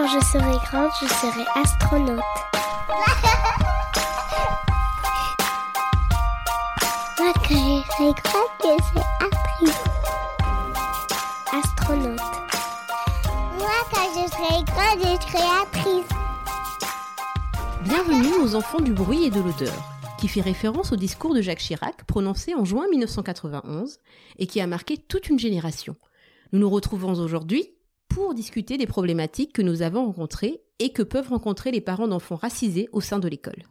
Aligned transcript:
Quand 0.00 0.08
je 0.08 0.24
serai 0.24 0.56
grande, 0.64 0.90
je 0.98 1.06
serai 1.08 1.44
astronaute. 1.62 2.24
Moi, 7.18 7.32
quand 7.34 7.42
je 7.44 7.82
serai 7.92 8.12
grande, 8.24 8.50
je 8.62 8.72
serai 8.82 9.04
actrice. 9.20 9.82
Astronaute. 11.52 12.28
Moi, 13.58 13.76
quand 13.92 14.08
je 14.14 14.24
serai 14.30 14.64
grande, 14.64 15.00
je 15.00 15.12
serai 15.26 15.44
actrice. 15.62 16.10
Bienvenue 17.82 18.42
aux 18.42 18.54
enfants 18.54 18.80
du 18.80 18.94
bruit 18.94 19.24
et 19.24 19.30
de 19.30 19.40
l'odeur, 19.40 19.74
qui 20.18 20.28
fait 20.28 20.40
référence 20.40 20.92
au 20.92 20.96
discours 20.96 21.34
de 21.34 21.42
Jacques 21.42 21.58
Chirac 21.58 22.04
prononcé 22.04 22.54
en 22.54 22.64
juin 22.64 22.86
1991 22.90 23.98
et 24.38 24.46
qui 24.46 24.62
a 24.62 24.66
marqué 24.66 24.96
toute 24.96 25.28
une 25.28 25.38
génération. 25.38 25.94
Nous 26.52 26.58
nous 26.58 26.70
retrouvons 26.70 27.12
aujourd'hui 27.12 27.74
pour 28.10 28.34
discuter 28.34 28.76
des 28.76 28.86
problématiques 28.86 29.52
que 29.52 29.62
nous 29.62 29.82
avons 29.82 30.04
rencontrées 30.04 30.60
et 30.80 30.90
que 30.90 31.02
peuvent 31.02 31.28
rencontrer 31.28 31.70
les 31.70 31.80
parents 31.80 32.08
d'enfants 32.08 32.36
racisés 32.36 32.88
au 32.92 33.00
sein 33.00 33.18
de 33.18 33.28
l'école. 33.28 33.62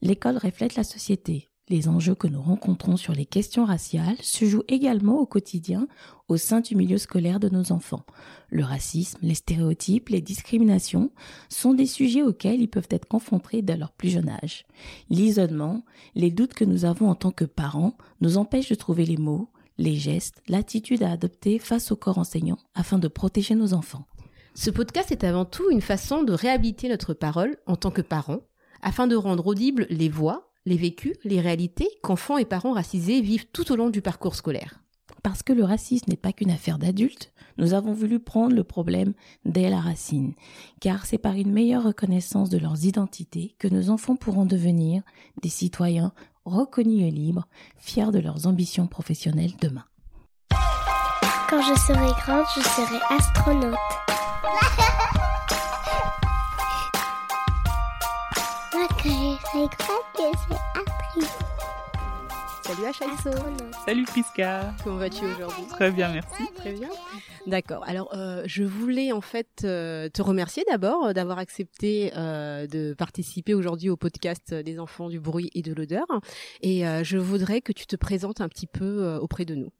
L'école 0.00 0.38
reflète 0.38 0.76
la 0.76 0.84
société. 0.84 1.48
Les 1.68 1.88
enjeux 1.88 2.14
que 2.14 2.28
nous 2.28 2.40
rencontrons 2.40 2.96
sur 2.96 3.12
les 3.12 3.26
questions 3.26 3.66
raciales 3.66 4.16
se 4.22 4.46
jouent 4.46 4.64
également 4.68 5.18
au 5.18 5.26
quotidien 5.26 5.86
au 6.28 6.38
sein 6.38 6.60
du 6.60 6.74
milieu 6.74 6.96
scolaire 6.96 7.40
de 7.40 7.50
nos 7.50 7.72
enfants. 7.72 8.06
Le 8.48 8.64
racisme, 8.64 9.18
les 9.20 9.34
stéréotypes, 9.34 10.08
les 10.08 10.22
discriminations 10.22 11.10
sont 11.50 11.74
des 11.74 11.86
sujets 11.86 12.22
auxquels 12.22 12.62
ils 12.62 12.70
peuvent 12.70 12.88
être 12.90 13.06
confrontés 13.06 13.60
dès 13.60 13.76
leur 13.76 13.92
plus 13.92 14.08
jeune 14.08 14.30
âge. 14.30 14.64
L'isolement, 15.10 15.84
les 16.14 16.30
doutes 16.30 16.54
que 16.54 16.64
nous 16.64 16.86
avons 16.86 17.10
en 17.10 17.14
tant 17.14 17.32
que 17.32 17.44
parents 17.44 17.98
nous 18.22 18.38
empêchent 18.38 18.70
de 18.70 18.74
trouver 18.74 19.04
les 19.04 19.18
mots, 19.18 19.50
les 19.78 19.96
gestes, 19.96 20.42
l'attitude 20.48 21.02
à 21.02 21.12
adopter 21.12 21.58
face 21.58 21.90
au 21.92 21.96
corps 21.96 22.18
enseignant 22.18 22.58
afin 22.74 22.98
de 22.98 23.08
protéger 23.08 23.54
nos 23.54 23.72
enfants. 23.72 24.06
Ce 24.54 24.70
podcast 24.70 25.12
est 25.12 25.24
avant 25.24 25.44
tout 25.44 25.70
une 25.70 25.80
façon 25.80 26.24
de 26.24 26.32
réhabiliter 26.32 26.88
notre 26.88 27.14
parole 27.14 27.56
en 27.66 27.76
tant 27.76 27.92
que 27.92 28.02
parents, 28.02 28.40
afin 28.82 29.06
de 29.06 29.16
rendre 29.16 29.46
audibles 29.46 29.86
les 29.88 30.08
voix, 30.08 30.50
les 30.66 30.76
vécus, 30.76 31.16
les 31.24 31.40
réalités 31.40 31.88
qu'enfants 32.02 32.38
et 32.38 32.44
parents 32.44 32.72
racisés 32.72 33.20
vivent 33.20 33.46
tout 33.52 33.70
au 33.72 33.76
long 33.76 33.88
du 33.88 34.02
parcours 34.02 34.34
scolaire. 34.34 34.80
Parce 35.22 35.42
que 35.42 35.52
le 35.52 35.64
racisme 35.64 36.10
n'est 36.10 36.16
pas 36.16 36.32
qu'une 36.32 36.50
affaire 36.50 36.78
d'adultes, 36.78 37.32
nous 37.56 37.74
avons 37.74 37.92
voulu 37.92 38.20
prendre 38.20 38.54
le 38.54 38.64
problème 38.64 39.14
dès 39.44 39.68
la 39.68 39.80
racine, 39.80 40.34
car 40.80 41.06
c'est 41.06 41.18
par 41.18 41.34
une 41.34 41.52
meilleure 41.52 41.84
reconnaissance 41.84 42.50
de 42.50 42.58
leurs 42.58 42.84
identités 42.84 43.54
que 43.58 43.68
nos 43.68 43.90
enfants 43.90 44.16
pourront 44.16 44.46
devenir 44.46 45.02
des 45.42 45.48
citoyens 45.48 46.12
reconnus 46.48 47.06
et 47.06 47.10
libres, 47.10 47.46
fiers 47.76 48.10
de 48.10 48.18
leurs 48.18 48.46
ambitions 48.46 48.86
professionnelles 48.86 49.56
demain. 49.60 49.84
Quand 51.48 51.62
je 51.62 51.74
serai 51.80 52.10
grande, 52.22 52.44
je 52.54 52.60
serai 52.60 52.98
astronaute. 53.10 53.74
Moi, 58.74 58.86
quand 58.90 59.08
je 59.08 59.36
serai 59.46 59.66
grande, 59.78 60.04
je 60.14 60.38
serai 60.38 60.58
actrice. 60.74 61.47
Salut 62.68 62.84
Achaïso. 62.84 63.30
Salut 63.86 64.04
Priska 64.04 64.74
Comment 64.84 64.98
vas-tu 64.98 65.24
aujourd'hui? 65.24 65.64
Très 65.70 65.90
bien, 65.90 66.12
merci. 66.12 66.42
Très 66.54 66.72
bien. 66.74 66.90
D'accord. 67.46 67.82
Alors, 67.88 68.14
euh, 68.14 68.42
je 68.44 68.62
voulais 68.62 69.10
en 69.10 69.22
fait 69.22 69.62
euh, 69.64 70.10
te 70.10 70.20
remercier 70.20 70.64
d'abord 70.68 71.06
euh, 71.06 71.12
d'avoir 71.14 71.38
accepté 71.38 72.12
euh, 72.14 72.66
de 72.66 72.92
participer 72.92 73.54
aujourd'hui 73.54 73.88
au 73.88 73.96
podcast 73.96 74.52
des 74.52 74.78
enfants 74.80 75.08
du 75.08 75.18
bruit 75.18 75.50
et 75.54 75.62
de 75.62 75.72
l'odeur. 75.72 76.04
Et 76.60 76.82
je 77.04 77.16
voudrais 77.16 77.62
que 77.62 77.72
tu 77.72 77.86
te 77.86 77.96
présentes 77.96 78.42
un 78.42 78.50
petit 78.50 78.66
peu 78.66 79.16
auprès 79.16 79.46
de 79.46 79.54
nous. 79.54 79.72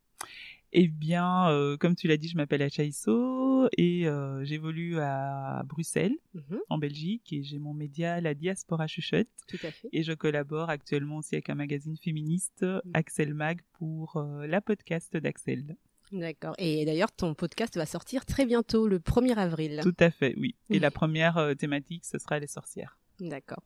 Eh 0.72 0.86
bien, 0.88 1.48
euh, 1.50 1.76
comme 1.78 1.96
tu 1.96 2.08
l'as 2.08 2.16
dit, 2.18 2.28
je 2.28 2.36
m'appelle 2.36 2.60
Achaïso 2.60 3.68
et 3.78 4.06
euh, 4.06 4.44
j'évolue 4.44 4.98
à 4.98 5.62
Bruxelles, 5.66 6.16
Mhm, 6.34 6.58
en 6.68 6.78
Belgique, 6.78 7.32
et 7.32 7.42
j'ai 7.42 7.58
mon 7.58 7.72
média 7.74 8.20
La 8.20 8.34
Diaspora 8.34 8.86
Chuchote. 8.86 9.28
tout 9.48 9.56
à 9.62 9.70
fait. 9.70 9.88
Et 9.92 10.02
je 10.02 10.12
collabore 10.12 10.68
actuellement 10.70 11.16
aussi 11.18 11.34
avec 11.36 11.48
un 11.50 11.54
magazine 11.54 11.96
féministe, 11.96 12.66
Axel 12.92 13.32
Mag, 13.34 13.60
pour 13.78 14.16
euh, 14.18 14.46
la 14.46 14.60
podcast 14.60 15.16
d'Axel. 15.16 15.76
D'accord. 16.12 16.54
Et 16.58 16.84
d'ailleurs, 16.84 17.12
ton 17.12 17.34
podcast 17.34 17.76
va 17.76 17.84
sortir 17.86 18.24
très 18.26 18.46
bientôt, 18.46 18.88
le 18.88 18.98
1er 18.98 19.36
avril. 19.36 19.80
Tout 19.82 19.96
à 20.00 20.10
fait, 20.10 20.34
oui. 20.38 20.54
Et 20.70 20.74
Oui. 20.74 20.78
la 20.80 20.90
première 20.90 21.54
thématique, 21.58 22.04
ce 22.04 22.18
sera 22.18 22.38
les 22.38 22.46
sorcières. 22.46 22.98
D'accord. 23.20 23.62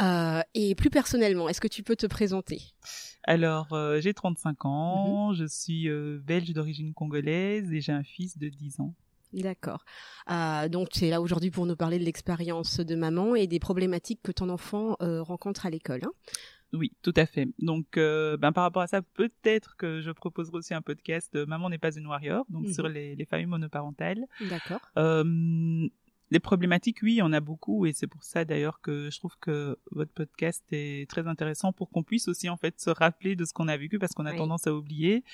Euh, 0.00 0.40
et 0.54 0.74
plus 0.74 0.90
personnellement, 0.90 1.48
est-ce 1.48 1.60
que 1.60 1.68
tu 1.68 1.82
peux 1.82 1.96
te 1.96 2.06
présenter? 2.06 2.62
Alors, 3.24 3.72
euh, 3.72 4.00
j'ai 4.00 4.14
35 4.14 4.64
Mhm. 4.64 4.70
ans, 4.70 5.32
je 5.34 5.44
suis 5.46 5.88
euh, 5.88 6.18
belge 6.22 6.52
d'origine 6.52 6.94
congolaise 6.94 7.72
et 7.72 7.80
j'ai 7.80 7.92
un 7.92 8.04
fils 8.04 8.38
de 8.38 8.48
10 8.48 8.80
ans. 8.80 8.94
D'accord. 9.34 9.84
Donc 10.70 10.88
tu 10.88 11.04
es 11.04 11.10
là 11.10 11.20
aujourd'hui 11.20 11.50
pour 11.50 11.66
nous 11.66 11.76
parler 11.76 11.98
de 11.98 12.04
l'expérience 12.04 12.80
de 12.80 12.94
maman 12.94 13.34
et 13.34 13.46
des 13.46 13.58
problématiques 13.58 14.20
que 14.22 14.32
ton 14.32 14.48
enfant 14.48 14.96
rencontre 15.00 15.66
à 15.66 15.70
l'école. 15.70 16.00
hein? 16.04 16.12
Oui, 16.72 16.92
tout 17.02 17.12
à 17.16 17.24
fait. 17.26 17.46
Donc, 17.58 17.96
euh, 17.98 18.36
ben, 18.38 18.52
par 18.52 18.62
rapport 18.64 18.82
à 18.82 18.86
ça, 18.86 19.00
peut-être 19.02 19.76
que 19.76 20.00
je 20.02 20.10
proposerai 20.10 20.56
aussi 20.58 20.74
un 20.74 20.82
podcast 20.82 21.34
euh, 21.34 21.46
Maman 21.46 21.70
n'est 21.70 21.78
pas 21.78 21.94
une 21.96 22.06
warrior, 22.06 22.44
donc 22.50 22.66
Mhm. 22.66 22.72
sur 22.74 22.88
les, 22.88 23.16
les 23.16 23.24
familles 23.24 23.46
monoparentales. 23.46 24.26
D'accord. 24.50 24.80
Euh, 24.98 25.88
les 26.30 26.40
problématiques, 26.40 26.98
oui, 27.02 27.14
il 27.14 27.16
y 27.18 27.22
en 27.22 27.32
a 27.32 27.40
beaucoup, 27.40 27.86
et 27.86 27.92
c'est 27.92 28.06
pour 28.06 28.22
ça 28.22 28.44
d'ailleurs 28.44 28.80
que 28.80 29.08
je 29.10 29.18
trouve 29.18 29.36
que 29.40 29.78
votre 29.92 30.12
podcast 30.12 30.62
est 30.72 31.08
très 31.08 31.26
intéressant 31.26 31.72
pour 31.72 31.90
qu'on 31.90 32.02
puisse 32.02 32.28
aussi 32.28 32.48
en 32.48 32.56
fait 32.56 32.78
se 32.80 32.90
rappeler 32.90 33.34
de 33.36 33.44
ce 33.44 33.52
qu'on 33.52 33.68
a 33.68 33.76
vécu, 33.76 33.98
parce 33.98 34.12
qu'on 34.12 34.26
a 34.26 34.32
Oui. 34.32 34.36
tendance 34.38 34.66
à 34.66 34.74
oublier. 34.74 35.24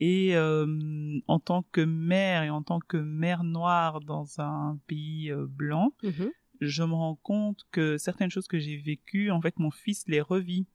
Et 0.00 0.36
euh, 0.36 1.20
en 1.28 1.38
tant 1.38 1.62
que 1.72 1.80
mère 1.80 2.42
et 2.42 2.50
en 2.50 2.62
tant 2.62 2.80
que 2.80 2.96
mère 2.96 3.44
noire 3.44 4.00
dans 4.00 4.40
un 4.40 4.78
pays 4.86 5.30
euh, 5.30 5.46
blanc, 5.48 5.92
Mhm. 6.02 6.30
je 6.60 6.82
me 6.82 6.92
rends 6.94 7.14
compte 7.22 7.60
que 7.70 7.96
certaines 7.96 8.30
choses 8.30 8.48
que 8.48 8.58
j'ai 8.58 8.76
vécues, 8.76 9.30
en 9.30 9.40
fait, 9.40 9.58
mon 9.58 9.70
fils 9.70 10.04
les 10.08 10.20
revit 10.20 10.66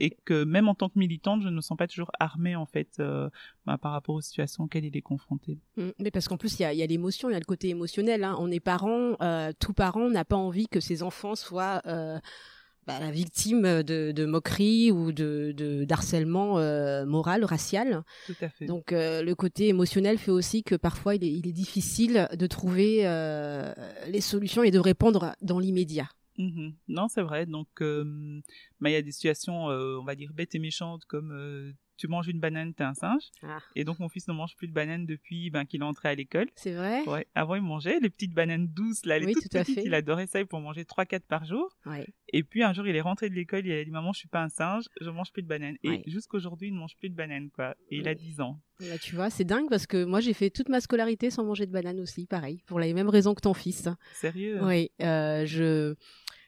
et 0.00 0.16
que 0.24 0.44
même 0.44 0.68
en 0.68 0.74
tant 0.74 0.88
que 0.88 0.98
militante, 0.98 1.42
je 1.42 1.48
ne 1.48 1.56
me 1.56 1.60
sens 1.60 1.76
pas 1.76 1.86
toujours 1.86 2.10
armée 2.18 2.56
en 2.56 2.66
fait 2.66 2.96
euh, 2.98 3.28
bah, 3.66 3.78
par 3.78 3.92
rapport 3.92 4.14
aux 4.14 4.20
situations 4.20 4.64
auxquelles 4.64 4.84
il 4.84 4.96
est 4.96 5.02
confronté. 5.02 5.58
Mm. 5.76 5.90
Mais 5.98 6.10
parce 6.10 6.28
qu'en 6.28 6.36
plus, 6.36 6.58
il 6.58 6.62
y 6.62 6.64
a, 6.64 6.72
il 6.72 6.78
y 6.78 6.82
a 6.82 6.86
l'émotion, 6.86 7.28
il 7.28 7.32
y 7.32 7.36
a 7.36 7.38
le 7.38 7.44
côté 7.44 7.68
émotionnel. 7.68 8.24
Hein. 8.24 8.36
On 8.38 8.50
est 8.50 8.60
parents, 8.60 9.16
euh, 9.20 9.52
tout 9.58 9.72
parent 9.72 10.08
n'a 10.08 10.24
pas 10.24 10.36
envie 10.36 10.68
que 10.68 10.80
ses 10.80 11.02
enfants 11.02 11.34
soient 11.34 11.82
euh, 11.86 12.18
bah, 12.86 13.00
la 13.00 13.10
victime 13.10 13.82
de, 13.82 14.12
de 14.12 14.24
moqueries 14.24 14.92
ou 14.92 15.12
de, 15.12 15.52
de 15.56 15.84
d'harcèlement 15.84 16.58
euh, 16.58 17.04
moral, 17.04 17.44
racial. 17.44 18.02
Tout 18.26 18.36
à 18.40 18.48
fait. 18.48 18.66
Donc 18.66 18.92
euh, 18.92 19.22
le 19.22 19.34
côté 19.34 19.68
émotionnel 19.68 20.18
fait 20.18 20.30
aussi 20.30 20.62
que 20.62 20.74
parfois 20.74 21.14
il 21.14 21.24
est, 21.24 21.32
il 21.32 21.46
est 21.48 21.52
difficile 21.52 22.28
de 22.32 22.46
trouver 22.46 23.02
les 24.08 24.20
solutions 24.20 24.62
et 24.62 24.70
de 24.70 24.78
répondre 24.78 25.34
dans 25.42 25.58
l'immédiat. 25.58 26.08
Mhm. 26.38 26.74
Non, 26.88 27.08
c'est 27.08 27.22
vrai. 27.22 27.46
Donc, 27.46 27.68
euh, 27.80 28.40
bah, 28.80 28.90
il 28.90 28.92
y 28.92 28.96
a 28.96 29.02
des 29.02 29.12
situations, 29.12 29.70
euh, 29.70 29.98
on 30.00 30.04
va 30.04 30.14
dire 30.14 30.32
bêtes 30.34 30.54
et 30.54 30.58
méchantes, 30.58 31.04
comme 31.06 31.32
euh, 31.32 31.72
tu 31.96 32.08
manges 32.08 32.28
une 32.28 32.40
banane, 32.40 32.74
t'es 32.74 32.84
un 32.84 32.92
singe. 32.92 33.22
Ah. 33.42 33.58
Et 33.74 33.84
donc 33.84 33.98
mon 34.00 34.10
fils 34.10 34.28
ne 34.28 34.34
mange 34.34 34.54
plus 34.56 34.68
de 34.68 34.72
banane 34.74 35.06
depuis 35.06 35.48
ben, 35.48 35.64
qu'il 35.64 35.80
est 35.80 35.84
entré 35.84 36.10
à 36.10 36.14
l'école. 36.14 36.46
C'est 36.54 36.74
vrai? 36.74 37.02
Ouais. 37.08 37.26
Avant, 37.34 37.54
il 37.54 37.62
mangeait 37.62 38.00
les 38.00 38.10
petites 38.10 38.34
bananes 38.34 38.66
douces, 38.68 39.06
là, 39.06 39.18
les 39.18 39.24
Oui, 39.24 39.32
toutes 39.32 39.48
tout 39.50 39.56
à 39.56 39.60
petites. 39.62 39.76
fait. 39.76 39.84
Il 39.86 39.94
adorait 39.94 40.26
ça, 40.26 40.38
il 40.40 40.46
pouvait 40.46 40.60
en 40.60 40.64
manger 40.64 40.84
3-4 40.84 41.20
par 41.26 41.46
jour. 41.46 41.74
Ouais. 41.86 42.06
Et 42.34 42.42
puis 42.42 42.62
un 42.62 42.74
jour, 42.74 42.86
il 42.86 42.94
est 42.94 43.00
rentré 43.00 43.30
de 43.30 43.34
l'école, 43.34 43.64
il 43.64 43.72
a 43.72 43.82
dit 43.82 43.90
Maman, 43.90 44.12
je 44.12 44.18
suis 44.18 44.28
pas 44.28 44.42
un 44.42 44.50
singe, 44.50 44.84
je 45.00 45.08
mange 45.08 45.32
plus 45.32 45.42
de 45.42 45.48
bananes. 45.48 45.78
Ouais. 45.84 46.02
Et 46.04 46.10
jusqu'aujourd'hui, 46.10 46.68
il 46.68 46.74
ne 46.74 46.78
mange 46.80 46.96
plus 46.98 47.08
de 47.08 47.14
bananes, 47.14 47.48
quoi. 47.50 47.74
Et 47.90 47.96
il 47.96 48.08
a 48.08 48.10
Oui. 48.10 48.16
10 48.18 48.40
ans. 48.42 48.60
Bah, 48.78 48.98
tu 49.00 49.14
vois, 49.14 49.30
c'est 49.30 49.44
dingue 49.44 49.70
parce 49.70 49.86
que 49.86 50.04
moi 50.04 50.20
j'ai 50.20 50.34
fait 50.34 50.50
toute 50.50 50.68
ma 50.68 50.82
scolarité 50.82 51.30
sans 51.30 51.44
manger 51.44 51.64
de 51.64 51.72
banane 51.72 51.98
aussi, 51.98 52.26
pareil, 52.26 52.62
pour 52.66 52.78
les 52.78 52.92
mêmes 52.92 53.08
raisons 53.08 53.34
que 53.34 53.40
ton 53.40 53.54
fils. 53.54 53.88
Sérieux 54.12 54.58
Oui, 54.62 54.90
euh, 55.00 55.46
je 55.46 55.94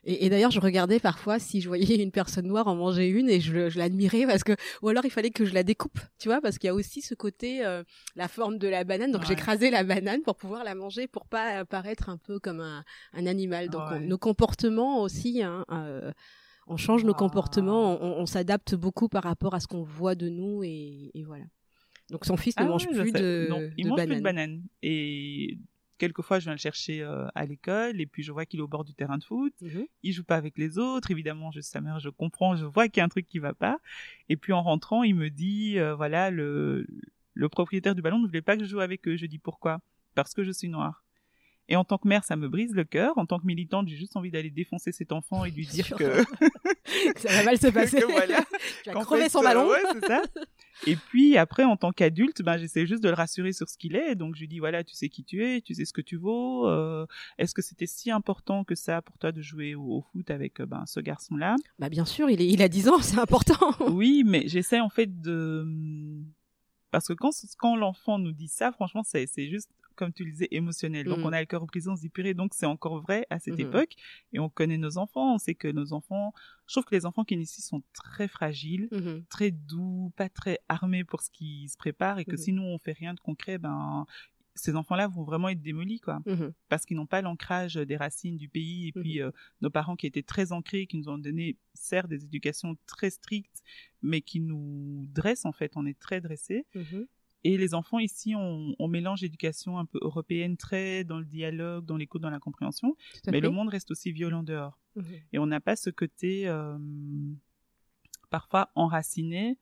et, 0.05 0.27
et 0.27 0.31
d'ailleurs 0.31 0.50
je 0.50 0.61
regardais 0.61 1.00
parfois 1.00 1.39
si 1.39 1.61
je 1.61 1.69
voyais 1.69 2.03
une 2.03 2.11
personne 2.11 2.47
noire 2.47 2.67
en 2.69 2.75
manger 2.77 3.09
une 3.09 3.29
et 3.29 3.41
je, 3.41 3.69
je 3.69 3.79
l'admirais 3.79 4.27
parce 4.27 4.45
que 4.45 4.53
ou 4.83 4.89
alors 4.89 5.05
il 5.05 5.11
fallait 5.11 5.31
que 5.31 5.45
je 5.45 5.55
la 5.55 5.62
découpe, 5.62 5.99
tu 6.19 6.29
vois, 6.29 6.41
parce 6.41 6.59
qu'il 6.59 6.69
y 6.69 6.71
a 6.71 6.75
aussi 6.75 7.00
ce 7.03 7.15
côté 7.15 7.65
euh, 7.65 7.83
la 8.17 8.29
forme 8.29 8.59
de 8.59 8.69
la 8.69 8.85
banane, 8.85 9.12
donc 9.12 9.23
Ouais. 9.23 9.29
j'écrasais 9.29 9.71
la 9.71 9.85
banane 9.85 10.23
pour 10.23 10.37
pouvoir 10.37 10.65
la 10.65 10.75
manger 10.75 11.06
pour 11.09 11.27
pas 11.27 11.65
paraître 11.65 12.09
un 12.09 12.17
peu 12.19 12.39
comme 12.39 12.61
un, 12.61 12.85
un 13.12 13.27
animal. 13.27 13.69
Donc 13.71 13.83
on- 13.91 14.00
nos 14.00 14.19
comportements 14.19 15.03
aussi, 15.03 15.43
hein, 15.43 15.65
euh, 15.73 16.12
on 16.67 16.77
change 16.77 17.05
nos 17.05 17.12
Ah. 17.15 17.19
comportements, 17.19 18.03
on, 18.03 18.21
on 18.21 18.27
s'adapte 18.27 18.75
beaucoup 18.75 19.09
par 19.09 19.23
rapport 19.25 19.55
à 19.55 19.61
ce 19.61 19.67
qu'on 19.67 19.83
voit 19.83 20.15
de 20.15 20.29
nous 20.29 20.62
et, 20.65 21.11
et 21.15 21.25
voilà. 21.25 21.44
Donc 22.11 22.25
son 22.25 22.37
fils 22.39 22.56
ne 22.59 22.62
Ah 22.65 22.69
mange 22.69 22.87
plus 22.89 23.12
de, 23.12 23.47
Non, 23.51 23.69
il 23.77 23.85
de 23.85 23.89
mange 23.91 24.06
plus 24.06 24.17
de 24.17 24.21
bananes. 24.23 24.62
Et 24.83 25.59
quelquefois, 25.99 26.39
je 26.39 26.45
viens 26.45 26.53
le 26.53 26.59
chercher 26.59 27.03
euh, 27.03 27.27
à 27.35 27.45
l'école 27.45 28.00
et 28.00 28.06
puis 28.06 28.23
je 28.23 28.33
vois 28.33 28.47
qu'il 28.47 28.61
est 28.61 28.62
au 28.62 28.69
bord 28.69 28.85
du 28.85 28.95
terrain 28.95 29.19
de 29.19 29.25
foot. 29.25 29.53
Mhm. 29.61 29.87
Il 30.03 30.12
joue 30.12 30.25
pas 30.25 30.37
avec 30.37 30.56
les 30.56 30.79
autres. 30.79 31.11
Évidemment, 31.11 31.50
je 31.50 31.61
sa 31.61 31.81
mère, 31.81 31.99
je 31.99 32.09
comprends, 32.09 32.56
je 32.56 32.65
vois 32.65 32.89
qu'il 32.89 32.99
y 32.99 33.03
a 33.03 33.05
un 33.05 33.09
truc 33.09 33.27
qui 33.27 33.39
va 33.39 33.53
pas. 33.53 33.79
Et 34.29 34.37
puis 34.37 34.53
en 34.53 34.62
rentrant, 34.62 35.03
il 35.03 35.15
me 35.15 35.29
dit, 35.29 35.79
euh, 35.79 35.95
voilà, 35.95 36.31
le, 36.31 36.87
le 37.35 37.49
propriétaire 37.49 37.95
du 37.95 38.03
ballon 38.03 38.19
ne 38.19 38.27
voulait 38.27 38.43
pas 38.43 38.56
que 38.56 38.65
je 38.65 38.69
joue 38.69 38.81
avec 38.81 39.06
eux. 39.09 39.17
Je 39.17 39.27
dis 39.27 39.39
pourquoi? 39.39 39.81
Parce 40.15 40.35
que 40.35 40.45
je 40.45 40.53
suis 40.53 40.69
noire. 40.69 41.05
Et 41.69 41.76
en 41.76 41.85
tant 41.85 41.99
que 41.99 42.09
mère, 42.09 42.25
ça 42.25 42.37
me 42.37 42.49
brise 42.49 42.73
le 42.75 42.85
cœur. 42.85 43.17
En 43.19 43.26
tant 43.26 43.38
que 43.38 43.47
militante, 43.47 43.88
j'ai 43.88 43.97
juste 43.97 44.17
envie 44.17 44.31
d'aller 44.31 44.50
défoncer 44.50 44.91
cet 44.93 45.12
enfant 45.12 45.44
et 45.44 45.50
lui 45.50 45.67
dire 45.67 45.88
que, 45.97 46.23
Ça 47.17 47.29
va 47.29 47.44
mal 47.44 47.59
se 47.59 47.67
passer. 47.73 48.00
que 48.00 48.06
voilà, 48.11 48.41
tu 48.85 48.91
qu'en 48.91 49.03
crever 49.03 49.25
fait, 49.25 49.29
son 49.29 49.43
ballon. 49.43 49.69
ouais, 49.69 49.82
c'est 49.93 50.06
ça. 50.06 50.23
Et 50.87 50.97
puis 50.97 51.37
après, 51.37 51.65
en 51.65 51.76
tant 51.76 51.93
qu'adulte, 51.93 52.41
ben, 52.43 52.56
j'essaie 52.56 52.87
juste 52.87 53.03
de 53.03 53.09
le 53.09 53.15
rassurer 53.15 53.53
sur 53.53 53.69
ce 53.69 53.76
qu'il 53.76 53.97
est. 53.97 54.15
Donc 54.15 54.35
je 54.37 54.41
lui 54.41 54.49
dis 54.49 54.59
voilà, 54.61 54.82
tu 54.85 54.94
sais 54.94 55.09
qui 55.09 55.25
tu 55.25 55.44
es, 55.44 55.61
tu 55.61 55.75
sais 55.75 55.85
ce 55.85 55.93
que 55.93 56.00
tu 56.00 56.17
vaux. 56.17 56.67
euh, 56.69 57.05
Est-ce 57.37 57.53
que 57.55 57.62
c'était 57.62 57.87
si 57.87 58.11
important 58.11 58.65
que 58.65 58.75
ça 58.75 59.03
pour 59.03 59.19
toi 59.19 59.32
de 59.32 59.43
jouer 59.43 59.75
au, 59.75 59.82
au 59.82 60.03
foot 60.12 60.31
avec 60.31 60.61
euh, 60.61 60.67
ben, 60.67 60.85
ce 60.87 61.00
garçon-là? 61.00 61.56
Bah 61.79 61.88
bien 61.91 62.05
sûr, 62.06 62.31
il, 62.31 62.41
est, 62.41 62.47
il 62.49 62.62
a 62.62 62.69
10 62.69 62.88
ans, 62.88 63.00
c'est 63.03 63.19
important. 63.19 63.75
Oui, 63.91 64.23
mais 64.25 64.44
j'essaie 64.47 64.81
en 64.81 64.88
fait 64.88 65.20
de 65.20 65.67
parce 66.90 67.08
que 67.08 67.12
quand 67.14 67.31
quand 67.58 67.76
l'enfant 67.76 68.19
nous 68.19 68.32
dit 68.32 68.49
ça, 68.49 68.73
franchement, 68.73 69.02
c'est 69.05 69.26
juste 69.49 69.70
comme 69.96 70.12
tu 70.12 70.25
le 70.25 70.31
disais 70.31 70.46
émotionnel. 70.52 71.06
Donc 71.06 71.19
Mhm. 71.19 71.25
on 71.26 71.32
a 71.32 71.40
le 71.40 71.46
cœur 71.46 71.67
prison, 71.67 71.93
on 71.93 71.96
se 71.96 72.02
dit 72.02 72.08
purée. 72.08 72.32
Donc 72.32 72.55
c'est 72.55 72.67
encore 72.67 73.00
vrai 73.02 73.26
à 73.31 73.40
cette 73.40 73.55
Mhm. 73.55 73.67
époque 73.67 73.94
et 74.32 74.38
on 74.38 74.49
connaît 74.49 74.79
nos 74.79 74.96
enfants. 74.96 75.35
On 75.35 75.38
sait 75.38 75.56
que 75.56 75.67
nos 75.67 75.93
enfants. 75.93 76.32
Je 76.69 76.75
trouve 76.75 76.85
que 76.85 76.94
les 76.94 77.05
enfants 77.05 77.25
qui 77.25 77.37
naissent 77.37 77.58
ici 77.58 77.62
sont 77.62 77.82
très 77.93 78.29
fragiles 78.29 78.88
Mhm. 78.93 79.25
très 79.29 79.50
doux, 79.50 80.12
pas 80.17 80.29
très 80.29 80.61
armés 80.69 81.02
pour 81.02 81.23
ce 81.23 81.31
qui 81.31 81.69
se 81.69 81.76
prépare 81.76 82.20
et 82.20 82.25
que 82.25 82.37
si 82.37 82.52
nous 82.52 82.62
on 82.62 82.79
fait 82.79 82.93
rien 82.93 83.12
de 83.14 83.19
concret, 83.20 83.58
ben 83.58 84.06
ces 84.58 84.76
enfants-là 84.76 85.08
vont 85.08 85.22
vraiment 85.25 85.49
être 85.49 85.60
démolis 85.62 86.00
quoi, 86.00 86.20
Mhm. 86.26 86.52
parce 86.69 86.84
qu'ils 86.84 86.96
n'ont 86.96 87.06
pas 87.06 87.22
l'ancrage 87.22 87.75
des 87.76 87.96
racines 87.96 88.37
du 88.37 88.49
pays 88.49 88.88
et 88.88 88.93
puis 88.93 89.20
euh, 89.22 89.31
nos 89.60 89.70
parents 89.70 89.96
qui 89.96 90.06
étaient 90.06 90.22
très 90.22 90.52
ancrés, 90.52 90.87
qui 90.87 90.96
nous 90.99 91.08
ont 91.08 91.19
donné 91.19 91.56
certes 91.75 92.08
des 92.08 92.25
éducations 92.25 92.76
très 92.87 93.10
strictes, 93.10 93.62
mais 94.02 94.20
qui 94.20 94.40
nous 94.40 95.06
dressent 95.12 95.44
en 95.46 95.52
fait, 95.52 95.72
on 95.76 95.87
est 95.87 95.99
très 95.99 96.20
dressés. 96.20 96.66
Mhm. 96.75 97.06
Et 97.44 97.56
les 97.56 97.72
enfants 97.72 98.00
ici, 98.00 98.34
on, 98.34 98.75
on 98.81 98.88
mélange 98.88 99.22
éducation 99.22 99.78
un 99.78 99.84
peu 99.84 99.99
européenne, 100.02 100.56
très 100.56 101.05
dans 101.05 101.20
le 101.20 101.25
dialogue, 101.25 101.84
dans 101.84 101.96
l'écoute, 101.96 102.20
dans 102.20 102.31
la 102.31 102.40
compréhension, 102.40 102.96
mais 103.32 103.40
le 103.40 103.50
monde 103.50 103.69
reste 103.69 103.90
aussi 103.93 104.10
violent 104.12 104.43
dehors. 104.43 104.81
Et 105.32 105.38
on 105.38 105.46
n'a 105.46 105.60
pas 105.60 105.76
ce 105.76 105.90
côté 105.90 106.49
euh, 106.49 106.76
parfois 108.31 108.70
enraciné 108.75 109.56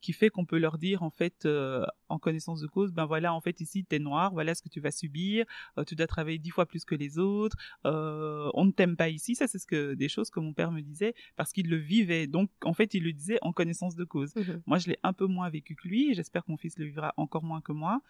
qui 0.00 0.12
fait 0.12 0.30
qu'on 0.30 0.44
peut 0.46 0.58
leur 0.58 0.78
dire 0.78 1.02
en 1.02 1.10
fait 1.10 1.44
euh, 1.44 1.84
en 2.08 2.18
connaissance 2.18 2.60
de 2.60 2.66
cause 2.68 2.92
ben 2.92 3.04
voilà 3.04 3.34
en 3.34 3.40
fait 3.40 3.60
ici 3.60 3.84
t'es 3.84 3.98
noir 3.98 4.32
voilà 4.32 4.54
ce 4.54 4.62
que 4.62 4.68
tu 4.68 4.80
vas 4.80 4.90
subir 4.92 5.44
euh, 5.76 5.84
tu 5.84 5.96
dois 5.96 6.06
travailler 6.06 6.38
dix 6.38 6.50
fois 6.50 6.66
plus 6.66 6.84
que 6.84 6.94
les 6.94 7.18
autres 7.18 7.56
euh, 7.84 8.48
on 8.54 8.64
ne 8.64 8.70
t'aime 8.70 8.96
pas 8.96 9.08
ici 9.08 9.34
ça 9.34 9.46
c'est 9.48 9.58
ce 9.58 9.66
que 9.66 9.94
des 9.94 10.08
choses 10.08 10.30
que 10.30 10.38
mon 10.40 10.52
père 10.52 10.70
me 10.70 10.80
disait 10.82 11.14
parce 11.36 11.52
qu'il 11.52 11.68
le 11.68 11.76
vivait 11.76 12.26
donc 12.28 12.50
en 12.64 12.74
fait 12.74 12.94
il 12.94 13.02
le 13.02 13.12
disait 13.12 13.38
en 13.42 13.52
connaissance 13.52 13.96
de 13.96 14.04
cause 14.04 14.32
Mhm. 14.36 14.62
moi, 14.66 14.78
je 14.78 14.88
l'ai 14.88 14.98
un 15.02 15.12
peu 15.12 15.26
moins 15.26 15.48
vécu 15.50 15.74
que 15.74 15.88
lui, 15.88 16.10
et 16.10 16.14
j'espère 16.14 16.44
que 16.44 16.50
mon 16.50 16.56
fils 16.58 16.78
le 16.78 16.84
vivra 16.84 17.12
encore 17.16 17.42
moins 17.42 17.60
que 17.60 17.72
moi, 17.72 18.00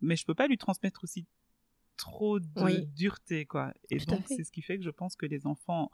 mais 0.00 0.16
je 0.16 0.24
peux 0.26 0.34
pas 0.34 0.46
lui 0.46 0.58
transmettre 0.58 1.04
aussi 1.04 1.24
trop 1.96 2.38
de 2.40 2.46
Oui. 2.62 2.86
dureté, 2.94 3.46
quoi. 3.46 3.72
Et 3.90 3.98
Tout 3.98 4.06
donc, 4.06 4.26
c'est 4.28 4.44
ce 4.44 4.52
qui 4.52 4.60
fait 4.62 4.76
que 4.76 4.84
je 4.84 4.90
pense 4.90 5.16
que 5.16 5.26
les 5.26 5.46
enfants 5.46 5.90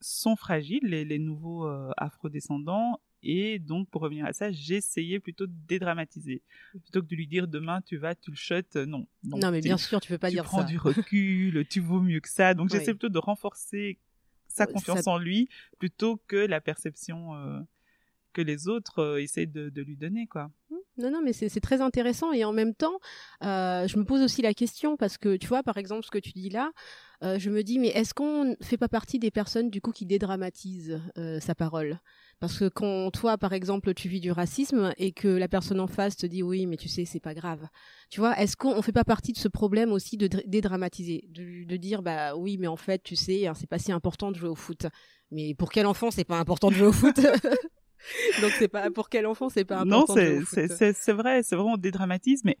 sont 0.00 0.36
fragiles, 0.36 0.84
les, 0.84 1.04
les 1.04 1.18
nouveaux 1.18 1.66
afrodescendants, 1.96 3.00
et 3.22 3.58
donc, 3.58 3.88
pour 3.90 4.02
revenir 4.02 4.24
à 4.26 4.32
ça, 4.32 4.50
j'essayais 4.50 5.20
plutôt 5.20 5.46
de 5.46 5.52
dédramatiser. 5.68 6.42
Plutôt 6.72 7.02
que 7.02 7.06
de 7.06 7.16
lui 7.16 7.26
dire 7.26 7.48
demain, 7.48 7.80
tu 7.82 7.96
vas, 7.96 8.14
tu 8.14 8.30
le 8.30 8.36
shot, 8.36 8.54
euh, 8.76 8.86
non. 8.86 9.06
Non, 9.24 9.38
Non, 9.38 9.50
mais 9.50 9.60
tu- 9.60 9.68
bien 9.68 9.76
sûr, 9.76 10.00
tu 10.00 10.08
peux 10.08 10.18
pas 10.18 10.28
tu 10.28 10.34
dire 10.36 10.44
prends 10.44 10.58
ça. 10.62 10.64
du 10.64 10.78
recul, 10.78 11.66
tu 11.68 11.80
vaux 11.80 12.00
mieux 12.00 12.20
que 12.20 12.28
ça. 12.28 12.54
Donc, 12.54 12.70
Oui. 12.70 12.78
j'essaie 12.78 12.92
plutôt 12.92 13.08
de 13.08 13.18
renforcer 13.18 13.98
sa 14.48 14.64
Euh, 14.64 14.72
confiance 14.72 15.02
ça- 15.02 15.10
en 15.10 15.18
lui 15.18 15.48
plutôt 15.78 16.20
que 16.26 16.36
la 16.36 16.60
perception 16.60 17.34
euh, 17.36 17.60
que 18.32 18.42
les 18.42 18.68
autres 18.68 18.98
euh, 19.00 19.22
essaient 19.22 19.46
de, 19.46 19.70
de 19.70 19.82
lui 19.82 19.96
donner, 19.96 20.26
quoi. 20.26 20.50
Non, 20.96 21.10
non, 21.10 21.22
mais 21.22 21.32
c'est 21.32 21.48
c'est 21.48 21.60
très 21.60 21.80
intéressant 21.80 22.32
et 22.32 22.44
en 22.44 22.52
même 22.52 22.74
temps, 22.74 22.98
euh, 23.42 23.86
je 23.88 23.96
me 23.96 24.04
pose 24.04 24.20
aussi 24.22 24.42
la 24.42 24.52
question 24.54 24.96
parce 24.96 25.18
que 25.18 25.36
tu 25.36 25.46
vois, 25.46 25.62
par 25.62 25.78
exemple, 25.78 26.04
ce 26.04 26.10
que 26.10 26.18
tu 26.18 26.32
dis 26.32 26.50
là, 26.50 26.72
euh, 27.22 27.38
je 27.38 27.50
me 27.50 27.62
dis, 27.62 27.78
mais 27.78 27.88
est-ce 27.88 28.14
qu'on 28.14 28.44
ne 28.46 28.54
fait 28.62 28.76
pas 28.78 28.88
partie 28.88 29.18
des 29.18 29.30
personnes 29.30 29.68
du 29.70 29.80
coup 29.80 29.92
qui 29.92 30.06
dédramatisent 30.06 31.00
euh, 31.18 31.38
sa 31.40 31.54
parole? 31.54 31.98
Parce 32.38 32.58
que 32.58 32.68
quand 32.68 33.10
toi, 33.10 33.36
par 33.36 33.52
exemple, 33.52 33.92
tu 33.92 34.08
vis 34.08 34.20
du 34.20 34.32
racisme 34.32 34.94
et 34.96 35.12
que 35.12 35.28
la 35.28 35.46
personne 35.48 35.80
en 35.80 35.86
face 35.86 36.16
te 36.16 36.24
dit 36.26 36.42
oui, 36.42 36.64
mais 36.66 36.78
tu 36.78 36.88
sais, 36.88 37.04
c'est 37.04 37.20
pas 37.20 37.34
grave. 37.34 37.66
Tu 38.08 38.20
vois, 38.20 38.38
est-ce 38.40 38.56
qu'on 38.56 38.80
fait 38.80 38.92
pas 38.92 39.04
partie 39.04 39.32
de 39.32 39.38
ce 39.38 39.48
problème 39.48 39.92
aussi 39.92 40.16
de 40.16 40.26
dr- 40.28 40.42
dédramatiser, 40.46 41.26
de, 41.28 41.64
de 41.64 41.76
dire 41.76 42.00
bah 42.02 42.34
oui, 42.36 42.56
mais 42.58 42.66
en 42.68 42.76
fait, 42.76 43.02
tu 43.02 43.16
sais, 43.16 43.46
hein, 43.46 43.52
c'est 43.54 43.68
pas 43.68 43.78
si 43.78 43.92
important 43.92 44.30
de 44.32 44.36
jouer 44.36 44.48
au 44.48 44.54
foot. 44.54 44.86
Mais 45.30 45.54
pour 45.54 45.70
quel 45.70 45.86
enfant, 45.86 46.10
c'est 46.10 46.24
pas 46.24 46.38
important 46.38 46.70
de 46.70 46.74
jouer 46.74 46.86
au 46.88 46.92
foot? 46.92 47.16
Donc 48.40 48.52
c'est 48.58 48.68
pas 48.68 48.90
pour 48.90 49.08
quel 49.08 49.26
enfant, 49.26 49.48
c'est 49.48 49.64
pas 49.64 49.84
non, 49.84 50.06
important. 50.06 50.14
de 50.16 50.20
jouer 50.20 50.30
c'est 50.30 50.36
au 50.38 50.40
foot? 50.40 50.58
c'est- 50.68 50.76
c'est- 50.76 50.96
c'est 50.96 51.12
vrai, 51.12 51.42
c'est 51.42 51.54
vraiment 51.56 51.74
on 51.74 51.76
dédramatise, 51.76 52.42
mais 52.44 52.56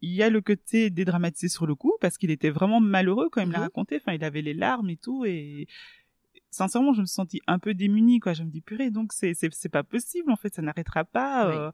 il 0.00 0.12
y 0.12 0.22
a 0.22 0.30
le 0.30 0.40
côté 0.40 0.90
dédramatisé 0.90 1.48
sur 1.48 1.66
le 1.66 1.74
coup 1.74 1.92
parce 2.00 2.18
qu'il 2.18 2.30
était 2.30 2.50
vraiment 2.50 2.80
malheureux 2.80 3.28
quand 3.30 3.40
il 3.40 3.48
me 3.48 3.52
l'a 3.52 3.58
Mhm. 3.58 3.64
raconté. 3.64 3.96
Enfin, 3.96 4.12
il 4.12 4.22
avait 4.24 4.42
les 4.42 4.54
larmes 4.54 4.90
et 4.90 4.96
tout 4.96 5.24
et 5.24 5.66
sincèrement, 6.50 6.92
je 6.92 7.00
me 7.00 7.06
suis 7.06 7.14
sentie 7.14 7.40
un 7.46 7.58
peu 7.58 7.74
démunie, 7.74 8.20
quoi. 8.20 8.32
Je 8.32 8.42
me 8.42 8.50
dis 8.50 8.60
purée, 8.60 8.90
donc 8.90 9.12
c'est 9.12 9.34
c'est 9.34 9.52
c'est 9.52 9.68
pas 9.68 9.82
possible 9.84 10.30
en 10.30 10.36
fait, 10.36 10.54
ça 10.54 10.62
n'arrêtera 10.62 11.04
pas. 11.04 11.48
Oui. 11.48 11.54
euh, 11.56 11.70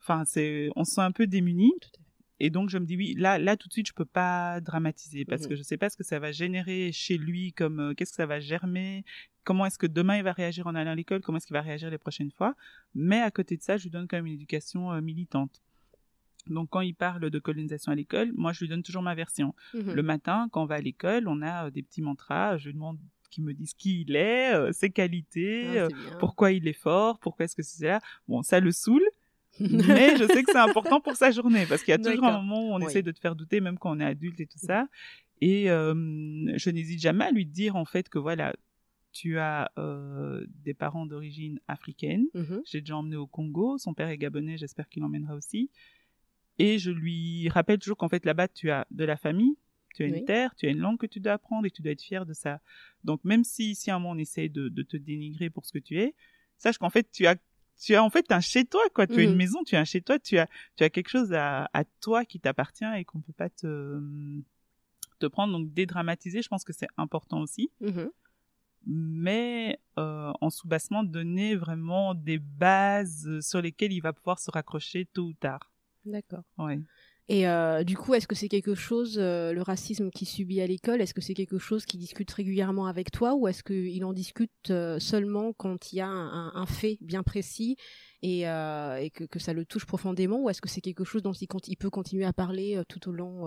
Enfin, 0.00 0.24
c'est 0.24 0.68
on 0.76 0.84
se 0.84 0.94
sent 0.94 1.00
un 1.00 1.10
peu 1.12 1.26
démuni. 1.26 1.72
Tout 1.80 1.88
à 1.94 1.98
fait. 1.98 2.04
Et 2.38 2.50
donc 2.50 2.68
je 2.68 2.76
me 2.78 2.84
dis 2.84 2.96
oui, 2.96 3.14
là 3.16 3.38
là 3.38 3.56
tout 3.56 3.66
de 3.66 3.72
suite 3.72 3.88
je 3.88 3.94
peux 3.94 4.04
pas 4.04 4.60
dramatiser 4.60 5.24
parce 5.24 5.42
Mhm. 5.42 5.48
que 5.48 5.56
je 5.56 5.62
sais 5.62 5.78
pas 5.78 5.88
ce 5.88 5.96
que 5.96 6.04
ça 6.04 6.18
va 6.18 6.32
générer 6.32 6.92
chez 6.92 7.16
lui 7.16 7.52
comme 7.54 7.80
euh, 7.80 7.94
qu'est-ce 7.94 8.10
que 8.10 8.16
ça 8.16 8.26
va 8.26 8.40
germer, 8.40 9.04
comment 9.42 9.64
est-ce 9.64 9.78
que 9.78 9.86
demain 9.86 10.18
il 10.18 10.22
va 10.22 10.32
réagir 10.32 10.66
en 10.66 10.74
allant 10.74 10.90
à 10.90 10.94
l'école, 10.94 11.22
comment 11.22 11.38
est-ce 11.38 11.46
qu'il 11.46 11.54
va 11.54 11.62
réagir 11.62 11.88
les 11.90 11.96
prochaines 11.98 12.30
fois. 12.30 12.54
Mais 12.94 13.20
à 13.22 13.30
côté 13.30 13.56
de 13.56 13.62
ça, 13.62 13.78
je 13.78 13.84
lui 13.84 13.90
donne 13.90 14.06
quand 14.06 14.18
même 14.18 14.26
une 14.26 14.34
éducation 14.34 14.92
euh, 14.92 15.00
militante. 15.00 15.62
Donc 16.48 16.68
quand 16.70 16.80
il 16.80 16.94
parle 16.94 17.28
de 17.30 17.38
colonisation 17.38 17.92
à 17.92 17.94
l'école, 17.94 18.32
moi 18.34 18.52
je 18.52 18.60
lui 18.60 18.68
donne 18.68 18.82
toujours 18.82 19.02
ma 19.02 19.14
version. 19.14 19.54
Mhm. 19.74 19.92
Le 19.94 20.02
matin, 20.02 20.48
quand 20.52 20.62
on 20.62 20.66
va 20.66 20.76
à 20.76 20.80
l'école, 20.80 21.28
on 21.28 21.42
a 21.42 21.66
euh, 21.66 21.70
des 21.70 21.82
petits 21.82 22.02
mantras, 22.02 22.56
je 22.58 22.66
lui 22.68 22.74
demande 22.74 22.98
qu'il 23.30 23.44
me 23.44 23.52
dise 23.52 23.74
qui 23.74 24.02
il 24.02 24.14
est, 24.16 24.54
euh, 24.54 24.72
ses 24.72 24.90
qualités, 24.90 25.64
Ah, 25.80 25.84
euh, 25.84 25.88
pourquoi 26.20 26.52
il 26.52 26.66
est 26.68 26.72
fort, 26.72 27.18
pourquoi 27.18 27.44
est-ce 27.44 27.56
que 27.56 27.62
c'est 27.62 27.86
là. 27.86 28.00
Bon, 28.28 28.42
ça 28.42 28.60
le 28.60 28.70
saoule, 28.70 29.02
mais 29.60 30.16
je 30.16 30.26
sais 30.26 30.42
que 30.44 30.50
c'est 30.52 30.58
important 30.58 31.00
pour 31.00 31.16
sa 31.16 31.30
journée 31.30 31.66
parce 31.66 31.82
qu'il 31.82 31.92
y 31.92 31.94
a 31.94 31.98
toujours 31.98 32.24
un 32.26 32.42
moment 32.42 32.68
où 32.68 32.72
on 32.74 32.78
Oui. 32.80 32.86
essaie 32.86 33.02
de 33.02 33.10
te 33.10 33.18
faire 33.18 33.34
douter 33.34 33.60
même 33.60 33.78
quand 33.78 33.90
on 33.96 34.00
est 34.00 34.04
adulte 34.04 34.38
et 34.40 34.46
tout 34.46 34.58
ça 34.58 34.86
et 35.40 35.66
je 35.66 36.70
n'hésite 36.70 37.00
jamais 37.00 37.24
à 37.24 37.30
lui 37.30 37.46
dire 37.46 37.76
en 37.76 37.84
fait 37.84 38.08
que 38.08 38.18
voilà 38.18 38.54
tu 39.12 39.38
as 39.38 39.70
euh, 39.78 40.44
des 40.62 40.74
parents 40.74 41.06
d'origine 41.06 41.58
africaine 41.68 42.26
Mhm. 42.34 42.60
j'ai 42.66 42.80
déjà 42.80 42.96
emmené 42.98 43.16
au 43.16 43.26
Congo 43.26 43.78
son 43.78 43.94
père 43.94 44.08
est 44.08 44.18
gabonais 44.18 44.58
j'espère 44.58 44.88
qu'il 44.88 45.02
emmènera 45.04 45.34
aussi 45.34 45.70
et 46.58 46.78
je 46.78 46.90
lui 46.90 47.48
rappelle 47.48 47.78
toujours 47.78 47.96
qu'en 47.96 48.08
fait 48.08 48.24
là-bas 48.24 48.48
tu 48.48 48.70
as 48.70 48.86
de 48.90 49.04
la 49.04 49.16
famille 49.16 49.56
tu 49.94 50.02
as 50.02 50.08
Oui. 50.08 50.18
une 50.18 50.24
terre, 50.26 50.54
tu 50.56 50.66
as 50.66 50.70
une 50.70 50.78
langue 50.80 50.98
que 50.98 51.06
tu 51.06 51.20
dois 51.20 51.32
apprendre 51.32 51.66
et 51.66 51.70
tu 51.70 51.80
dois 51.80 51.92
être 51.92 52.02
fier 52.02 52.26
de 52.26 52.34
ça. 52.34 52.60
Donc 53.02 53.24
même 53.24 53.44
si 53.44 53.74
si 53.74 53.90
à 53.90 53.96
un 53.96 53.98
moment 53.98 54.10
on 54.14 54.18
essaie 54.18 54.50
de, 54.50 54.68
de 54.68 54.82
te 54.82 54.96
dénigrer 54.98 55.48
pour 55.48 55.64
ce 55.64 55.72
que 55.72 55.78
tu 55.78 55.98
es, 55.98 56.14
sache 56.58 56.76
qu'en 56.76 56.90
fait 56.90 57.10
tu 57.10 57.26
as 57.26 57.36
tu 57.80 57.94
as 57.94 58.02
en 58.04 58.10
fait 58.10 58.30
un 58.30 58.40
chez 58.40 58.64
toi 58.66 58.82
quoi, 58.94 59.06
tu 59.06 59.20
as 59.20 59.22
une 59.22 59.30
Mhm. 59.30 59.36
maison, 59.36 59.64
tu 59.64 59.74
as 59.74 59.80
un 59.80 59.84
chez 59.84 60.02
toi, 60.02 60.18
tu 60.18 60.36
as 60.38 60.48
tu 60.76 60.84
as 60.84 60.90
quelque 60.90 61.08
chose 61.08 61.32
à, 61.32 61.70
à 61.72 61.84
toi 62.02 62.24
qui 62.26 62.40
t'appartient 62.40 62.84
et 62.98 63.04
qu'on 63.06 63.20
peut 63.22 63.32
pas 63.32 63.48
te 63.48 63.98
te 65.18 65.24
prendre 65.26 65.52
donc 65.54 65.72
dédramatiser, 65.72 66.42
je 66.42 66.48
pense 66.48 66.62
que 66.64 66.74
c'est 66.74 66.88
important 66.98 67.40
aussi 67.40 67.70
Mhm. 67.80 68.10
mais 68.88 69.80
euh, 69.98 70.32
en 70.40 70.50
sous-bassement 70.50 71.02
donner 71.04 71.56
vraiment 71.56 72.14
des 72.14 72.38
bases 72.38 73.40
sur 73.40 73.60
lesquelles 73.62 73.92
il 73.92 74.00
va 74.00 74.12
pouvoir 74.12 74.38
se 74.38 74.50
raccrocher 74.50 75.06
tôt 75.06 75.24
ou 75.28 75.32
tard. 75.32 75.72
D'accord. 76.06 76.42
Et 77.28 77.48
euh, 77.48 77.82
du 77.82 77.96
coup, 77.96 78.14
est-ce 78.14 78.28
que 78.28 78.36
c'est 78.36 78.48
quelque 78.48 78.76
chose, 78.76 79.18
euh, 79.18 79.52
le 79.52 79.60
racisme 79.60 80.10
qu'il 80.10 80.28
subit 80.28 80.60
à 80.60 80.66
l'école, 80.66 81.00
est-ce 81.00 81.12
que 81.12 81.20
c'est 81.20 81.34
quelque 81.34 81.58
chose 81.58 81.84
qu'il 81.84 81.98
discute 81.98 82.30
régulièrement 82.30 82.86
avec 82.86 83.10
toi 83.10 83.34
ou 83.34 83.48
est-ce 83.48 83.64
qu'il 83.64 84.04
en 84.04 84.12
discute 84.12 84.52
euh, 84.70 85.00
seulement 85.00 85.52
quand 85.52 85.92
il 85.92 85.96
y 85.96 86.00
a 86.00 86.06
un, 86.06 86.54
un 86.54 86.66
fait 86.66 86.98
bien 87.00 87.24
précis 87.24 87.76
et, 88.22 88.42
et 88.42 89.10
que, 89.10 89.24
que 89.24 89.38
ça 89.38 89.52
le 89.52 89.64
touche 89.64 89.86
profondément 89.86 90.40
ou 90.40 90.50
est-ce 90.50 90.60
que 90.60 90.68
c'est 90.68 90.80
quelque 90.80 91.04
chose 91.04 91.22
dont 91.22 91.32
il, 91.32 91.76
peut 91.76 91.90
continuer 91.90 92.24
à 92.24 92.32
parler 92.32 92.80
tout 92.88 93.08
au 93.08 93.12
long 93.12 93.46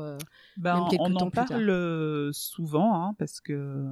Ben, 0.58 0.76
Même 0.76 1.00
on 1.00 1.14
temps 1.14 1.26
en 1.26 1.32
parle 1.32 2.30
souvent, 2.34 2.94
hein, 2.94 3.14
parce 3.18 3.42
que 3.42 3.84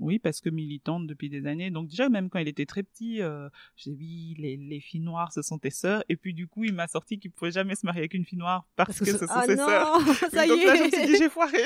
oui, 0.00 0.18
parce 0.18 0.40
que 0.40 0.50
militante 0.50 1.06
depuis 1.06 1.28
des 1.28 1.46
années. 1.46 1.70
Donc 1.70 1.88
déjà, 1.88 2.08
même 2.08 2.30
quand 2.30 2.38
il 2.38 2.48
était 2.48 2.66
très 2.66 2.82
petit, 2.82 3.20
euh, 3.20 3.48
j'ai 3.76 3.90
dit 3.92 3.96
oui, 3.98 4.34
les, 4.38 4.56
les 4.56 4.80
filles 4.80 5.00
noires, 5.00 5.32
ce 5.32 5.42
sont 5.42 5.58
tes 5.58 5.70
sœurs. 5.70 6.04
Et 6.08 6.16
puis 6.16 6.34
du 6.34 6.46
coup, 6.46 6.64
il 6.64 6.72
m'a 6.72 6.86
sorti 6.86 7.18
qu'il 7.18 7.30
pouvait 7.30 7.50
jamais 7.50 7.74
se 7.74 7.84
marier 7.84 8.00
avec 8.00 8.14
une 8.14 8.24
fille 8.24 8.38
noire 8.38 8.66
parce, 8.76 8.98
que, 8.98 9.06
ce 9.06 9.18
sont 9.18 9.26
ah 9.28 9.44
ses 9.46 9.56
non, 9.56 9.66
sœurs. 9.66 10.00
ça 10.30 10.46
y 10.46 10.48
Donc 10.48 10.64
là, 10.64 10.76
je 10.76 10.82
me 10.84 10.90
suis 10.90 11.06
dit, 11.06 11.14
est. 11.14 11.18
j'ai 11.18 11.28
foiré. 11.28 11.58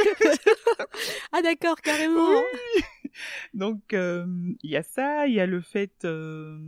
ah 1.32 1.42
d'accord, 1.42 1.80
carrément. 1.80 2.30
Oui. 2.30 2.82
Donc 3.54 3.92
euh, 3.92 4.26
il 4.62 4.70
y 4.70 4.76
a 4.76 4.82
ça, 4.82 5.26
il 5.26 5.34
y 5.34 5.40
a 5.40 5.46
le 5.46 5.60
fait, 5.60 6.04
euh, 6.04 6.58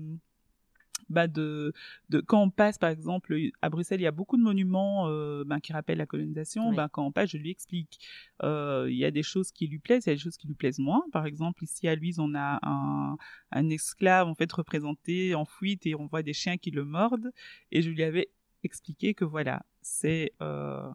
bah 1.09 1.27
de, 1.29 1.73
de 2.09 2.21
quand 2.21 2.43
on 2.43 2.51
passe 2.51 2.79
par 2.79 2.91
exemple 2.91 3.37
à 3.63 3.69
Bruxelles 3.71 4.01
il 4.01 4.05
y 4.05 4.07
a 4.07 4.11
beaucoup 4.13 4.37
de 4.37 4.43
monuments 4.43 5.09
euh, 5.09 5.45
ben, 5.45 5.61
qui 5.61 5.73
rappellent 5.73 5.99
la 5.99 6.07
colonisation 6.07 6.71
Oui. 6.71 6.77
ben, 6.77 6.89
quand 6.89 7.05
on 7.07 7.13
passe 7.13 7.31
je 7.31 7.39
lui 7.39 7.51
explique. 7.51 7.99
Euh, 8.43 8.87
il 8.91 8.97
y 8.97 9.05
a 9.05 9.11
des 9.11 9.23
choses 9.23 9.53
qui 9.53 9.67
lui 9.67 9.79
plaisent 9.79 10.05
il 10.07 10.11
y 10.11 10.13
a 10.13 10.17
des 10.17 10.21
choses 10.21 10.37
qui 10.37 10.47
lui 10.47 10.55
plaisent 10.55 10.79
moins. 10.79 11.03
Par 11.13 11.27
exemple 11.27 11.63
ici 11.65 11.89
à 11.89 11.95
Luise 11.95 12.19
on 12.19 12.35
a 12.35 12.59
un, 12.63 13.17
un 13.53 13.69
esclave 13.71 14.29
en 14.29 14.35
fait 14.35 14.51
représenté 14.53 15.35
en 15.35 15.45
fuite 15.45 15.87
et 15.87 15.95
on 15.95 16.07
voit 16.07 16.23
des 16.23 16.33
chiens 16.33 16.57
qui 16.57 16.71
le 16.71 16.85
mordent. 16.85 17.31
Et 17.73 17.83
je 17.83 17.91
lui 17.91 18.03
avais 18.03 18.29
expliqué 18.63 19.15
que 19.15 19.25
voilà 19.25 19.65
c'est 19.83 20.33
euh, 20.41 20.89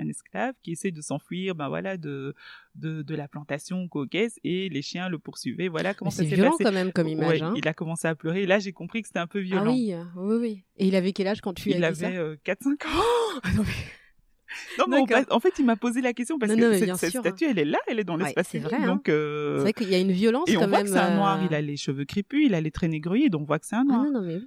un 0.00 0.08
esclave 0.08 0.54
qui 0.62 0.72
essaie 0.72 0.90
de 0.90 1.00
s'enfuir 1.00 1.54
ben 1.54 1.68
voilà 1.68 1.96
de, 1.96 2.34
de 2.74 3.02
de 3.02 3.14
la 3.14 3.28
plantation 3.28 3.86
cocaise 3.88 4.34
et 4.44 4.68
les 4.68 4.82
chiens 4.82 5.08
le 5.08 5.18
poursuivaient 5.18 5.68
voilà 5.68 5.94
comment 5.94 6.10
ça 6.10 6.22
C'est 6.24 6.30
s'est 6.30 6.34
violent 6.36 6.50
passé 6.52 6.64
quand 6.64 6.72
même 6.72 6.92
comme 6.92 7.08
image. 7.08 7.40
Ouais, 7.40 7.42
hein. 7.42 7.54
il 7.56 7.66
a 7.68 7.74
commencé 7.74 8.08
à 8.08 8.14
pleurer 8.14 8.42
et 8.42 8.46
là 8.46 8.58
j'ai 8.58 8.72
compris 8.72 9.02
que 9.02 9.08
c'était 9.08 9.20
un 9.20 9.26
peu 9.26 9.40
violent 9.40 9.64
Ah 9.66 9.70
oui, 9.72 9.92
euh, 9.92 10.02
oui, 10.16 10.36
oui. 10.40 10.64
Et 10.76 10.86
il 10.88 10.94
avait 10.96 11.12
quel 11.12 11.26
âge 11.28 11.40
quand 11.40 11.54
tu 11.54 11.70
il 11.70 11.84
as 11.84 11.92
dit 11.92 12.00
ça 12.00 12.06
avait 12.08 12.16
euh, 12.16 12.36
4-5 12.44 12.66
ans. 12.86 13.40
Ah 13.42 13.52
non, 13.54 13.62
mais- 13.62 13.68
Non, 14.80 14.86
mais 14.88 15.04
passe- 15.06 15.26
en 15.30 15.38
fait, 15.38 15.52
il 15.60 15.64
m'a 15.64 15.76
posé 15.76 16.00
la 16.00 16.12
question 16.12 16.36
parce 16.36 16.50
Non, 16.50 16.58
que 16.58 16.84
non, 16.86 16.96
cette, 16.96 17.10
sûr. 17.12 17.20
statue, 17.20 17.44
elle 17.44 17.60
est 17.60 17.64
là, 17.64 17.78
elle 17.86 18.00
est 18.00 18.04
dans 18.04 18.16
Ouais, 18.18 18.24
l'espace 18.24 18.48
c'est 18.48 18.58
public. 18.58 18.74
vrai, 18.78 18.82
hein. 18.84 18.94
Donc, 18.94 19.08
euh, 19.08 19.58
C'est 19.58 19.62
vrai 19.62 19.72
qu'il 19.74 19.88
y 19.90 19.94
a 19.94 19.98
une 20.00 20.10
violence 20.10 20.48
et 20.48 20.56
on 20.56 20.60
quand 20.62 20.66
voit 20.68 20.78
même. 20.78 20.86
que 20.86 20.92
c'est 20.92 20.98
un 20.98 21.14
noir. 21.14 21.40
euh, 21.40 21.46
Il 21.48 21.54
a 21.54 21.60
les 21.60 21.76
cheveux 21.76 22.04
crépus, 22.04 22.46
il 22.46 22.54
a 22.56 22.60
les 22.60 22.72
traits 22.72 22.90
négriers, 22.90 23.28
donc 23.28 23.42
on 23.42 23.44
voit 23.44 23.60
que 23.60 23.66
c'est 23.66 23.76
un 23.76 23.82
Ah 23.82 23.84
noir. 23.84 24.04
non, 24.06 24.10
non, 24.10 24.22
mais. 24.22 24.40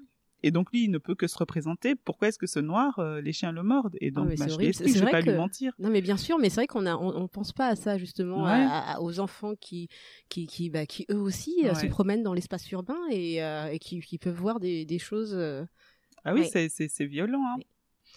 Et 0.44 0.52
donc, 0.52 0.72
lui, 0.72 0.84
il 0.84 0.92
ne 0.92 0.98
peut 0.98 1.16
que 1.16 1.26
se 1.28 1.38
représenter. 1.38 1.96
Pourquoi 1.96 2.28
est-ce 2.28 2.38
que 2.38 2.48
ce 2.48 2.60
noir, 2.60 3.00
euh, 3.00 3.22
les 3.22 3.32
chiens 3.34 3.52
le 3.52 3.64
mordent? 3.64 3.96
Et 4.02 4.12
donc, 4.12 4.28
Ah, 4.32 4.36
bah, 4.38 4.48
je 4.50 4.58
lui 4.58 4.74
je 4.74 5.04
vais 5.06 5.10
pas 5.12 5.22
lui 5.22 5.28
que- 5.32 5.38
mentir. 5.38 5.74
Non, 5.80 5.90
mais 5.90 6.02
bien 6.02 6.18
sûr, 6.18 6.38
mais 6.38 6.50
c'est 6.50 6.56
vrai 6.58 6.68
qu'on 6.68 6.86
a, 6.86 6.96
on, 6.96 7.16
on 7.16 7.28
pense 7.28 7.54
pas 7.54 7.68
à 7.68 7.76
ça 7.76 7.98
justement, 7.98 8.44
Ouais. 8.44 8.52
à- 8.52 8.96
à- 8.96 9.00
aux 9.02 9.20
enfants 9.20 9.56
qui, 9.56 9.88
qui, 10.30 10.46
qui, 10.48 10.70
bah, 10.70 10.86
qui 10.86 11.06
eux 11.10 11.18
aussi 11.20 11.62
euh, 11.66 11.74
se 11.74 11.86
promènent 11.88 12.24
dans 12.24 12.34
l'espace 12.34 12.70
urbain 12.72 13.00
et, 13.10 13.42
euh, 13.44 13.68
et 13.68 13.80
qui, 13.80 14.00
qui 14.02 14.18
peuvent 14.18 14.36
voir 14.36 14.60
des, 14.60 14.86
des 14.86 15.00
choses. 15.00 15.34
Ah 16.26 16.34
oui, 16.34 16.42
Ouais. 16.54 16.70
c'est- 16.70 17.06
violent. 17.06 17.44
Hein. 17.46 17.60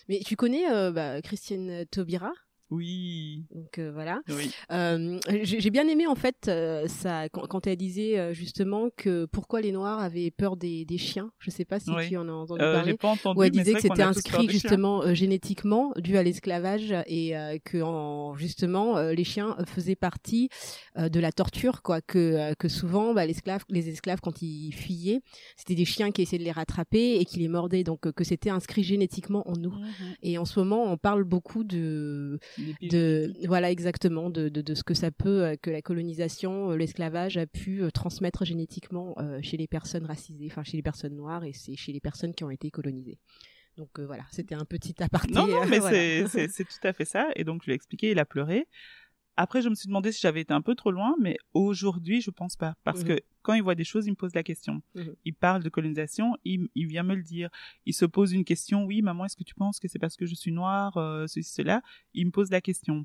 Mais 0.09 0.21
tu 0.25 0.37
connais 0.37 0.64
bah, 0.92 1.23
Christiane 1.23 1.87
Taubira? 1.87 2.33
Oui, 2.70 3.44
donc 3.54 3.78
euh, 3.78 3.92
voilà. 3.92 4.20
oui. 4.28 4.50
Euh, 4.73 5.18
j'ai 5.42 5.70
bien 5.70 5.87
aimé 5.87 6.06
en 6.06 6.16
fait 6.16 6.49
euh, 6.49 6.88
ça 6.88 7.28
quand, 7.28 7.46
quand 7.46 7.66
elle 7.68 7.76
disait 7.76 8.18
euh, 8.18 8.32
justement 8.35 8.88
que 8.96 9.26
pourquoi 9.26 9.61
les 9.61 9.70
Noirs 9.70 10.00
avaient 10.00 10.30
peur 10.32 10.56
des, 10.56 10.85
des 10.85 10.99
chiens. 10.99 11.30
Je 11.38 11.50
sais 11.50 11.64
pas 11.64 11.78
si 11.78 11.90
Oui. 11.90 12.08
tu 12.08 12.16
en 12.16 12.28
as 12.28 12.32
entendu 12.32 12.62
Euh, 12.62 12.73
parler. 12.75 12.90
J'ai 12.92 12.96
pas 12.96 13.08
entendu. 13.08 13.38
où 13.38 13.42
elle 13.44 13.50
disait 13.52 13.75
que 13.75 13.80
c'était 13.80 14.02
inscrit 14.02 14.49
justement 14.49 15.02
euh, 15.02 15.14
génétiquement 15.14 15.92
dû 15.96 16.16
à 16.16 16.23
l'esclavage 16.25 16.92
et 17.06 17.37
euh, 17.37 17.58
que 17.64 17.80
en, 17.80 18.35
justement 18.37 18.96
euh, 18.96 19.12
les 19.12 19.25
chiens 19.25 19.56
faisaient 19.66 19.94
partie 19.96 20.49
euh, 20.99 21.08
de 21.08 21.20
la 21.20 21.30
torture 21.32 21.82
quoi 21.82 22.00
que 22.00 22.18
euh, 22.18 22.54
que 22.58 22.68
souvent 22.68 23.14
bah, 23.14 23.26
les 23.26 23.88
esclaves 23.88 24.20
quand 24.23 24.42
ils 24.42 24.73
fuyaient 24.73 25.20
c'était 25.56 25.75
des 25.76 25.85
chiens 25.85 26.11
qui 26.11 26.23
essayaient 26.23 26.38
de 26.40 26.44
les 26.44 26.50
rattraper 26.52 27.16
et 27.20 27.25
qui 27.25 27.38
les 27.38 27.49
mordaient 27.49 27.85
donc 27.85 28.11
que 28.12 28.25
c'était 28.25 28.50
inscrit 28.50 28.82
génétiquement 28.82 29.49
en 29.49 29.52
nous 29.56 29.70
Mhm. 29.70 30.14
et 30.23 30.38
en 30.38 30.44
ce 30.44 30.58
moment 30.58 30.85
on 30.90 30.96
parle 30.96 31.23
beaucoup 31.25 31.62
de. 31.64 32.38
De 32.82 33.32
voilà 33.46 33.70
exactement 33.70 34.30
de, 34.30 34.48
de, 34.48 34.60
de 34.62 34.75
ce 34.75 34.82
que 34.82 34.94
ça 34.94 35.10
peut 35.10 35.42
euh, 35.44 35.56
que 35.56 35.70
la 35.70 35.82
colonisation 35.82 36.70
euh, 36.72 36.76
l'esclavage 36.76 37.36
a 37.36 37.46
pu 37.46 37.82
euh, 37.82 37.90
transmettre 37.90 38.44
génétiquement 38.44 39.14
euh, 39.18 39.38
chez 39.42 39.56
les 39.56 39.66
personnes 39.66 40.04
racisées 40.06 40.46
enfin 40.50 40.62
chez 40.64 40.76
les 40.76 40.82
personnes 40.82 41.16
noires 41.16 41.44
et 41.44 41.52
c'est 41.52 41.76
chez 41.76 41.92
les 41.92 42.00
personnes 42.00 42.34
qui 42.34 42.44
ont 42.44 42.50
été 42.50 42.70
colonisées 42.70 43.18
donc 43.76 43.98
euh, 43.98 44.06
voilà 44.06 44.25
c'était 44.30 44.54
un 44.54 44.64
petit 44.64 44.94
aparté 45.02 45.34
Non, 45.34 45.46
non, 45.46 45.62
euh, 45.62 45.66
mais 45.68 45.78
voilà. 45.80 45.96
c'est- 45.96 46.26
c'est 46.28 46.48
c'est 46.48 46.64
tout 46.64 46.86
à 46.88 46.92
fait 46.92 47.04
ça. 47.04 47.28
Et 47.36 47.44
donc, 47.44 47.60
je 47.62 47.66
lui 47.66 47.72
ai 47.72 47.75
expliqué, 47.76 48.10
il 48.10 48.18
a 48.18 48.25
pleuré. 48.25 48.66
Après, 49.38 49.61
je 49.61 49.69
me 49.69 49.75
suis 49.75 49.87
demandé 49.87 50.12
si 50.12 50.21
j'avais 50.21 50.40
été 50.40 50.55
un 50.55 50.62
peu 50.62 50.75
trop 50.75 50.90
loin, 50.90 51.14
mais 51.21 51.37
aujourd'hui, 51.52 52.21
je 52.23 52.31
pense 52.31 52.57
pas. 52.57 52.75
Parce 52.85 53.00
Mhm. 53.02 53.07
que 53.09 53.21
quand 53.43 53.52
il 53.55 53.62
voit 53.62 53.75
des 53.75 53.85
choses, 53.85 54.07
il 54.07 54.11
me 54.12 54.16
pose 54.16 54.35
la 54.35 54.43
question. 54.43 54.83
Mhm. 54.95 55.14
Il 55.26 55.35
parle 55.35 55.62
de 55.62 55.69
colonisation, 55.69 56.37
il, 56.45 56.69
il 56.75 56.87
vient 56.87 57.02
me 57.02 57.14
le 57.14 57.23
dire. 57.23 57.50
Il 57.85 57.93
se 57.95 58.07
pose 58.07 58.33
une 58.33 58.45
question, 58.45 58.85
oui, 58.85 59.02
maman, 59.02 59.26
est-ce 59.26 59.37
que 59.37 59.45
tu 59.45 59.55
penses 59.55 59.78
que 59.78 59.88
c'est 59.88 59.99
parce 59.99 60.16
que 60.16 60.25
je 60.26 60.35
suis 60.35 60.52
noire, 60.52 60.97
euh, 60.97 61.26
ceci, 61.26 61.50
cela? 61.52 61.83
Il 62.14 62.26
me 62.26 62.31
pose 62.31 62.50
la 62.50 62.61
question. 62.62 63.05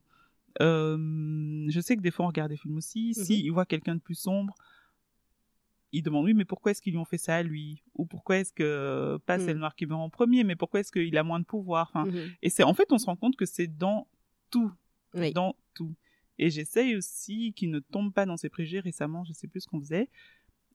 Euh, 0.62 0.98
je 1.70 1.80
sais 1.82 1.96
que 1.98 2.02
des 2.02 2.12
fois, 2.12 2.26
on 2.26 2.30
regarde 2.30 2.50
des 2.52 2.58
films 2.58 2.78
aussi. 2.78 3.14
Mhm. 3.18 3.24
Si 3.26 3.40
il 3.42 3.50
voit 3.52 3.66
quelqu'un 3.66 3.96
de 3.96 4.02
plus 4.02 4.16
sombre, 4.16 4.54
il 5.94 6.04
demande, 6.04 6.24
oui, 6.26 6.34
mais 6.34 6.46
pourquoi 6.46 6.72
est-ce 6.72 6.82
qu'ils 6.82 6.94
lui 6.94 7.00
ont 7.00 7.06
fait 7.06 7.18
ça 7.18 7.36
à 7.36 7.44
lui? 7.44 7.84
Ou 7.96 8.06
pourquoi 8.06 8.38
est-ce 8.38 8.54
que, 8.54 9.18
pas 9.26 9.38
c'est 9.40 9.48
Mhm. 9.48 9.54
le 9.56 9.60
noir 9.60 9.76
qui 9.76 9.86
meurt 9.86 10.00
en 10.00 10.10
premier, 10.10 10.46
mais 10.46 10.56
pourquoi 10.56 10.80
est-ce 10.80 10.92
qu'il 10.94 11.18
a 11.18 11.24
moins 11.24 11.40
de 11.42 11.46
pouvoir? 11.46 11.90
Enfin, 11.94 12.06
Mhm. 12.10 12.30
et 12.42 12.50
c'est 12.50 12.64
en 12.64 12.74
fait, 12.74 12.92
on 12.94 12.98
se 12.98 13.06
rend 13.08 13.18
compte 13.18 13.36
que 13.36 13.46
c'est 13.46 13.68
dans 13.68 14.08
tout, 14.50 14.72
Oui. 15.14 15.34
dans 15.34 15.56
tout. 15.74 15.94
Et 16.42 16.50
j'essaye 16.50 16.96
aussi 16.96 17.54
qu'il 17.56 17.70
ne 17.72 17.80
tombe 17.80 18.12
pas 18.12 18.26
dans 18.26 18.36
ses 18.36 18.50
préjugés. 18.50 18.80
Récemment, 18.80 19.24
je 19.24 19.32
sais 19.32 19.48
plus 19.48 19.62
ce 19.62 19.68
qu'on 19.68 19.80
faisait. 19.80 20.10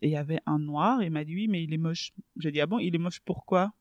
Et 0.01 0.09
il 0.09 0.11
y 0.11 0.17
avait 0.17 0.41
un 0.47 0.59
noir 0.59 1.03
et 1.03 1.07
il 1.07 1.11
m'a 1.11 1.25
dit 1.25 1.35
oui, 1.35 1.49
mais 1.49 1.63
il 1.65 1.75
est 1.75 1.79
moche. 1.79 2.13
J'ai 2.39 2.53
dit 2.53 2.61
ah 2.61 2.67
bon, 2.67 2.79
il 2.79 2.95
est 2.95 2.99
moche 2.99 3.21
pourquoi? 3.21 3.73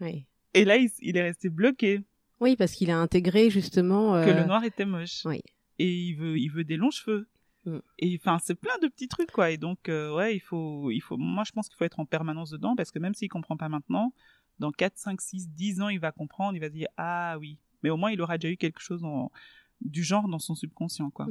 Oui. 0.00 0.26
Et 0.54 0.64
là, 0.64 0.76
il, 0.76 0.90
il 1.00 1.16
est 1.16 1.22
resté 1.22 1.48
bloqué 1.48 2.02
Oui, 2.40 2.54
parce 2.56 2.72
qu'il 2.72 2.90
a 2.90 2.98
intégré 2.98 3.50
justement 3.50 4.12
que 4.24 4.30
euh, 4.30 4.40
le 4.42 4.44
noir 4.46 4.62
était 4.64 4.84
moche. 4.86 5.22
oui. 5.26 5.42
Et 5.80 5.92
il 5.92 6.14
veut, 6.14 6.38
il 6.38 6.48
veut 6.48 6.64
des 6.64 6.76
longs 6.76 6.90
cheveux. 6.90 7.28
Mm. 7.64 7.78
Et 7.98 8.18
enfin, 8.20 8.38
c'est 8.42 8.54
plein 8.54 8.78
de 8.82 8.86
petits 8.88 9.08
trucs 9.08 9.32
quoi. 9.32 9.50
Et 9.50 9.56
donc 9.56 9.88
euh, 9.88 10.14
ouais, 10.14 10.36
il 10.36 10.40
faut, 10.40 10.90
il 10.92 11.00
faut. 11.00 11.16
Moi, 11.16 11.42
je 11.44 11.52
pense 11.52 11.68
qu'il 11.68 11.76
faut 11.76 11.84
être 11.84 11.98
en 12.00 12.06
permanence 12.06 12.50
dedans 12.50 12.76
parce 12.76 12.90
que 12.92 12.98
même 13.00 13.14
s'il 13.14 13.28
comprend 13.28 13.56
pas 13.56 13.68
maintenant, 13.68 14.12
dans 14.60 14.70
4, 14.70 14.96
5, 14.96 15.20
6, 15.20 15.48
10 15.50 15.80
ans, 15.80 15.88
il 15.88 15.98
va 16.00 16.12
comprendre. 16.12 16.54
Il 16.56 16.60
va 16.60 16.68
se 16.68 16.72
dire 16.74 16.88
ah 16.96 17.36
oui. 17.40 17.58
Mais 17.82 17.90
au 17.90 17.96
moins, 17.96 18.10
il 18.12 18.20
aura 18.20 18.38
déjà 18.38 18.52
eu 18.52 18.56
quelque 18.56 18.80
chose 18.80 19.02
en- 19.04 19.30
du 19.80 20.02
genre 20.02 20.28
dans 20.28 20.38
son 20.38 20.54
subconscient 20.54 21.10
quoi. 21.10 21.26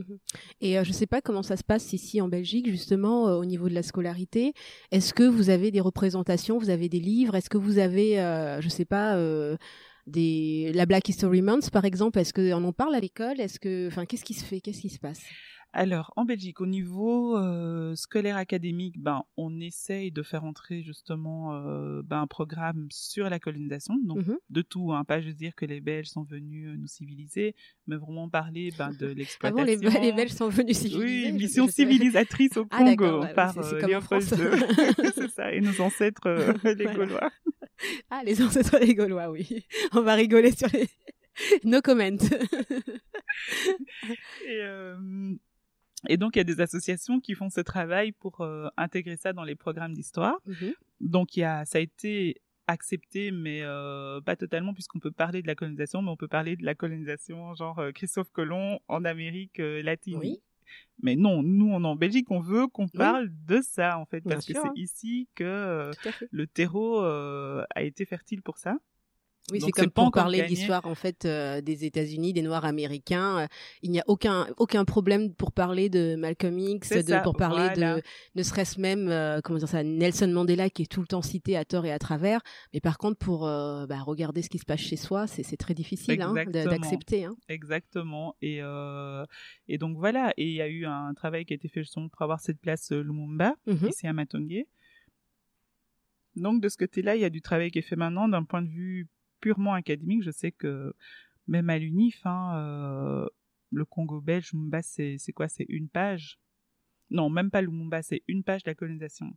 Et 0.62 0.78
euh, 0.78 0.84
je 0.84 0.90
ne 0.90 0.94
sais 0.94 1.08
pas 1.08 1.22
comment 1.22 1.44
ça 1.44 1.58
se 1.58 1.64
passe 1.64 1.94
ici 1.94 2.22
en 2.22 2.28
Belgique, 2.28 2.70
justement, 2.70 3.28
euh, 3.28 3.36
au 3.36 3.46
niveau 3.46 3.70
de 3.70 3.74
la 3.74 3.84
scolarité. 3.84 4.54
Est-ce 4.92 5.14
que 5.14 5.24
vous 5.24 5.50
avez 5.50 5.72
des 5.72 5.82
représentations, 5.82 6.58
vous 6.58 6.70
avez 6.70 6.90
des 6.90 7.00
livres? 7.00 7.36
Est-ce 7.36 7.50
que 7.50 7.58
vous 7.58 7.78
avez, 7.78 8.20
euh, 8.20 8.62
je 8.62 8.68
ne 8.68 8.72
sais 8.72 8.86
pas, 8.86 9.18
des 10.08 10.72
la 10.74 10.86
Black 10.86 11.10
History 11.10 11.42
Month, 11.42 11.70
par 11.70 11.86
exemple? 11.86 12.20
Est-ce 12.20 12.34
qu'on 12.34 12.64
en 12.64 12.74
parle 12.74 12.96
à 12.96 13.00
l'école? 13.00 13.40
Est-ce 13.40 13.60
que, 13.60 13.88
enfin, 13.88 14.06
qu'est-ce 14.06 14.24
qui 14.24 14.34
se 14.34 14.46
fait? 14.46 14.62
Qu'est-ce 14.62 14.82
qui 14.82 14.90
se 14.90 15.00
passe? 15.00 15.22
Alors, 15.80 16.12
en 16.16 16.26
Belgique, 16.26 16.60
au 16.60 16.66
niveau 16.66 17.38
euh, 17.38 17.94
scolaire 17.96 18.36
académique, 18.36 18.96
ben, 18.98 19.22
on 19.38 19.60
essaye 19.60 20.12
de 20.12 20.24
faire 20.24 20.44
entrer 20.44 20.82
justement 20.82 21.54
euh, 21.54 22.02
ben, 22.04 22.22
un 22.22 22.26
programme 22.26 22.88
sur 22.90 23.30
la 23.30 23.38
colonisation, 23.40 23.96
donc 24.04 24.18
Mhm. 24.26 24.38
de 24.50 24.62
tout, 24.64 24.92
hein, 24.92 25.04
pas 25.04 25.22
juste 25.22 25.38
dire 25.38 25.54
que 25.54 25.66
les 25.66 25.80
Belges 25.80 26.08
sont 26.08 26.24
venus 26.24 26.68
euh, 26.68 26.76
nous 26.76 26.88
civiliser, 26.88 27.54
mais 27.86 27.96
vraiment 27.96 28.28
parler 28.28 28.72
ben, 28.76 28.90
de 29.00 29.10
Ah 29.10 29.14
l'exploitation. 29.14 29.66
bon, 29.66 30.00
les, 30.00 30.02
les 30.08 30.14
Belges 30.14 30.32
sont 30.32 30.50
venus 30.50 30.78
civiliser 30.78 31.28
Oui, 31.28 31.32
mission 31.34 31.68
civilisatrice 31.68 32.58
au 32.58 32.66
Ah, 32.72 32.80
Congo 32.80 33.22
ouais, 33.22 33.34
par 33.36 33.54
c'est 33.54 33.76
euh. 33.76 33.80
II. 33.80 33.94
c'est 35.14 35.30
ça, 35.30 35.54
et 35.54 35.62
nos 35.62 35.80
ancêtres, 35.80 36.28
les 36.64 36.74
Voilà. 36.86 36.94
Gaulois. 36.96 37.32
Ah, 38.10 38.24
les 38.26 38.42
ancêtres 38.42 38.80
des 38.80 38.96
Gaulois, 38.96 39.30
oui. 39.30 39.64
On 39.94 40.02
va 40.02 40.16
rigoler 40.16 40.54
sur 40.54 40.70
les. 40.74 40.88
No 41.64 41.82
comment. 41.84 42.18
Et, 44.48 44.60
euh, 44.64 44.96
et 46.08 46.18
donc, 46.18 46.36
il 46.36 46.40
y 46.40 46.42
a 46.42 46.46
des 46.46 46.62
associations 46.62 47.20
qui 47.20 47.34
font 47.34 47.50
ce 47.50 47.62
travail 47.62 48.12
pour 48.12 48.42
euh, 48.42 48.68
intégrer 48.78 49.18
ça 49.18 49.34
dans 49.34 49.44
les 49.44 49.56
programmes 49.56 49.94
d'histoire. 49.94 50.38
Mhm. 50.46 50.74
Donc, 51.02 51.38
il 51.38 51.42
y 51.42 51.44
a, 51.44 51.66
ça 51.66 51.78
a 51.78 51.82
été 51.82 52.42
accepté, 52.68 53.32
mais 53.32 53.62
euh, 53.62 54.20
pas 54.22 54.36
totalement, 54.36 54.74
puisqu'on 54.74 55.00
peut 55.00 55.12
parler 55.12 55.42
de 55.42 55.48
la 55.48 55.56
colonisation, 55.56 56.02
mais 56.02 56.10
on 56.10 56.18
peut 56.18 56.28
parler 56.28 56.56
de 56.56 56.66
la 56.66 56.76
colonisation, 56.76 57.54
genre 57.56 57.80
euh, 57.80 57.92
Christophe 57.92 58.32
Colomb 58.32 58.80
en 58.88 59.06
Amérique 59.06 59.60
latine. 59.60 60.18
Oui. 60.18 60.42
Mais 61.02 61.16
non, 61.16 61.44
nous, 61.44 61.70
on 61.70 61.84
en 61.86 61.96
Belgique, 61.96 62.30
on 62.30 62.42
veut 62.42 62.68
qu'on 62.68 62.90
parle 62.90 63.30
de 63.46 63.62
ça, 63.62 63.98
en 63.98 64.06
fait, 64.06 64.20
Bien 64.20 64.36
parce 64.36 64.46
que 64.46 64.54
c'est 64.54 64.60
hein. 64.60 64.74
ici 64.76 65.30
que 65.34 65.92
le 66.30 66.48
terreau 66.48 67.00
a 67.00 67.84
été 67.84 68.06
fertile 68.06 68.42
pour 68.42 68.58
ça. 68.58 68.78
Oui, 69.52 69.62
c'est 69.62 69.72
comme 69.72 69.90
pour 69.90 70.12
parler 70.12 70.42
de 70.42 70.48
l'histoire 70.48 70.86
en 70.86 70.96
fait 70.96 71.24
euh, 71.26 71.62
des 71.62 71.86
États-Unis, 71.86 72.34
des 72.34 72.42
Noirs 72.42 72.66
américains. 72.66 73.40
Euh, 73.40 73.48
il 73.82 73.92
n'y 73.92 74.00
a 74.00 74.04
aucun 74.08 74.48
aucun 74.58 74.84
problème 74.84 75.34
pour 75.34 75.54
parler 75.54 75.90
de 75.90 76.16
Malcolm 76.18 76.58
X, 76.60 76.90
de, 76.90 77.02
ça, 77.02 77.22
pour 77.22 77.36
parler 77.36 77.68
voilà. 77.74 77.96
de 77.98 78.02
ne 78.36 78.44
serait-ce 78.44 78.80
même 78.80 79.08
euh, 79.08 79.40
comment 79.42 79.58
dire 79.60 79.70
ça 79.70 79.84
Nelson 79.84 80.28
Mandela 80.28 80.70
qui 80.70 80.84
est 80.84 80.92
tout 80.92 81.00
le 81.00 81.08
temps 81.08 81.22
cité 81.22 81.56
à 81.56 81.64
tort 81.64 81.86
et 81.86 81.92
à 81.92 82.00
travers. 82.00 82.42
Mais 82.74 82.82
par 82.82 82.98
contre, 82.98 83.18
pour 83.18 83.48
euh, 83.48 83.86
bah, 83.88 84.00
regarder 84.00 84.42
ce 84.42 84.50
qui 84.50 84.58
se 84.60 84.66
passe 84.66 84.82
chez 84.82 84.98
soi, 84.98 85.28
c'est 85.28 85.58
très 85.58 85.74
difficile 85.74 86.22
hein, 86.22 86.34
d'accepter. 86.46 87.26
Hein. 87.26 87.36
Exactement. 87.48 88.36
Et, 88.42 88.60
euh, 88.62 89.26
et 89.68 89.78
donc 89.78 89.98
voilà. 89.98 90.34
Et 90.38 90.46
il 90.46 90.54
y 90.54 90.62
a 90.62 90.68
eu 90.68 90.86
un 90.86 91.14
travail 91.14 91.46
qui 91.46 91.54
a 91.54 91.56
été 91.56 91.68
fait 91.70 91.82
justement 91.82 92.10
pour 92.10 92.22
avoir 92.22 92.40
cette 92.40 92.60
place 92.60 92.92
Lumumba, 92.92 93.56
Mhm. 93.66 93.88
ici 93.90 94.08
à 94.08 94.14
Matongué. 94.14 94.68
Donc 96.36 96.62
de 96.62 96.70
ce 96.70 96.78
côté-là, 96.78 97.16
il 97.16 97.22
y 97.22 97.26
a 97.26 97.30
du 97.30 97.42
travail 97.42 97.72
qui 97.72 97.80
est 97.80 97.84
fait 97.84 97.96
maintenant 97.96 98.28
d'un 98.28 98.44
point 98.44 98.62
de 98.62 98.70
vue 98.70 99.08
purement 99.40 99.74
académique. 99.74 100.24
Je 100.24 100.32
sais 100.32 100.52
que 100.52 100.94
même 101.48 101.70
à 101.70 101.78
l'UNIF, 101.78 102.26
hein, 102.26 102.58
euh, 102.58 103.28
le 103.72 103.86
Congo 103.86 104.22
belge, 104.22 104.52
Lumumba, 104.54 104.82
c'est 104.82 105.18
quoi? 105.34 105.48
C'est 105.48 105.66
une 105.70 105.90
page? 105.90 106.40
Non, 107.10 107.30
même 107.30 107.52
pas 107.52 107.62
Lumumba, 107.62 108.02
c'est 108.02 108.24
une 108.28 108.44
page 108.44 108.64
de 108.64 108.70
la 108.70 108.76
colonisation. 108.76 109.34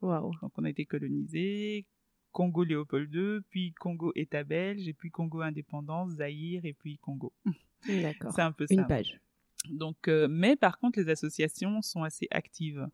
Waouh. 0.00 0.32
Donc 0.40 0.52
on 0.56 0.64
a 0.64 0.70
été 0.70 0.86
colonisé, 0.86 1.86
Congo 2.32 2.64
Léopold 2.64 3.12
II, 3.12 3.40
puis 3.50 3.72
Congo 3.74 4.12
État 4.14 4.44
belge, 4.44 4.86
et 4.88 4.94
puis 4.94 5.10
Congo 5.10 5.40
indépendance, 5.40 6.12
Zaïre, 6.12 6.64
et 6.64 6.72
puis 6.72 6.98
Congo. 6.98 7.32
D'accord. 7.88 8.32
C'est 8.32 8.42
un 8.42 8.52
peu 8.52 8.66
ça. 8.66 8.74
Une 8.74 8.86
page. 8.86 9.20
Donc, 9.68 10.08
euh, 10.08 10.26
mais 10.28 10.56
par 10.56 10.78
contre, 10.78 10.98
les 10.98 11.10
associations 11.10 11.82
sont 11.82 12.02
assez 12.02 12.28
actives. 12.30 12.86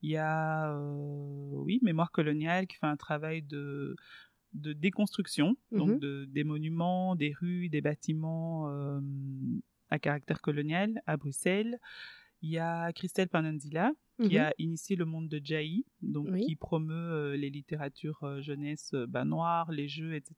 Il 0.00 0.10
y 0.10 0.16
a, 0.16 0.72
euh, 0.72 1.50
oui, 1.52 1.80
Mémoire 1.82 2.10
coloniale 2.10 2.66
qui 2.66 2.76
fait 2.76 2.86
un 2.86 2.96
travail 2.96 3.42
de, 3.42 3.94
de 4.54 4.72
déconstruction, 4.72 5.56
donc 5.72 5.90
Mhm. 5.90 5.98
de, 5.98 6.24
des 6.26 6.44
monuments, 6.44 7.16
des 7.16 7.32
rues, 7.32 7.68
des 7.68 7.80
bâtiments 7.80 8.70
euh, 8.70 9.00
à 9.90 9.98
caractère 9.98 10.40
colonial 10.40 11.02
à 11.06 11.16
Bruxelles. 11.16 11.78
Il 12.42 12.50
y 12.50 12.58
a 12.58 12.92
Christelle 12.92 13.28
Pananzila 13.28 13.92
qui 14.22 14.34
Mhm. 14.36 14.40
a 14.44 14.52
initié 14.58 14.94
le 14.94 15.06
monde 15.06 15.28
de 15.28 15.40
Jaï, 15.42 15.84
donc 16.02 16.28
Oui. 16.30 16.44
qui 16.46 16.54
promeut 16.54 16.94
euh, 16.94 17.36
les 17.36 17.50
littératures 17.50 18.22
euh, 18.22 18.40
jeunesse 18.42 18.94
bah, 19.08 19.24
noires, 19.24 19.72
les 19.72 19.88
jeux, 19.88 20.14
etc. 20.14 20.36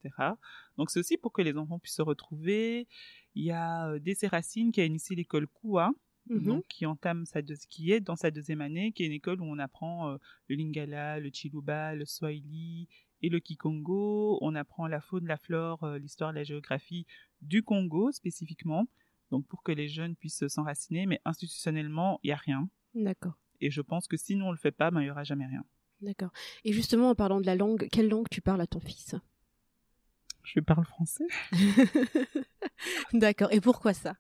Donc 0.79 0.91
c'est 0.91 0.99
aussi 1.01 1.19
pour 1.19 1.33
que 1.33 1.43
les 1.43 1.57
enfants 1.59 1.79
puissent 1.79 1.97
se 1.97 2.03
retrouver. 2.03 2.89
Il 3.35 3.45
y 3.45 3.51
a 3.51 3.99
Dessé 3.99 4.29
Racine 4.29 4.73
qui 4.73 4.81
a 4.81 4.87
initié 4.87 5.15
l'école 5.15 5.47
Koua, 5.47 5.91
Mhm. 6.31 6.43
donc 6.45 6.65
qui 6.69 6.87
entame 6.87 7.25
sa 7.27 7.43
deux- 7.43 7.55
qui 7.69 7.93
est 7.93 8.01
dans 8.01 8.17
sa 8.17 8.31
deuxième 8.31 8.61
année, 8.63 8.93
qui 8.93 9.03
est 9.03 9.07
une 9.07 9.13
école 9.13 9.41
où 9.43 9.45
on 9.45 9.59
apprend 9.59 10.11
euh, 10.11 10.17
le 10.49 10.57
lingala, 10.57 11.21
le 11.21 11.31
chiluba, 11.33 11.95
le 11.95 12.05
swahili 12.07 12.89
et 13.23 13.29
le 13.29 13.41
kikongo. 13.41 14.39
On 14.41 14.55
apprend 14.55 14.87
la 14.87 15.01
faune, 15.01 15.27
la 15.27 15.37
flore, 15.37 15.85
euh, 15.85 15.99
l'histoire, 15.99 16.33
la 16.33 16.45
géographie 16.45 17.07
du 17.43 17.63
Congo 17.63 18.13
spécifiquement. 18.13 18.87
Donc 19.31 19.47
pour 19.47 19.63
que 19.63 19.73
les 19.73 19.89
jeunes 19.89 20.15
puissent 20.17 20.47
s'enraciner, 20.49 21.07
mais 21.07 21.21
institutionnellement, 21.25 22.21
il 22.23 22.29
y 22.29 22.33
a 22.33 22.37
rien. 22.37 22.69
D'accord. 22.95 23.39
Et 23.61 23.71
je 23.71 23.81
pense 23.81 24.07
que 24.07 24.17
si 24.17 24.37
nous 24.37 24.45
on 24.45 24.53
le 24.53 24.57
fait 24.57 24.73
pas, 24.73 24.91
ben, 24.91 25.01
il 25.01 25.07
y 25.07 25.11
aura 25.11 25.25
jamais 25.25 25.47
rien. 25.47 25.65
D'accord. 26.01 26.31
Et 26.65 26.73
justement, 26.73 27.11
en 27.11 27.15
parlant 27.15 27.41
de 27.41 27.47
la 27.47 27.57
langue, 27.57 27.89
quelle 27.91 28.09
langue 28.09 28.29
tu 28.31 28.41
parles 28.41 28.61
à 28.61 28.67
ton 28.67 28.81
fils? 28.81 29.15
Je 30.43 30.61
parle 30.61 30.85
français 30.85 31.27
D'accord. 33.13 33.53
Et 33.53 33.61
pourquoi 33.61 33.95
ça? 33.95 34.17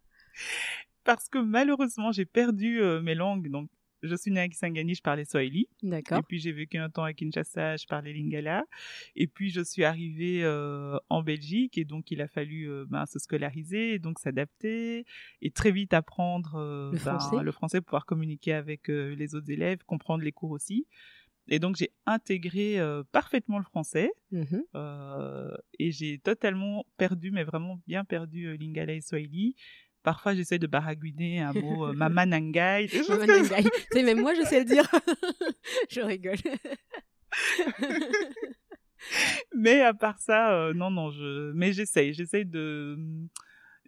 Parce 1.04 1.28
que 1.28 1.38
malheureusement 1.38 2.10
j'ai 2.10 2.24
perdu 2.24 2.80
euh, 2.80 3.00
mes 3.00 3.14
langues. 3.14 3.48
Donc 3.48 3.70
je 4.06 4.14
suis 4.16 4.30
née 4.30 4.40
à 4.40 4.48
Kisangani, 4.48 4.94
je 4.94 5.02
parlais 5.02 5.24
swahili. 5.24 5.68
D'accord. 5.82 6.18
Et 6.18 6.22
puis 6.22 6.38
j'ai 6.38 6.52
vécu 6.52 6.78
un 6.78 6.88
temps 6.90 7.04
à 7.04 7.12
Kinshasa, 7.12 7.76
je 7.76 7.86
parlais 7.86 8.12
lingala. 8.12 8.64
Et 9.14 9.26
puis 9.26 9.50
je 9.50 9.60
suis 9.62 9.84
arrivée 9.84 10.42
euh, 10.44 10.96
en 11.08 11.22
Belgique 11.22 11.76
et 11.78 11.84
donc 11.84 12.10
il 12.10 12.20
a 12.22 12.28
fallu 12.28 12.68
euh, 12.70 12.84
ben, 12.88 13.06
se 13.06 13.18
scolariser, 13.18 13.94
et 13.94 13.98
donc 13.98 14.18
s'adapter 14.18 15.04
et 15.42 15.50
très 15.50 15.72
vite 15.72 15.92
apprendre 15.94 16.54
euh, 16.56 16.90
Le 16.92 16.98
ben, 16.98 17.18
français. 17.18 17.42
le 17.42 17.52
français, 17.52 17.80
pouvoir 17.80 18.06
communiquer 18.06 18.52
avec 18.52 18.88
les 18.88 19.34
autres 19.34 19.50
élèves, 19.50 19.78
comprendre 19.86 20.22
les 20.24 20.32
cours 20.32 20.50
aussi. 20.50 20.86
Et 21.48 21.60
donc 21.60 21.76
j'ai 21.76 21.90
intégré 22.06 22.80
euh, 22.80 23.04
parfaitement 23.12 23.58
le 23.58 23.64
français 23.64 24.10
Mhm. 24.32 24.64
euh, 24.74 25.56
et 25.78 25.92
j'ai 25.92 26.18
totalement 26.18 26.84
perdu, 26.96 27.30
mais 27.30 27.44
vraiment 27.44 27.80
bien 27.86 28.04
perdu 28.04 28.46
euh, 28.46 28.56
lingala 28.56 28.94
et 28.94 29.00
swahili. 29.00 29.54
Parfois 30.06 30.34
j'essaie 30.36 30.60
de 30.60 30.68
baragouiner 30.68 31.40
un 31.40 31.52
mot 31.52 31.86
euh, 31.88 31.92
mama 31.96 32.26
nangai, 32.26 32.86
des 32.86 32.98
choses 33.02 33.08
Maman 33.08 33.26
comme 33.26 33.44
ça. 33.44 33.56
Nangai. 33.56 33.70
Tu 33.70 33.98
sais, 33.98 34.02
même 34.08 34.20
moi, 34.20 34.34
je 34.34 34.42
sais 34.42 34.60
le 34.60 34.64
dire. 34.64 34.88
je 35.90 36.00
rigole. 36.00 36.36
Mais 39.54 39.82
à 39.82 39.94
part 39.94 40.18
ça, 40.18 40.52
euh, 40.54 40.74
non, 40.74 40.90
non, 40.90 41.10
je. 41.10 41.52
Mais 41.52 41.72
j'essaye, 41.72 42.12
j'essaye 42.14 42.44
de. 42.44 42.96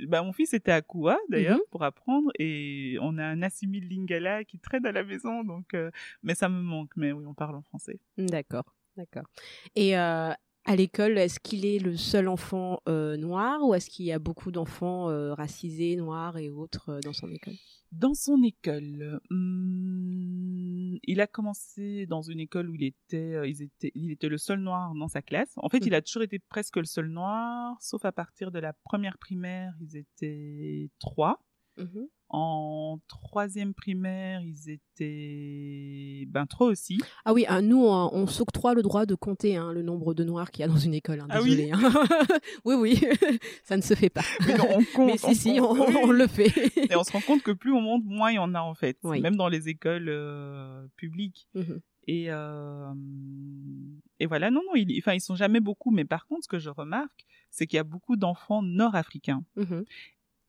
Bah, 0.06 0.22
mon 0.22 0.32
fils 0.32 0.54
était 0.54 0.70
à 0.72 0.80
Koua 0.80 1.18
d'ailleurs 1.28 1.56
Mhm. 1.56 1.62
pour 1.72 1.82
apprendre 1.82 2.30
et 2.38 2.96
on 3.00 3.18
a 3.18 3.24
un 3.24 3.42
assimile 3.42 3.88
lingala 3.88 4.44
qui 4.44 4.60
traîne 4.60 4.86
à 4.86 4.92
la 4.92 5.02
maison 5.02 5.42
donc 5.42 5.74
euh, 5.74 5.90
mais 6.22 6.36
ça 6.36 6.48
me 6.48 6.60
manque 6.62 6.92
mais 6.94 7.10
oui 7.10 7.24
on 7.26 7.34
parle 7.34 7.56
en 7.56 7.62
français. 7.62 7.98
D'accord. 8.16 8.62
D'accord. 8.96 9.24
Et 9.74 9.98
euh, 9.98 10.30
à 10.68 10.76
l'école, 10.76 11.16
est-ce 11.18 11.40
qu'il 11.40 11.64
est 11.64 11.78
le 11.78 11.96
seul 11.96 12.28
enfant 12.28 12.80
euh, 12.88 13.16
noir 13.16 13.66
ou 13.66 13.74
est-ce 13.74 13.88
qu'il 13.88 14.04
y 14.04 14.12
a 14.12 14.18
beaucoup 14.18 14.50
d'enfants 14.52 15.08
euh, 15.08 15.32
racisés, 15.34 15.96
noirs 15.96 16.36
et 16.36 16.50
autres 16.50 16.90
euh, 16.90 17.00
dans 17.00 17.12
son 17.14 17.30
école? 17.32 17.54
Dans 17.90 18.12
son 18.12 18.42
école, 18.42 19.18
hum, 19.30 20.98
il 21.04 21.20
a 21.22 21.26
commencé 21.26 22.04
dans 22.06 22.20
une 22.20 22.38
école 22.40 22.68
où 22.68 22.74
il 22.74 22.84
était, 22.84 23.48
ils 23.48 23.62
étaient, 23.62 23.92
il 23.94 24.10
était 24.10 24.28
le 24.28 24.36
seul 24.36 24.60
noir 24.60 24.94
dans 24.94 25.08
sa 25.08 25.22
classe. 25.22 25.52
En 25.56 25.70
fait, 25.70 25.80
Mhm. 25.80 25.86
il 25.86 25.94
a 25.94 26.02
toujours 26.02 26.22
été 26.22 26.38
presque 26.38 26.76
le 26.76 26.84
seul 26.84 27.08
noir, 27.08 27.76
sauf 27.80 28.04
à 28.04 28.12
partir 28.12 28.50
de 28.50 28.58
la 28.58 28.74
première 28.84 29.16
primaire, 29.16 29.72
ils 29.80 29.96
étaient 29.96 30.90
trois. 30.98 31.42
Mhm. 31.78 32.08
En 32.30 32.98
troisième 33.08 33.72
primaire, 33.72 34.42
ils 34.42 34.68
étaient 34.68 36.26
ben 36.26 36.46
trois 36.46 36.66
aussi. 36.66 36.98
Ah 37.24 37.32
oui, 37.32 37.44
ah, 37.48 37.62
nous, 37.62 37.82
on, 37.86 38.10
on 38.12 38.26
s'octroie 38.26 38.74
le 38.74 38.82
droit 38.82 39.06
de 39.06 39.14
compter 39.14 39.56
hein, 39.56 39.72
le 39.72 39.82
nombre 39.82 40.12
de 40.12 40.24
noirs 40.24 40.50
qu'il 40.50 40.60
y 40.60 40.64
a 40.64 40.68
dans 40.68 40.76
une 40.76 40.92
école. 40.92 41.20
hein, 41.20 41.26
Ah 41.30 41.40
oui 41.40 41.56
désolé. 41.56 41.70
hein. 41.72 41.80
oui, 42.66 42.74
oui, 42.74 43.00
ça 43.64 43.76
ne 43.78 43.82
se 43.82 43.94
fait 43.94 44.10
pas. 44.10 44.20
Mais 44.46 44.56
non, 44.58 44.66
on 44.70 44.84
compte. 44.94 45.06
Mais 45.06 45.16
si, 45.16 45.34
si, 45.34 45.58
on, 45.60 45.74
compte, 45.74 45.88
oui. 45.88 46.00
on 46.02 46.10
le 46.10 46.26
fait. 46.26 46.52
Et 46.90 46.96
on 46.96 47.02
se 47.04 47.12
rend 47.12 47.20
compte 47.22 47.42
que 47.42 47.52
plus 47.52 47.72
on 47.72 47.80
monte, 47.80 48.04
moins 48.04 48.30
il 48.30 48.34
y 48.36 48.38
en 48.38 48.54
a 48.54 48.60
en 48.60 48.74
fait. 48.74 48.98
Oui. 49.04 49.20
Même 49.22 49.36
dans 49.36 49.48
les 49.48 49.68
écoles 49.70 50.08
euh, 50.10 50.86
publiques. 50.96 51.48
Et, 52.10 52.26
euh, 52.30 52.92
et 54.18 54.26
voilà, 54.26 54.50
non, 54.50 54.60
non, 54.66 54.74
ils, 54.74 54.98
enfin, 54.98 55.12
ils 55.14 55.20
sont 55.20 55.36
jamais 55.36 55.60
beaucoup. 55.60 55.90
Mais 55.90 56.04
par 56.04 56.26
contre, 56.26 56.44
ce 56.44 56.48
que 56.48 56.58
je 56.58 56.70
remarque, 56.70 57.26
c'est 57.50 57.66
qu'il 57.66 57.76
y 57.76 57.80
a 57.80 57.84
beaucoup 57.84 58.16
d'enfants 58.16 58.62
nord-africains. 58.62 59.44
Mhm. 59.56 59.84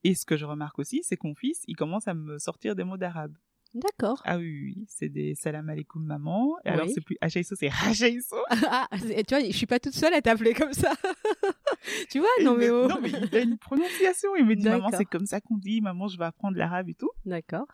Et 0.04 0.14
ce 0.14 0.24
que 0.24 0.36
je 0.36 0.44
remarque 0.46 0.78
aussi, 0.78 1.00
c'est 1.02 1.16
que 1.16 1.26
mon 1.26 1.34
fils, 1.34 1.62
il 1.66 1.76
commence 1.76 2.08
à 2.08 2.14
me 2.14 2.38
sortir 2.38 2.74
des 2.74 2.84
mots 2.84 2.96
d'arabe. 2.96 3.36
D'accord. 3.72 4.20
Ah 4.24 4.36
oui, 4.38 4.62
oui, 4.64 4.84
c'est 4.88 5.08
des 5.08 5.36
salam 5.36 5.68
alaikum 5.68 6.04
maman. 6.04 6.56
Et 6.64 6.70
alors, 6.70 6.88
c'est 6.88 7.00
plus 7.04 7.16
Achaïso, 7.20 7.54
c'est 7.54 7.68
Rachaïso. 7.68 8.36
Ah, 8.68 8.88
tu 8.98 9.34
vois, 9.34 9.44
je 9.44 9.52
suis 9.56 9.66
pas 9.66 9.78
toute 9.78 9.92
seule 9.94 10.12
à 10.14 10.20
t'appeler 10.20 10.54
comme 10.54 10.72
ça. 10.72 10.92
tu 12.10 12.18
vois, 12.18 12.28
non 12.42 12.56
mais 12.56 12.66
me- 12.68 12.84
oh. 12.84 12.88
non, 12.88 12.98
mais 13.00 13.10
il 13.10 13.36
a 13.36 13.40
une 13.40 13.58
prononciation. 13.58 14.34
Il 14.36 14.44
me 14.46 14.56
dit, 14.56 14.64
maman, 14.68 14.88
c'est 14.96 15.04
comme 15.04 15.26
ça 15.26 15.40
qu'on 15.40 15.56
dit. 15.56 15.80
Maman, 15.80 16.08
je 16.08 16.18
vais 16.18 16.24
apprendre 16.24 16.56
l'arabe 16.56 16.88
et 16.88 16.94
tout. 16.94 17.10
D'accord. 17.24 17.66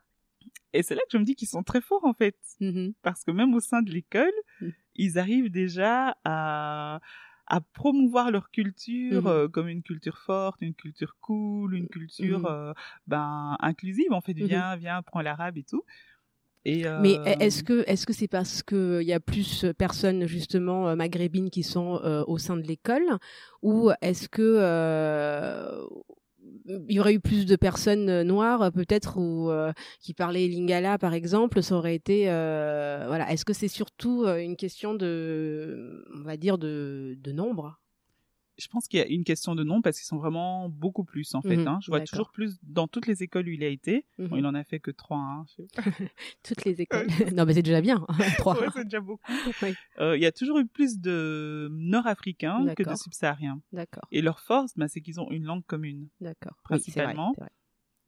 Et 0.75 0.83
c'est 0.83 0.95
là 0.95 1.01
que 1.03 1.13
je 1.13 1.19
me 1.19 1.25
dis 1.25 1.35
qu'ils 1.35 1.49
sont 1.49 1.63
très 1.63 1.81
forts, 1.81 2.05
en 2.05 2.13
fait. 2.13 2.37
Mhm. 2.61 2.93
Parce 3.03 3.25
que 3.25 3.31
même 3.31 3.55
au 3.55 3.61
sein 3.61 3.81
de 3.83 3.91
l'école, 3.91 4.33
Mm. 4.61 4.69
ils 4.97 5.19
arrivent 5.19 5.51
déjà 5.51 6.17
à, 6.25 7.01
à 7.47 7.61
promouvoir 7.61 8.31
leur 8.31 8.51
culture 8.51 9.27
Mhm. 9.27 9.29
euh, 9.29 9.49
comme 9.49 9.69
une 9.69 9.83
culture 9.83 10.19
forte, 10.19 10.61
une 10.63 10.75
culture 10.75 11.17
cool, 11.21 11.75
une 11.77 11.89
culture 11.89 12.45
Mhm. 12.45 12.47
euh, 12.47 12.73
ben, 13.07 13.57
inclusive. 13.61 14.13
En 14.13 14.21
fait, 14.21 14.35
viens, 14.35 14.77
viens, 14.77 15.03
prends 15.03 15.23
l'arabe 15.23 15.59
et 15.59 15.65
tout. 15.65 15.85
Et, 16.65 16.87
Mais 16.97 17.21
euh, 17.27 17.35
est-ce 17.41 17.63
que 17.63 17.85
est-ce 17.87 18.07
que 18.07 18.15
c'est 18.15 18.29
parce 18.29 18.63
que 18.63 19.01
il 19.03 19.07
y 19.07 19.13
a 19.13 19.21
plus 19.21 19.65
de 19.65 19.73
personnes 19.73 20.27
justement 20.27 20.97
maghrébines 20.97 21.51
qui 21.51 21.63
sont 21.63 22.01
euh, 22.03 22.25
au 22.27 22.39
sein 22.39 22.57
de 22.57 22.63
l'école? 22.63 23.19
Ou 23.63 23.91
est-ce 24.01 24.29
que 24.31 24.41
euh, 24.43 25.83
il 26.67 26.93
y 26.93 27.01
aurait 27.01 27.15
eu 27.15 27.21
plus 27.21 27.47
de 27.47 27.57
personnes 27.57 28.09
euh, 28.09 28.25
noires 28.25 28.63
euh, 28.63 28.71
peut-être 28.71 29.19
ou 29.19 29.51
euh, 29.51 29.73
qui 30.01 30.15
parlaient 30.15 30.49
lingala 30.49 30.99
par 30.99 31.15
exemple 31.15 31.63
ça 31.63 31.77
aurait 31.77 31.95
été 31.95 32.25
voilà. 32.27 33.31
Est-ce 33.31 33.45
que 33.45 33.53
c'est 33.53 33.69
surtout 33.69 34.27
une 34.27 34.57
question 34.57 34.95
de 34.95 36.05
on 36.15 36.23
va 36.23 36.37
dire 36.37 36.59
de 36.59 37.33
nombre? 37.33 37.79
Je 38.59 38.69
pense 38.69 38.89
qu'il 38.89 38.99
y 38.99 39.03
a 39.03 39.07
une 39.07 39.25
question 39.25 39.55
de 39.55 39.63
nom 39.65 39.83
parce 39.83 39.99
qu'ils 39.99 40.07
sont 40.07 40.17
vraiment 40.19 40.69
beaucoup 40.69 41.05
plus, 41.05 41.35
en 41.35 41.43
fait. 41.43 41.57
Mhm, 41.57 41.69
hein. 41.69 41.79
Je 41.83 41.91
vois 41.91 42.01
toujours 42.01 42.31
plus 42.31 42.59
dans 42.63 42.89
toutes 42.89 43.07
les 43.07 43.23
écoles 43.23 43.47
où 43.47 43.51
il 43.51 43.63
a 43.65 43.69
été. 43.69 44.07
Bon, 44.19 44.29
Mhm. 44.31 44.39
il 44.39 44.47
en 44.47 44.55
a 44.55 44.65
fait 44.65 44.81
que 44.81 44.91
trois. 44.91 45.19
Hein, 45.19 45.45
toutes 46.43 46.65
les 46.65 46.81
écoles 46.81 47.07
non 47.37 47.45
mais 47.45 47.55
c'est 47.55 47.63
déjà 47.63 47.81
bien 47.81 48.05
trois 48.39 48.59
Ouais, 48.61 48.69
c'est 48.75 48.85
déjà 48.85 49.01
beaucoup. 49.01 49.23
Oui. 49.63 49.75
Euh, 50.01 50.17
il 50.17 50.23
y 50.23 50.27
a 50.27 50.33
toujours 50.33 50.59
eu 50.59 50.67
plus 50.67 50.99
de 51.01 51.69
nord-africains 51.73 52.75
que 52.75 52.83
de 52.83 52.95
subsahariens. 52.95 53.61
d'accord 53.73 54.05
Et 54.13 54.23
leur 54.23 54.41
force, 54.41 54.73
bah, 54.77 54.89
c'est 54.89 55.01
qu'ils 55.01 55.21
ont 55.21 55.31
une 55.31 55.45
langue 55.45 55.65
commune. 55.67 56.09
d'accord 56.21 56.57
Principalement. 56.65 57.33
vrai. 57.37 57.51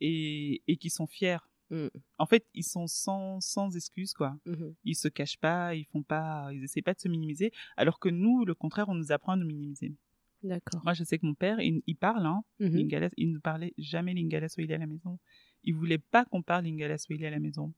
et, 0.00 0.62
et 0.66 0.76
qui 0.76 0.90
sont 0.90 1.06
fiers. 1.06 1.38
Mm. 1.70 1.88
En 2.18 2.24
fait, 2.26 2.46
ils 2.54 2.64
sont 2.64 2.86
sans, 2.86 3.40
sans 3.40 3.76
excuses, 3.76 4.14
quoi. 4.14 4.36
Mhm. 4.46 4.74
Ils 4.84 4.94
se 4.94 5.08
cachent 5.08 5.36
pas, 5.36 5.74
ils 5.74 5.84
font 5.84 6.02
pas, 6.02 6.48
ils 6.52 6.64
essaient 6.64 6.80
pas 6.82 6.94
de 6.94 7.00
se 7.00 7.08
minimiser. 7.08 7.52
Alors 7.76 7.98
que 7.98 8.08
nous, 8.08 8.44
le 8.46 8.54
contraire, 8.54 8.88
on 8.88 8.94
nous 8.94 9.12
apprend 9.12 9.32
à 9.32 9.36
nous 9.36 9.46
minimiser. 9.46 9.94
D'accord 10.42 10.82
Moi, 10.84 10.92
je 10.94 11.04
sais 11.04 11.18
que 11.18 11.26
mon 11.26 11.34
père, 11.34 11.60
il, 11.60 11.82
il 11.86 11.96
parle, 11.96 12.26
hein, 12.26 12.42
Mhm. 12.60 12.76
lingala, 12.76 13.08
il 13.16 13.32
ne 13.32 13.38
parlait 13.38 13.74
jamais 13.78 14.14
lingala 14.14 14.48
swahili 14.48 14.74
à 14.74 14.78
la 14.78 14.86
maison. 14.86 15.18
Il 15.64 15.74
voulait 15.74 15.98
pas 15.98 16.24
qu'on 16.24 16.42
parle 16.42 16.64
lingala 16.64 16.98
swahili 16.98 17.26
à 17.26 17.30
la 17.30 17.40
maison. 17.40 17.72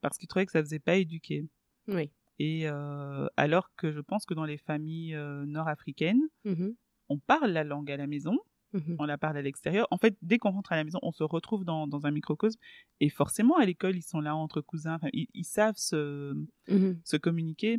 Parce 0.00 0.16
qu'il 0.18 0.28
trouvait 0.28 0.46
que 0.46 0.52
ça 0.52 0.60
faisait 0.62 0.78
pas 0.78 0.96
éduquer. 0.96 1.46
oui 1.88 2.10
Et 2.38 2.68
euh, 2.68 3.26
alors 3.36 3.70
que 3.76 3.90
je 3.92 4.00
pense 4.00 4.24
que 4.26 4.34
dans 4.34 4.44
les 4.44 4.58
familles 4.58 5.14
euh, 5.14 5.44
nord-africaines, 5.46 6.22
Mhm. 6.44 6.74
on 7.08 7.18
parle 7.18 7.50
la 7.50 7.64
langue 7.64 7.90
à 7.90 7.96
la 7.96 8.06
maison, 8.06 8.38
Mhm. 8.74 8.96
on 8.98 9.04
la 9.06 9.18
parle 9.18 9.36
à 9.38 9.42
l'extérieur. 9.42 9.86
En 9.90 9.96
fait, 9.98 10.16
dès 10.22 10.38
qu'on 10.38 10.50
rentre 10.50 10.72
à 10.72 10.76
la 10.76 10.84
maison, 10.84 10.98
on 11.02 11.10
se 11.12 11.24
retrouve 11.24 11.64
dans, 11.64 11.86
dans 11.88 12.06
un 12.06 12.10
microcosme. 12.10 12.60
Et 13.00 13.08
forcément, 13.08 13.56
à 13.56 13.64
l'école, 13.66 13.96
ils 13.96 14.02
sont 14.02 14.20
là 14.20 14.36
entre 14.36 14.60
cousins. 14.60 14.98
Ils, 15.12 15.26
ils 15.34 15.44
savent 15.44 15.76
se, 15.76 16.34
se 17.04 17.16
communiquer. 17.16 17.78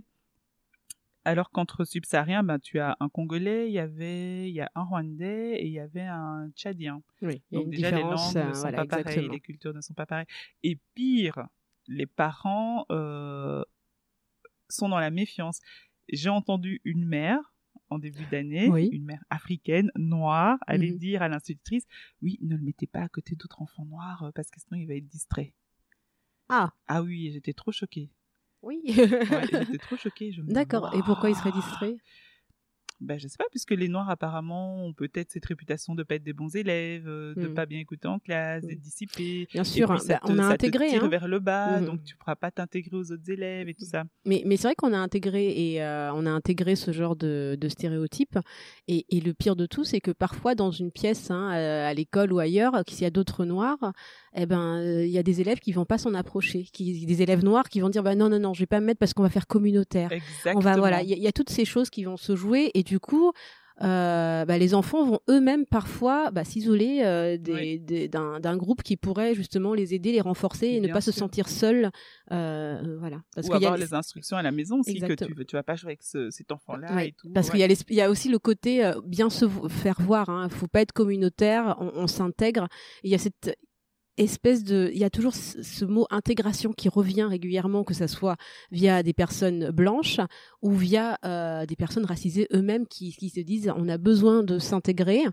Alors 1.25 1.51
qu'entre 1.51 1.85
subsahariens, 1.85 2.43
ben, 2.43 2.59
tu 2.59 2.79
as 2.79 2.95
un 2.99 3.09
Congolais, 3.09 3.67
il 3.67 3.73
y 3.73 3.79
avait, 3.79 4.49
il 4.49 4.53
y 4.53 4.61
a 4.61 4.71
un 4.73 4.83
Rwandais 4.83 5.55
et 5.55 5.65
il 5.67 5.73
y 5.73 5.79
avait 5.79 6.01
un 6.07 6.49
Tchadien. 6.55 7.01
Oui, 7.21 7.41
Donc 7.51 7.65
une 7.65 7.71
déjà, 7.71 7.91
les 7.91 8.03
langues 8.03 8.37
euh, 8.37 8.47
ne 8.47 8.53
sont 8.53 8.61
voilà, 8.61 8.85
pas 8.85 9.03
pareilles, 9.03 9.29
les 9.29 9.39
cultures 9.41 9.73
ne 9.73 9.81
sont 9.81 9.93
pas 9.93 10.05
pareilles. 10.05 10.27
Et 10.63 10.79
pire, 10.95 11.47
les 11.87 12.05
parents 12.05 12.85
euh, 12.91 13.63
sont 14.69 14.89
dans 14.89 14.99
la 14.99 15.09
méfiance. 15.11 15.59
J'ai 16.11 16.29
entendu 16.29 16.81
une 16.85 17.05
mère 17.05 17.53
en 17.89 17.99
début 17.99 18.25
d'année, 18.25 18.69
Oui. 18.69 18.89
une 18.91 19.03
mère 19.05 19.23
africaine, 19.29 19.91
noire, 19.95 20.57
aller 20.67 20.91
Mhm. 20.91 20.97
dire 20.97 21.21
à 21.23 21.27
l'institutrice, 21.27 21.85
oui, 22.21 22.37
ne 22.41 22.55
le 22.55 22.61
mettez 22.61 22.87
pas 22.87 23.01
à 23.01 23.09
côté 23.09 23.35
d'autres 23.35 23.61
enfants 23.61 23.85
noirs 23.85 24.23
euh, 24.23 24.31
parce 24.33 24.49
que 24.51 24.59
sinon 24.59 24.79
il 24.79 24.87
va 24.87 24.93
être 24.95 25.07
distrait. 25.07 25.53
Ah, 26.49 26.71
Ah 26.87 27.01
oui, 27.03 27.31
j'étais 27.31 27.53
trop 27.53 27.71
choquée. 27.71 28.11
Oui. 28.61 28.81
Ouais, 28.87 29.77
trop 29.81 29.95
choquée. 29.97 30.31
je 30.31 30.41
me 30.41 30.47
dis, 30.47 30.53
D'accord. 30.53 30.93
Et 30.95 31.01
pourquoi 31.03 31.29
il 31.29 31.35
serait 31.35 31.51
Waouh. 31.51 31.97
Ben, 33.01 33.17
je 33.17 33.27
sais 33.27 33.37
pas, 33.37 33.45
puisque 33.49 33.71
les 33.71 33.87
Noirs, 33.87 34.09
apparemment, 34.09 34.85
ont 34.85 34.93
peut-être 34.93 35.31
cette 35.31 35.45
réputation 35.45 35.95
de 35.95 36.03
pas 36.03 36.15
être 36.15 36.23
des 36.23 36.33
bons 36.33 36.55
élèves, 36.55 37.07
euh, 37.07 37.33
de 37.35 37.47
Mm. 37.47 37.53
pas 37.53 37.65
bien 37.65 37.79
écouter 37.79 38.07
en 38.09 38.19
classe, 38.19 38.63
Mm. 38.63 38.67
d'être 38.67 38.81
dissipés. 38.81 39.47
Bien 39.53 39.63
sûr, 39.63 39.87
puis, 39.87 39.95
hein, 39.95 39.99
ça 39.99 40.13
bah, 40.15 40.19
te- 40.27 40.31
on 40.33 40.39
a 40.39 40.47
te 40.49 40.53
intégré. 40.53 40.89
tire 40.89 41.03
hein. 41.05 41.07
vers 41.07 41.27
le 41.27 41.39
bas, 41.39 41.79
Mhm. 41.79 41.85
donc 41.85 42.03
tu 42.03 42.15
pourras 42.17 42.35
pas 42.35 42.51
t'intégrer 42.51 42.97
aux 42.97 43.11
autres 43.11 43.29
élèves 43.29 43.69
et 43.69 43.73
tout 43.73 43.85
ça. 43.85 44.03
Mais, 44.25 44.43
mais 44.45 44.57
c'est 44.57 44.67
vrai 44.67 44.75
qu'on 44.75 44.91
a 44.93 44.97
intégré 44.97 45.47
et 45.73 45.81
euh, 45.81 46.11
on 46.13 46.25
a 46.25 46.29
intégré 46.29 46.75
ce 46.75 46.91
genre 46.91 47.15
de, 47.15 47.57
de 47.59 47.69
stéréotypes. 47.69 48.37
Et, 48.87 49.05
et 49.15 49.21
le 49.21 49.33
pire 49.33 49.55
de 49.55 49.65
tout, 49.65 49.83
c'est 49.85 50.01
que 50.01 50.11
parfois 50.11 50.55
dans 50.55 50.71
une 50.71 50.91
pièce, 50.91 51.31
hein, 51.31 51.49
à, 51.51 51.93
l'école 51.93 52.33
ou 52.33 52.39
ailleurs, 52.39 52.75
euh, 52.75 52.81
s'il 52.87 53.03
y 53.03 53.05
a 53.05 53.11
d'autres 53.11 53.45
noirs, 53.45 53.93
eh 54.35 54.45
ben 54.45 54.77
euh, 54.77 55.05
il 55.05 55.11
y 55.11 55.17
a 55.17 55.23
des 55.23 55.39
élèves 55.41 55.59
qui 55.59 55.71
vont 55.71 55.85
pas 55.85 55.97
s'en 55.97 56.13
approcher, 56.13 56.63
qui, 56.73 57.05
des 57.05 57.21
élèves 57.21 57.43
noirs 57.43 57.69
qui 57.69 57.79
vont 57.79 57.89
dire 57.89 58.03
bah 58.03 58.15
non 58.15 58.29
non 58.29 58.39
non, 58.39 58.53
je 58.53 58.59
vais 58.59 58.65
pas 58.67 58.79
me 58.81 58.85
mettre 58.87 58.99
parce 58.99 59.13
qu'on 59.13 59.23
va 59.23 59.29
faire 59.29 59.47
communautaire. 59.47 60.11
Exactement. 60.11 60.57
On 60.57 60.59
va 60.59 60.75
voilà, 60.77 61.01
il 61.01 61.09
y, 61.09 61.13
a- 61.13 61.17
il 61.17 61.23
y 61.23 61.27
a 61.27 61.31
toutes 61.31 61.49
ces 61.49 61.65
choses 61.65 61.89
qui 61.89 62.03
vont 62.03 62.17
se 62.17 62.35
jouer 62.35 62.71
et 62.73 62.83
du 62.89 62.99
coup. 62.99 63.31
euh, 63.81 64.43
bah, 64.43 64.57
les 64.57 64.73
enfants 64.73 65.05
vont 65.05 65.19
eux-mêmes 65.29 65.65
parfois 65.65 66.31
bah, 66.31 66.43
s'isoler 66.43 66.99
euh, 67.05 67.37
Oui. 67.47 67.79
d'un 68.09 68.57
groupe 68.57 68.83
qui 68.83 68.97
pourrait 68.97 69.33
justement 69.35 69.73
les 69.73 69.93
aider, 69.93 70.11
les 70.11 70.19
renforcer 70.19 70.67
et 70.67 70.81
ne 70.81 70.91
pas 70.91 70.99
se 70.99 71.13
sentir 71.13 71.47
seuls. 71.47 71.89
euh, 72.33 72.97
voilà. 72.99 73.21
Parce 73.33 73.47
Ou 73.47 73.51
qu'il 73.51 73.61
y 73.61 73.65
a 73.65 73.69
avoir 73.69 73.77
les 73.77 73.93
instructions 73.93 74.35
à 74.35 74.43
la 74.43 74.51
maison 74.51 74.79
aussi, 74.81 74.95
que 74.95 74.97
Exactement. 75.03 75.29
tu, 75.29 75.33
veux- 75.37 75.45
tu 75.45 75.55
vas 75.55 75.63
pas 75.63 75.75
jouer 75.77 75.91
avec 75.91 76.03
ce- 76.03 76.29
cet 76.29 76.51
enfant-là 76.51 76.89
tout. 77.17 77.29
Parce 77.33 77.47
ouais. 77.47 77.51
qu'il 77.51 77.59
y, 77.61 77.63
a 77.63 77.67
l'es- 77.67 77.85
il 77.89 77.95
y 77.95 78.01
a 78.01 78.09
aussi 78.09 78.27
le 78.27 78.39
côté 78.39 78.83
euh, 78.83 78.99
bien 79.05 79.29
se 79.29 79.45
faire 79.69 79.95
voir. 80.01 80.25
Il 80.51 80.53
faut 80.53 80.67
pas 80.67 80.81
être 80.81 80.91
communautaire, 80.91 81.77
on, 81.79 81.91
on 81.95 82.07
s'intègre. 82.07 82.67
Il 83.05 83.11
y 83.11 83.15
a 83.15 83.17
cette 83.17 83.57
espèce 84.19 84.63
de... 84.63 84.89
Il 84.93 84.99
y 84.99 85.03
a 85.03 85.09
toujours 85.09 85.33
ce, 85.33 85.85
mot 85.85 86.05
intégration 86.09 86.73
qui 86.73 86.89
revient 86.89 87.23
régulièrement, 87.23 87.83
que 87.83 87.93
ça 87.93 88.07
soit 88.07 88.35
via 88.71 89.03
des 89.03 89.13
personnes 89.13 89.71
blanches 89.71 90.19
ou 90.61 90.71
via 90.71 91.17
euh, 91.25 91.65
des 91.65 91.75
personnes 91.75 92.05
racisées 92.05 92.47
eux-mêmes 92.53 92.87
qui, 92.87 93.13
qui 93.13 93.29
se 93.29 93.39
disent 93.39 93.71
on 93.75 93.87
a 93.87 93.97
besoin 93.97 94.43
de 94.43 94.59
s'intégrer. 94.59 95.23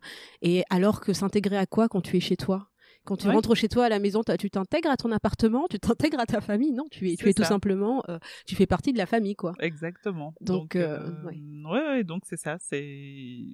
Et 0.42 0.64
alors 0.70 1.01
que 1.01 1.12
s'intégrer 1.12 1.57
à 1.57 1.66
quoi 1.66 1.88
quand 1.88 2.01
tu 2.01 2.16
es 2.16 2.20
chez 2.20 2.37
toi? 2.37 2.68
Quand 3.05 3.16
tu 3.16 3.29
Ouais. 3.29 3.35
rentres 3.35 3.55
chez 3.55 3.68
toi 3.68 3.85
à 3.85 3.88
la 3.88 4.01
maison, 4.01 4.22
tu 4.38 4.51
t'intègres 4.51 4.90
à 4.90 4.96
ton 4.96 5.12
appartement, 5.12 5.66
tu 5.70 5.79
t'intègres 5.79 6.18
à 6.18 6.27
ta 6.27 6.40
famille? 6.40 6.72
Non, 6.72 6.87
tu 6.90 7.11
es, 7.12 7.16
tu 7.16 7.33
tout 7.35 7.44
simplement, 7.44 8.03
euh, 8.09 8.18
tu 8.46 8.57
fais 8.57 8.66
partie 8.66 8.92
de 8.92 8.99
la 8.99 9.07
famille, 9.07 9.37
quoi. 9.37 9.53
Exactement. 9.61 10.35
Donc, 10.40 10.75
euh, 10.75 11.09
ouais. 11.22 11.38
ouais, 11.70 11.87
ouais, 11.88 12.05
donc 12.05 12.25
c'est 12.27 12.37
ça. 12.37 12.57
C'est, 12.59 13.44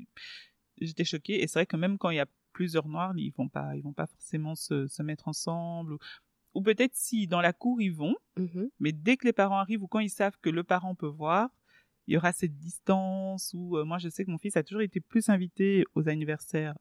j'étais 0.81 1.05
choquée 1.05 1.43
et 1.43 1.47
c'est 1.47 1.59
vrai 1.59 1.67
que 1.67 1.77
même 1.77 1.99
quand 1.99 2.09
il 2.09 2.17
y 2.17 2.21
a 2.21 2.27
plusieurs 2.53 2.89
noirs, 2.89 3.13
ils 3.17 3.33
vont 3.33 3.49
pas, 3.49 3.75
ils 3.77 3.83
vont 3.83 3.93
pas 3.93 4.07
forcément 4.07 4.55
se, 4.55 4.87
se 4.89 5.03
mettre 5.03 5.29
ensemble 5.29 5.95
ou, 5.95 5.99
ou 6.55 6.63
peut-être 6.63 6.95
si 6.95 7.27
dans 7.27 7.41
la 7.41 7.53
cour 7.53 7.81
ils 7.81 7.93
vont, 7.93 8.15
Mhm. 8.37 8.69
mais 8.81 8.93
dès 8.93 9.17
que 9.17 9.27
les 9.27 9.33
parents 9.33 9.59
arrivent 9.59 9.83
ou 9.83 9.89
quand 9.89 10.01
ils 10.01 10.11
savent 10.11 10.37
que 10.41 10.51
le 10.51 10.63
parent 10.65 10.95
peut 10.95 11.07
voir, 11.07 11.51
il 12.07 12.15
y 12.15 12.17
aura 12.17 12.33
cette 12.33 12.57
distance 12.59 13.53
où 13.55 13.77
euh, 13.77 13.85
moi 13.85 13.99
je 13.99 14.09
sais 14.09 14.25
que 14.25 14.31
mon 14.31 14.39
fils 14.39 14.57
a 14.57 14.63
toujours 14.63 14.83
été 14.83 15.01
plus 15.01 15.29
invité 15.29 15.85
aux 15.95 16.09
anniversaires 16.09 16.75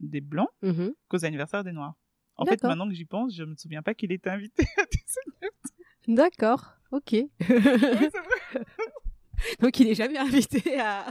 des 0.00 0.20
blancs 0.20 0.48
Mhm. 0.62 0.92
qu'aux 1.08 1.24
anniversaires 1.24 1.64
des 1.64 1.72
noirs. 1.72 1.94
En 2.36 2.46
fait, 2.46 2.62
maintenant 2.68 2.88
que 2.88 2.94
j'y 2.94 3.04
pense, 3.04 3.34
je 3.34 3.44
me 3.44 3.54
souviens 3.56 3.82
pas 3.82 3.92
qu'il 3.94 4.12
était 4.12 4.30
invité 4.30 4.64
à 4.78 4.82
des 4.86 6.14
D'accord, 6.14 6.74
ok. 6.92 7.12
Ouais, 7.12 7.28
c'est 7.40 7.54
vrai. 7.54 8.64
Donc 9.60 9.78
il 9.80 9.88
est 9.88 9.94
jamais 9.94 10.18
invité 10.18 10.78
à. 10.80 11.06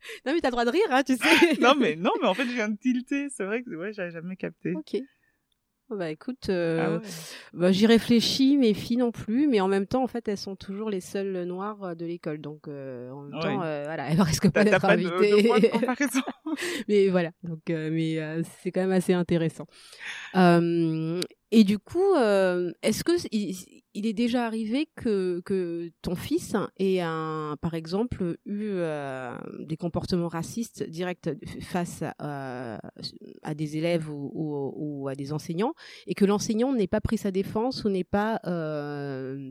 non 0.26 0.32
mais 0.34 0.40
t'as 0.40 0.48
le 0.48 0.52
droit 0.52 0.64
de 0.64 0.70
rire, 0.70 0.86
hein, 0.90 1.02
tu 1.02 1.16
sais. 1.16 1.20
non 1.60 1.74
mais 1.74 1.96
non 1.96 2.12
mais 2.20 2.26
en 2.28 2.34
fait 2.34 2.46
je 2.46 2.52
viens 2.52 2.68
de 2.68 2.76
tilter 2.76 3.28
c'est 3.30 3.44
vrai 3.44 3.62
que 3.62 3.70
ouais 3.74 3.92
j'avais 3.92 4.10
jamais 4.10 4.36
capté 4.36 4.74
Ok. 4.74 4.96
Bah 5.92 6.08
écoute, 6.08 6.50
euh, 6.50 6.78
ah 6.80 6.96
ouais. 6.98 7.10
bah, 7.52 7.72
j'y 7.72 7.84
réfléchis, 7.84 8.56
mes 8.56 8.74
filles 8.74 8.98
non 8.98 9.10
plus, 9.10 9.48
mais 9.48 9.60
en 9.60 9.66
même 9.66 9.88
temps, 9.88 10.04
en 10.04 10.06
fait, 10.06 10.28
elles 10.28 10.38
sont 10.38 10.54
toujours 10.54 10.88
les 10.88 11.00
seules 11.00 11.42
noires 11.42 11.82
euh, 11.82 11.94
de 11.96 12.06
l'école, 12.06 12.40
donc 12.40 12.68
euh, 12.68 13.10
en 13.10 13.22
même 13.22 13.34
Ouais. 13.34 13.40
temps, 13.40 13.62
euh, 13.64 13.82
voilà, 13.86 14.06
elles 14.08 14.22
risquent 14.22 14.50
pas 14.52 14.62
d'être 14.62 14.84
invitées. 14.84 15.42
de 15.42 15.48
de 15.48 16.22
mais 16.88 17.08
voilà, 17.08 17.32
donc 17.42 17.58
mais 17.68 18.20
c'est 18.62 18.70
quand 18.70 18.82
même 18.82 18.92
assez 18.92 19.14
intéressant. 19.14 19.66
Euh, 21.52 21.56
et 21.56 21.64
du 21.64 21.78
coup, 21.78 22.14
euh, 22.14 22.72
est-ce 22.82 23.04
que 23.04 23.12
il, 23.32 24.06
est 24.06 24.12
déjà 24.12 24.46
arrivé 24.46 24.88
que 24.96 25.40
que 25.44 25.90
ton 26.02 26.14
fils 26.14 26.54
ait 26.78 27.00
un, 27.00 27.56
par 27.60 27.74
exemple, 27.74 28.38
eu 28.44 28.68
euh, 28.68 29.36
des 29.60 29.76
comportements 29.76 30.28
racistes 30.28 30.82
directs 30.82 31.30
face 31.60 32.02
à, 32.18 32.80
à 33.42 33.54
des 33.54 33.76
élèves 33.76 34.08
ou, 34.10 35.08
à 35.08 35.14
des 35.14 35.32
enseignants, 35.32 35.74
et 36.06 36.14
que 36.14 36.24
l'enseignant 36.24 36.72
n'ait 36.72 36.86
pas 36.86 37.00
pris 37.00 37.18
sa 37.18 37.30
défense 37.30 37.84
ou 37.84 37.88
n'ait 37.88 38.04
pas 38.04 38.40
euh, 38.46 39.50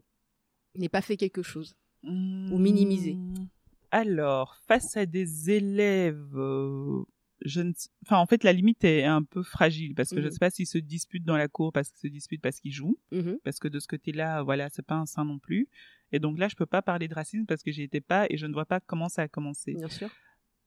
n'ait 0.75 0.89
pas 0.89 1.01
fait 1.01 1.17
quelque 1.17 1.41
chose 1.43 1.75
ou 2.03 2.57
minimiser 2.57 3.15
Hmm, 3.15 3.47
alors 3.91 4.55
face 4.67 4.95
à 4.95 5.05
des 5.05 5.49
élèves 5.51 6.37
euh, 6.37 7.03
je 7.45 7.61
ne 7.61 7.71
enfin 8.05 8.17
en 8.17 8.25
fait 8.25 8.43
la 8.43 8.53
limite 8.53 8.83
est 8.83 9.03
un 9.05 9.23
peu 9.23 9.43
fragile 9.43 9.95
parce 9.95 10.09
que 10.09 10.17
je 10.17 10.21
Mhm. 10.21 10.25
ne 10.27 10.31
sais 10.31 10.39
pas 10.39 10.49
s'ils 10.49 10.67
se 10.67 10.77
disputent 10.77 11.23
dans 11.25 11.37
la 11.37 11.47
cour 11.47 11.71
parce 11.71 11.89
qu'ils 11.89 12.09
se 12.09 12.13
disputent 12.13 12.41
parce 12.41 12.59
qu'ils 12.59 12.71
jouent 12.73 12.97
Mhm. 13.11 13.37
parce 13.43 13.59
que 13.59 13.67
de 13.67 13.79
ce 13.79 13.87
côté-là 13.87 14.43
voilà 14.43 14.69
c'est 14.69 14.85
pas 14.85 14.95
un 14.95 15.05
saint 15.05 15.25
non 15.25 15.39
plus 15.39 15.67
et 16.11 16.19
donc 16.19 16.37
là 16.39 16.47
je 16.47 16.55
peux 16.55 16.65
pas 16.65 16.81
parler 16.81 17.07
de 17.07 17.13
racisme 17.15 17.45
parce 17.45 17.63
que 17.63 17.71
j'y 17.71 17.83
étais 17.83 18.01
pas 18.01 18.25
et 18.29 18.37
je 18.37 18.45
ne 18.45 18.53
vois 18.53 18.65
pas 18.65 18.79
comment 18.79 19.09
ça 19.09 19.21
a 19.23 19.27
commencé 19.27 19.73
Bien 19.75 19.89
sûr. 19.89 20.09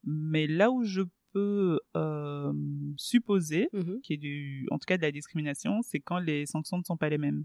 mais 0.04 0.46
là 0.46 0.70
où 0.70 0.84
je 0.84 1.02
peux 1.32 1.80
euh, 1.96 2.52
supposer 2.96 3.68
Mhm. 3.72 4.00
qui 4.02 4.12
est 4.14 4.16
du, 4.18 4.66
en 4.70 4.78
tout 4.78 4.84
cas 4.86 4.96
de 4.98 5.02
la 5.02 5.12
discrimination, 5.12 5.80
c'est 5.82 6.00
quand 6.00 6.18
les 6.18 6.44
sanctions 6.46 6.76
ne 6.78 6.82
sont 6.84 6.98
pas 6.98 7.08
les 7.08 7.16
mêmes. 7.18 7.44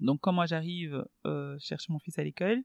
Donc 0.00 0.20
quand 0.20 0.32
moi 0.32 0.46
j'arrive 0.46 1.04
euh, 1.26 1.56
chercher 1.60 1.92
mon 1.92 1.98
fils 1.98 2.18
à 2.18 2.24
l'école, 2.24 2.62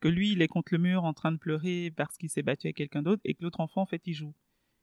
que 0.00 0.08
lui 0.08 0.32
il 0.32 0.42
est 0.42 0.48
contre 0.48 0.74
le 0.74 0.78
mur 0.78 1.04
en 1.04 1.14
train 1.14 1.32
de 1.32 1.38
pleurer 1.38 1.92
parce 1.96 2.16
qu'il 2.18 2.28
s'est 2.28 2.42
battu 2.42 2.66
avec 2.66 2.76
quelqu'un 2.76 3.02
d'autre 3.02 3.22
et 3.24 3.34
que 3.34 3.42
l'autre 3.42 3.60
enfant 3.60 3.82
en 3.82 3.86
fait 3.86 4.02
il 4.06 4.12
joue. 4.12 4.34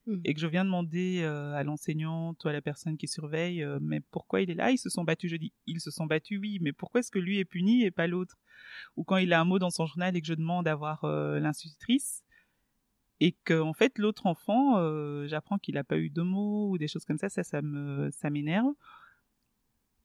Mhm. 0.07 0.21
Et 0.25 0.33
que 0.33 0.39
je 0.39 0.47
viens 0.47 0.65
demander 0.65 1.21
euh, 1.21 1.53
à 1.53 1.63
l'enseignante 1.63 2.43
ou 2.43 2.47
à 2.47 2.53
la 2.53 2.61
personne 2.61 2.97
qui 2.97 3.07
surveille, 3.07 3.63
euh, 3.63 3.79
mais 3.81 3.99
pourquoi 4.11 4.41
il 4.41 4.49
est 4.49 4.55
là? 4.55 4.71
Ils 4.71 4.77
se 4.77 4.89
sont 4.89 5.03
battus. 5.03 5.29
Je 5.31 5.37
dis, 5.37 5.53
ils 5.67 5.79
se 5.79 5.91
sont 5.91 6.05
battus, 6.05 6.39
oui, 6.39 6.59
mais 6.61 6.73
pourquoi 6.73 6.99
est-ce 6.99 7.11
que 7.11 7.19
lui 7.19 7.39
est 7.39 7.45
puni 7.45 7.83
et 7.83 7.91
pas 7.91 8.07
l'autre? 8.07 8.37
Ou 8.95 9.03
quand 9.03 9.17
il 9.17 9.31
a 9.33 9.39
un 9.39 9.45
mot 9.45 9.59
dans 9.59 9.69
son 9.69 9.85
journal 9.85 10.15
et 10.15 10.21
que 10.21 10.27
je 10.27 10.33
demande 10.33 10.67
à 10.67 10.75
voir 10.75 11.03
euh, 11.03 11.39
l'institutrice, 11.39 12.23
et 13.19 13.35
que 13.43 13.59
en 13.59 13.73
fait 13.73 13.99
l'autre 13.99 14.25
enfant, 14.25 14.77
j'apprends 15.27 15.59
qu'il 15.59 15.75
n'a 15.75 15.83
pas 15.83 15.99
eu 15.99 16.09
de 16.09 16.23
mots 16.23 16.71
ou 16.71 16.79
des 16.79 16.87
choses 16.87 17.05
comme 17.05 17.19
ça, 17.19 17.29
ça, 17.29 17.43
ça 17.43 17.61
me, 17.61 18.09
ça 18.09 18.31
m'énerve. 18.31 18.73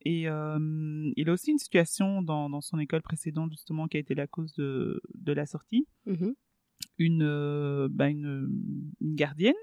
Et 0.03 0.29
euh, 0.29 1.11
il 1.17 1.29
a 1.29 1.33
aussi 1.33 1.51
une 1.51 1.59
situation 1.59 2.23
dans, 2.23 2.49
dans 2.49 2.61
son 2.61 2.79
école 2.79 3.03
précédente 3.03 3.51
justement 3.51 3.89
qui 3.89 3.97
a 3.97 4.01
été 4.01 4.15
la 4.15 4.27
cause 4.27 4.55
de, 4.55 5.01
de 5.15 5.33
la 5.33 5.47
sortie. 5.47 5.89
Mhm. 6.05 6.35
Une, 6.99 7.23
euh, 7.23 7.89
bah, 7.91 8.09
une, 8.09 8.49
une 9.01 9.15
gardienne 9.17 9.55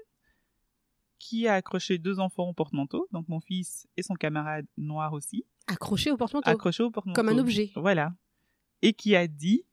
qui 1.18 1.48
a 1.48 1.54
accroché 1.54 1.98
deux 1.98 2.20
enfants 2.20 2.48
au 2.48 2.52
porte-manteau, 2.52 3.08
donc 3.12 3.28
mon 3.28 3.40
fils 3.40 3.86
et 3.96 4.02
son 4.02 4.14
camarade 4.14 4.66
noir 4.76 5.12
aussi, 5.12 5.44
Accroché 5.66 6.10
au 6.10 6.16
porte-manteau. 6.18 6.50
accrochés 6.50 6.82
au 6.82 6.90
porte-manteau. 6.90 7.18
Comme 7.20 7.30
un 7.30 7.38
objet. 7.38 7.70
Voilà. 7.76 8.14
Et 8.82 8.92
qui 8.92 9.16
a 9.16 9.26
dit 9.26 9.64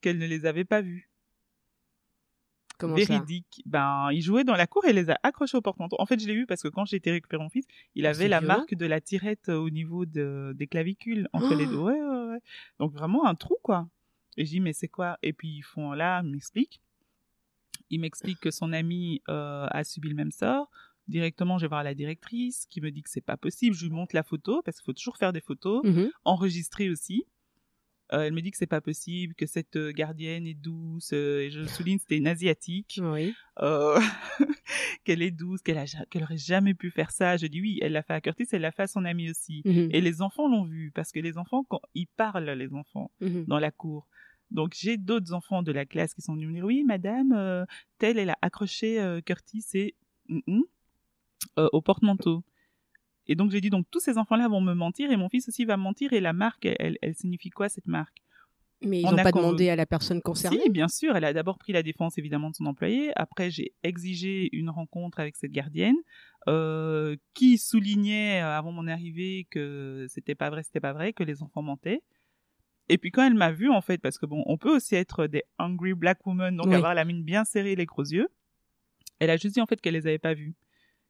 qu'elle 0.00 0.16
ne 0.18 0.26
les 0.26 0.46
avait 0.46 0.64
pas 0.64 0.80
vus. 0.80 1.10
Comment 2.78 2.96
ça 2.96 3.04
Véridique. 3.04 3.62
Ben, 3.66 4.08
il 4.12 4.22
jouait 4.22 4.44
dans 4.44 4.56
la 4.56 4.66
cour 4.66 4.86
et 4.86 4.94
les 4.94 5.10
a 5.10 5.18
accrochés 5.22 5.58
au 5.58 5.60
porte-manteau. 5.60 5.96
En 5.98 6.06
fait, 6.06 6.18
je 6.18 6.26
l'ai 6.26 6.34
vu 6.34 6.46
parce 6.46 6.62
que 6.62 6.68
quand 6.68 6.86
j'ai 6.86 6.96
été 6.96 7.10
récupérer 7.10 7.42
mon 7.42 7.50
fils, 7.50 7.66
il 7.94 8.06
avait 8.06 8.28
la 8.28 8.38
violent. 8.40 8.56
marque 8.58 8.74
de 8.74 8.86
la 8.86 9.02
tirette 9.02 9.50
euh, 9.50 9.58
au 9.58 9.68
niveau 9.68 10.06
de, 10.06 10.54
des 10.56 10.66
clavicules 10.66 11.28
entre 11.34 11.54
les 11.54 11.66
Oh 11.66 11.70
deux. 11.70 11.76
Ouais, 11.78 12.00
ouais, 12.00 12.26
ouais. 12.30 12.40
Donc 12.78 12.92
vraiment 12.94 13.26
un 13.26 13.34
trou, 13.34 13.56
quoi. 13.62 13.86
Et 14.38 14.46
je 14.46 14.50
dis, 14.52 14.60
mais 14.60 14.72
c'est 14.72 14.88
quoi? 14.88 15.18
Et 15.22 15.34
puis 15.34 15.48
ils 15.58 15.62
font 15.62 15.92
là, 15.92 16.22
ils 16.24 16.30
m'expliquent. 16.30 16.80
Il 17.90 18.00
m'explique 18.00 18.40
que 18.40 18.50
son 18.50 18.72
ami 18.72 19.20
euh, 19.28 19.66
a 19.70 19.84
subi 19.84 20.08
le 20.08 20.14
même 20.14 20.30
sort. 20.32 20.70
Directement, 21.08 21.58
je 21.58 21.64
vais 21.64 21.68
voir 21.68 21.82
la 21.82 21.94
directrice 21.94 22.66
qui 22.70 22.80
me 22.80 22.90
dit 22.90 23.02
que 23.02 23.10
c'est 23.10 23.20
pas 23.20 23.36
possible. 23.36 23.74
Je 23.74 23.84
lui 23.86 23.92
montre 23.92 24.14
la 24.14 24.22
photo 24.22 24.62
parce 24.64 24.76
qu'il 24.78 24.84
faut 24.84 24.92
toujours 24.92 25.16
faire 25.16 25.32
des 25.32 25.40
photos, 25.40 25.82
Mhm. 25.84 26.10
enregistrer 26.24 26.88
aussi. 26.90 27.24
Euh, 28.12 28.22
elle 28.22 28.32
me 28.32 28.42
dit 28.42 28.50
que 28.50 28.56
c'est 28.56 28.66
pas 28.66 28.80
possible, 28.80 29.34
que 29.36 29.46
cette 29.46 29.76
euh, 29.76 29.92
gardienne 29.92 30.44
est 30.46 30.54
douce. 30.54 31.10
euh, 31.12 31.42
et 31.42 31.50
je 31.50 31.64
souligne, 31.64 31.98
c'était 31.98 32.16
une 32.16 32.26
asiatique 32.26 32.98
Oui. 33.02 33.32
euh, 33.62 34.00
qu'elle 35.04 35.22
est 35.22 35.30
douce, 35.30 35.62
qu'elle 35.62 35.84
qu'elle 36.10 36.22
aurait 36.24 36.36
jamais 36.36 36.74
pu 36.74 36.90
faire 36.90 37.10
ça. 37.10 37.36
Je 37.36 37.46
dis 37.46 37.60
oui, 37.60 37.78
elle 37.82 37.92
l'a 37.92 38.02
fait 38.02 38.14
à 38.14 38.20
Curtis, 38.20 38.46
elle 38.52 38.62
l'a 38.62 38.72
fait 38.72 38.82
à 38.82 38.86
son 38.88 39.04
ami 39.04 39.30
aussi. 39.30 39.62
Mhm. 39.64 39.88
Et 39.92 40.00
les 40.00 40.22
enfants 40.22 40.48
l'ont 40.48 40.64
vu 40.64 40.90
parce 40.94 41.12
que 41.12 41.20
les 41.20 41.38
enfants, 41.38 41.64
quand 41.68 41.80
ils 41.94 42.06
parlent, 42.08 42.50
les 42.50 42.72
enfants 42.74 43.10
Mhm. 43.20 43.44
dans 43.46 43.58
la 43.58 43.70
cour. 43.70 44.08
Donc 44.50 44.74
j'ai 44.76 44.96
d'autres 44.96 45.32
enfants 45.32 45.62
de 45.62 45.72
la 45.72 45.86
classe 45.86 46.14
qui 46.14 46.22
sont 46.22 46.34
venus 46.34 46.48
me 46.48 46.54
dire 46.54 46.64
oui, 46.64 46.84
madame, 46.84 47.32
euh, 47.32 47.64
telle 47.98 48.18
elle 48.18 48.30
a 48.30 48.38
accroché 48.42 49.00
euh, 49.00 49.20
Curtis 49.20 49.64
et 49.74 49.94
euh, 51.58 51.68
au 51.72 51.80
porte-manteau. 51.80 52.44
Et 53.26 53.36
donc 53.36 53.50
j'ai 53.50 53.60
dit 53.60 53.70
donc 53.70 53.86
tous 53.90 54.00
ces 54.00 54.18
enfants-là 54.18 54.48
vont 54.48 54.60
me 54.60 54.74
mentir 54.74 55.10
et 55.12 55.16
mon 55.16 55.28
fils 55.28 55.48
aussi 55.48 55.64
va 55.64 55.76
me 55.76 55.82
mentir 55.82 56.12
et 56.12 56.20
la 56.20 56.32
marque, 56.32 56.66
elle, 56.66 56.98
signifie 57.14 57.50
quoi 57.50 57.68
cette 57.68 57.86
marque? 57.86 58.18
Mais 58.82 59.02
ils 59.02 59.06
On 59.06 59.12
n'ont 59.12 59.22
pas 59.22 59.30
demandé 59.30 59.68
à 59.68 59.76
la 59.76 59.84
personne 59.84 60.22
concernée? 60.22 60.62
si, 60.62 60.70
bien 60.70 60.88
sûr. 60.88 61.14
Elle 61.14 61.26
a 61.26 61.32
d'abord 61.34 61.58
pris 61.58 61.72
la 61.72 61.82
défense, 61.82 62.16
évidemment, 62.16 62.48
de 62.48 62.54
son 62.54 62.64
employé. 62.64 63.12
Après, 63.14 63.50
j'ai 63.50 63.74
exigé 63.82 64.48
une 64.56 64.70
rencontre 64.70 65.20
avec 65.20 65.36
cette 65.36 65.52
gardienne 65.52 65.96
euh, 66.48 67.14
qui 67.34 67.58
soulignait, 67.58 68.40
avant 68.40 68.72
mon 68.72 68.86
arrivée, 68.88 69.46
que 69.50 70.06
c'était 70.08 70.34
pas 70.34 70.48
vrai, 70.48 70.62
c'était 70.62 70.80
pas 70.80 70.94
vrai, 70.94 71.12
que 71.12 71.22
les 71.22 71.42
enfants 71.42 71.60
mentaient. 71.60 72.02
Et 72.92 72.98
puis 72.98 73.10
quand 73.12 73.24
elle 73.24 73.34
m'a 73.34 73.52
vue, 73.52 73.70
en 73.70 73.80
fait, 73.80 73.98
parce 73.98 74.18
que 74.18 74.26
bon, 74.26 74.42
on 74.46 74.56
peut 74.58 74.74
aussi 74.74 74.96
être 74.96 75.26
des 75.26 75.44
hungry 75.58 75.94
black 75.94 76.26
women, 76.26 76.56
donc 76.56 76.66
Oui. 76.66 76.74
avoir 76.74 76.94
la 76.94 77.04
mine 77.04 77.22
bien 77.22 77.44
serrée, 77.44 77.76
les 77.76 77.86
gros 77.86 78.02
yeux. 78.04 78.28
Elle 79.20 79.30
a 79.30 79.36
juste 79.36 79.54
dit 79.54 79.60
en 79.60 79.66
fait 79.66 79.80
qu'elle 79.80 79.94
les 79.94 80.06
avait 80.06 80.18
pas 80.18 80.34
vus, 80.34 80.54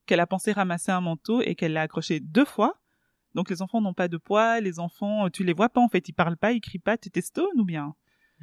qu'elle 0.07 0.21
a 0.21 0.27
pensé 0.27 0.53
ramasser 0.53 0.91
un 0.93 1.01
manteau 1.01 1.41
et 1.41 1.55
qu'elle 1.55 1.73
l'a 1.73 1.83
accroché 1.83 2.21
deux 2.21 2.45
fois. 2.45 2.75
Donc 3.35 3.49
les 3.49 3.63
enfants 3.63 3.81
n'ont 3.81 3.95
pas 3.95 4.09
de 4.09 4.17
poids, 4.19 4.61
les 4.61 4.79
enfants, 4.79 5.31
tu 5.31 5.43
les 5.45 5.53
vois 5.53 5.69
pas 5.69 5.81
en 5.81 5.89
fait, 5.89 6.09
ils 6.09 6.13
parlent 6.13 6.37
pas, 6.37 6.53
ils 6.53 6.61
crient 6.61 6.81
pas, 6.81 6.99
t'étais 6.99 7.21
stone 7.23 7.59
ou 7.59 7.65
bien? 7.65 7.95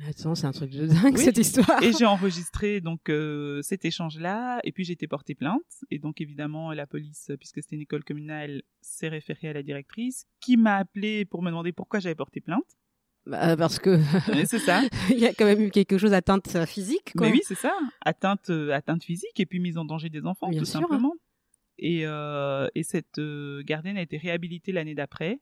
Attends, 0.07 0.35
c'est 0.35 0.45
un 0.47 0.51
truc 0.51 0.71
de 0.71 0.85
dingue 0.87 1.13
Oui. 1.15 1.23
cette 1.25 1.37
histoire. 1.39 1.81
Et 1.83 1.91
j'ai 1.91 2.05
enregistré 2.15 2.81
donc 2.81 3.09
euh, 3.09 3.61
cet 3.63 3.83
échange-là, 3.83 4.59
et 4.63 4.71
puis 4.71 4.83
j'ai 4.85 4.93
été 4.93 5.07
portée 5.07 5.35
plainte. 5.35 5.61
Et 5.91 5.99
donc 5.99 6.21
évidemment 6.21 6.71
la 6.71 6.87
police, 6.87 7.31
puisque 7.39 7.61
c'était 7.61 7.75
une 7.75 7.81
école 7.81 8.03
communale, 8.03 8.61
s'est 8.81 9.09
référée 9.09 9.49
à 9.49 9.53
la 9.53 9.63
directrice, 9.63 10.25
qui 10.39 10.55
m'a 10.57 10.77
appelé 10.77 11.25
pour 11.25 11.43
me 11.43 11.49
demander 11.49 11.71
pourquoi 11.73 11.99
j'avais 11.99 12.15
porté 12.15 12.39
plainte. 12.41 12.63
Bah, 13.27 13.57
parce 13.57 13.79
que 13.79 13.99
c'est 14.45 14.59
ça. 14.59 14.81
il 15.09 15.19
y 15.19 15.25
a 15.25 15.33
quand 15.33 15.45
même 15.45 15.61
eu 15.61 15.69
quelque 15.69 15.97
chose 15.97 16.13
atteinte 16.13 16.55
euh, 16.55 16.65
physique. 16.65 17.13
Quoi. 17.15 17.27
Mais 17.27 17.33
oui, 17.33 17.41
c'est 17.43 17.55
ça. 17.55 17.73
Atteinte, 18.01 18.49
euh, 18.49 18.71
atteinte 18.71 19.03
physique 19.03 19.39
et 19.39 19.45
puis 19.45 19.59
mise 19.59 19.77
en 19.77 19.85
danger 19.85 20.09
des 20.09 20.25
enfants, 20.25 20.49
Bien 20.49 20.59
tout 20.59 20.65
sûr. 20.65 20.79
simplement. 20.79 21.13
Et, 21.79 22.05
euh, 22.05 22.67
et 22.73 22.83
cette 22.83 23.19
euh, 23.19 23.61
gardienne 23.63 23.97
a 23.97 24.01
été 24.01 24.17
réhabilitée 24.17 24.71
l'année 24.71 24.95
d'après, 24.95 25.39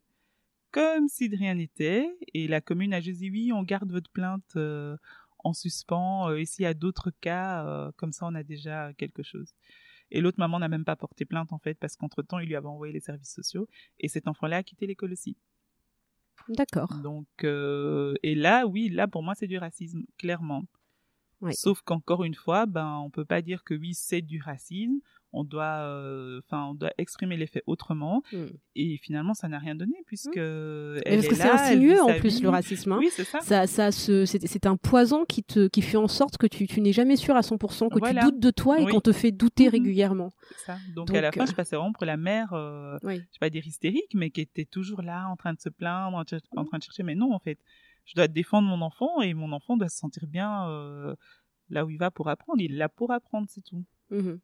comme 0.72 1.08
si 1.08 1.30
de 1.30 1.38
rien 1.38 1.54
n'était. 1.56 2.10
Et 2.34 2.48
la 2.48 2.60
commune 2.60 2.94
a 2.94 3.00
juste 3.02 3.20
dit 3.20 3.30
oui, 3.30 3.52
on 3.54 3.64
garde 3.64 3.92
votre 3.92 4.10
plainte 4.12 4.44
euh, 4.58 4.98
en 5.40 5.54
suspens. 5.54 6.30
euh, 6.30 6.38
et 6.38 6.46
s'il 6.46 6.64
y 6.64 6.66
a 6.68 6.74
d'autres 6.74 7.12
cas, 7.22 7.66
euh, 7.66 7.92
comme 7.98 8.12
ça, 8.12 8.26
on 8.26 8.36
a 8.36 8.44
déjà 8.44 8.92
quelque 8.98 9.24
chose. 9.24 9.54
Et 10.12 10.22
l'autre 10.22 10.40
maman 10.40 10.60
n'a 10.60 10.68
même 10.68 10.86
pas 10.86 10.96
porté 10.96 11.26
plainte 11.26 11.54
en 11.54 11.58
fait, 11.60 11.76
parce 11.80 11.96
qu'entre-temps, 11.96 12.40
il 12.40 12.48
lui 12.48 12.56
avait 12.56 12.68
envoyé 12.68 12.94
les 12.94 13.00
services 13.00 13.34
sociaux. 13.34 13.68
Et 14.00 14.08
cet 14.08 14.28
enfant-là 14.28 14.58
a 14.58 14.64
quitté 14.64 14.88
l'école 14.88 15.14
aussi. 15.14 15.38
D'accord. 16.50 16.94
Donc, 17.02 17.28
euh, 17.44 18.14
et 18.24 18.36
là, 18.36 18.66
oui, 18.68 18.90
là, 18.90 19.08
pour 19.08 19.24
moi, 19.24 19.34
c'est 19.36 19.48
du 19.48 19.58
racisme, 19.58 20.04
clairement. 20.18 20.64
Oui. 21.42 21.54
Sauf 21.54 21.82
qu'encore 21.82 22.24
une 22.24 22.34
fois, 22.34 22.66
ben, 22.66 22.98
on 23.04 23.10
peut 23.10 23.26
pas 23.26 23.42
dire 23.42 23.64
que 23.64 23.74
oui, 23.74 23.94
c'est 23.94 24.22
du 24.22 24.42
racisme. 24.42 25.00
On 25.34 25.44
doit, 25.44 25.80
euh, 25.82 26.40
enfin, 26.46 26.68
on 26.70 26.74
doit 26.76 26.92
exprimer 26.98 27.36
les 27.36 27.46
faits 27.48 27.64
autrement. 27.68 28.24
Mm. 28.32 28.46
Et 28.76 28.98
finalement, 29.04 29.34
ça 29.34 29.50
n'a 29.50 29.60
rien 29.60 29.76
donné 29.76 29.96
puisque 30.06 30.38
elle 30.38 31.02
Parce 31.04 31.26
est 31.26 31.28
que 31.28 31.36
c'est 31.36 31.50
insinueux 31.50 32.02
en 32.02 32.14
plus 32.20 32.42
le 32.42 32.48
racisme. 32.50 32.94
hein. 32.94 32.98
Oui, 33.00 33.10
c'est 33.12 33.26
ça. 33.26 33.42
Ça, 33.42 33.68
ça 33.68 33.92
c'est 33.92 34.66
un 34.66 34.78
poison 34.78 35.26
qui 35.26 35.44
te 35.44 35.68
qui 35.68 35.82
fait 35.82 35.98
en 35.98 36.08
sorte 36.08 36.38
que 36.38 36.48
tu, 36.48 36.68
tu 36.68 36.80
n'es 36.80 36.94
jamais 36.94 37.18
sûr 37.18 37.36
à 37.36 37.42
100%, 37.42 37.90
que 37.90 38.00
Voilà. 38.00 38.22
tu 38.22 38.32
doutes 38.32 38.40
de 38.40 38.52
toi 38.52 38.80
et 38.80 38.86
Oui. 38.86 38.92
qu'on 38.94 39.02
te 39.02 39.12
fait 39.12 39.32
douter 39.32 39.66
Mhm. 39.66 39.72
régulièrement. 39.72 40.32
ça. 40.66 40.78
Donc, 40.96 41.14
à 41.14 41.20
la 41.22 41.32
fin, 41.34 41.44
euh, 41.44 41.46
je 41.48 41.54
passais 41.54 41.76
vraiment 41.76 41.92
pour 41.92 42.06
la 42.06 42.16
mère, 42.18 42.54
euh, 42.54 42.98
Oui. 43.04 43.16
je 43.16 43.20
vais 43.20 43.40
pas 43.42 43.50
dire 43.50 43.66
hystérique, 43.68 44.14
mais 44.14 44.30
qui 44.30 44.40
était 44.42 44.64
toujours 44.66 45.02
là, 45.02 45.28
en 45.30 45.36
train 45.36 45.54
de 45.54 45.60
se 45.60 45.70
plaindre, 45.70 46.16
en, 46.18 46.24
train 46.24 46.78
de 46.78 46.84
chercher. 46.84 47.04
Mais 47.04 47.16
non, 47.16 47.34
en 47.34 47.40
fait, 47.40 47.60
je 48.06 48.14
dois 48.16 48.28
défendre 48.30 48.68
mon 48.70 48.82
enfant 48.82 49.22
et 49.22 49.34
mon 49.34 49.52
enfant 49.52 49.76
doit 49.76 49.90
se 49.90 49.98
sentir 49.98 50.28
bien 50.28 50.70
euh, 50.70 51.14
là 51.70 51.84
où 51.86 51.90
il 51.90 51.98
va 51.98 52.10
pour 52.12 52.30
apprendre. 52.30 52.62
Il 52.62 52.74
est 52.74 52.78
là 52.78 52.88
pour 52.88 53.12
apprendre, 53.12 53.48
c'est 53.50 53.64
tout. 53.66 53.84
Mhm. 54.12 54.40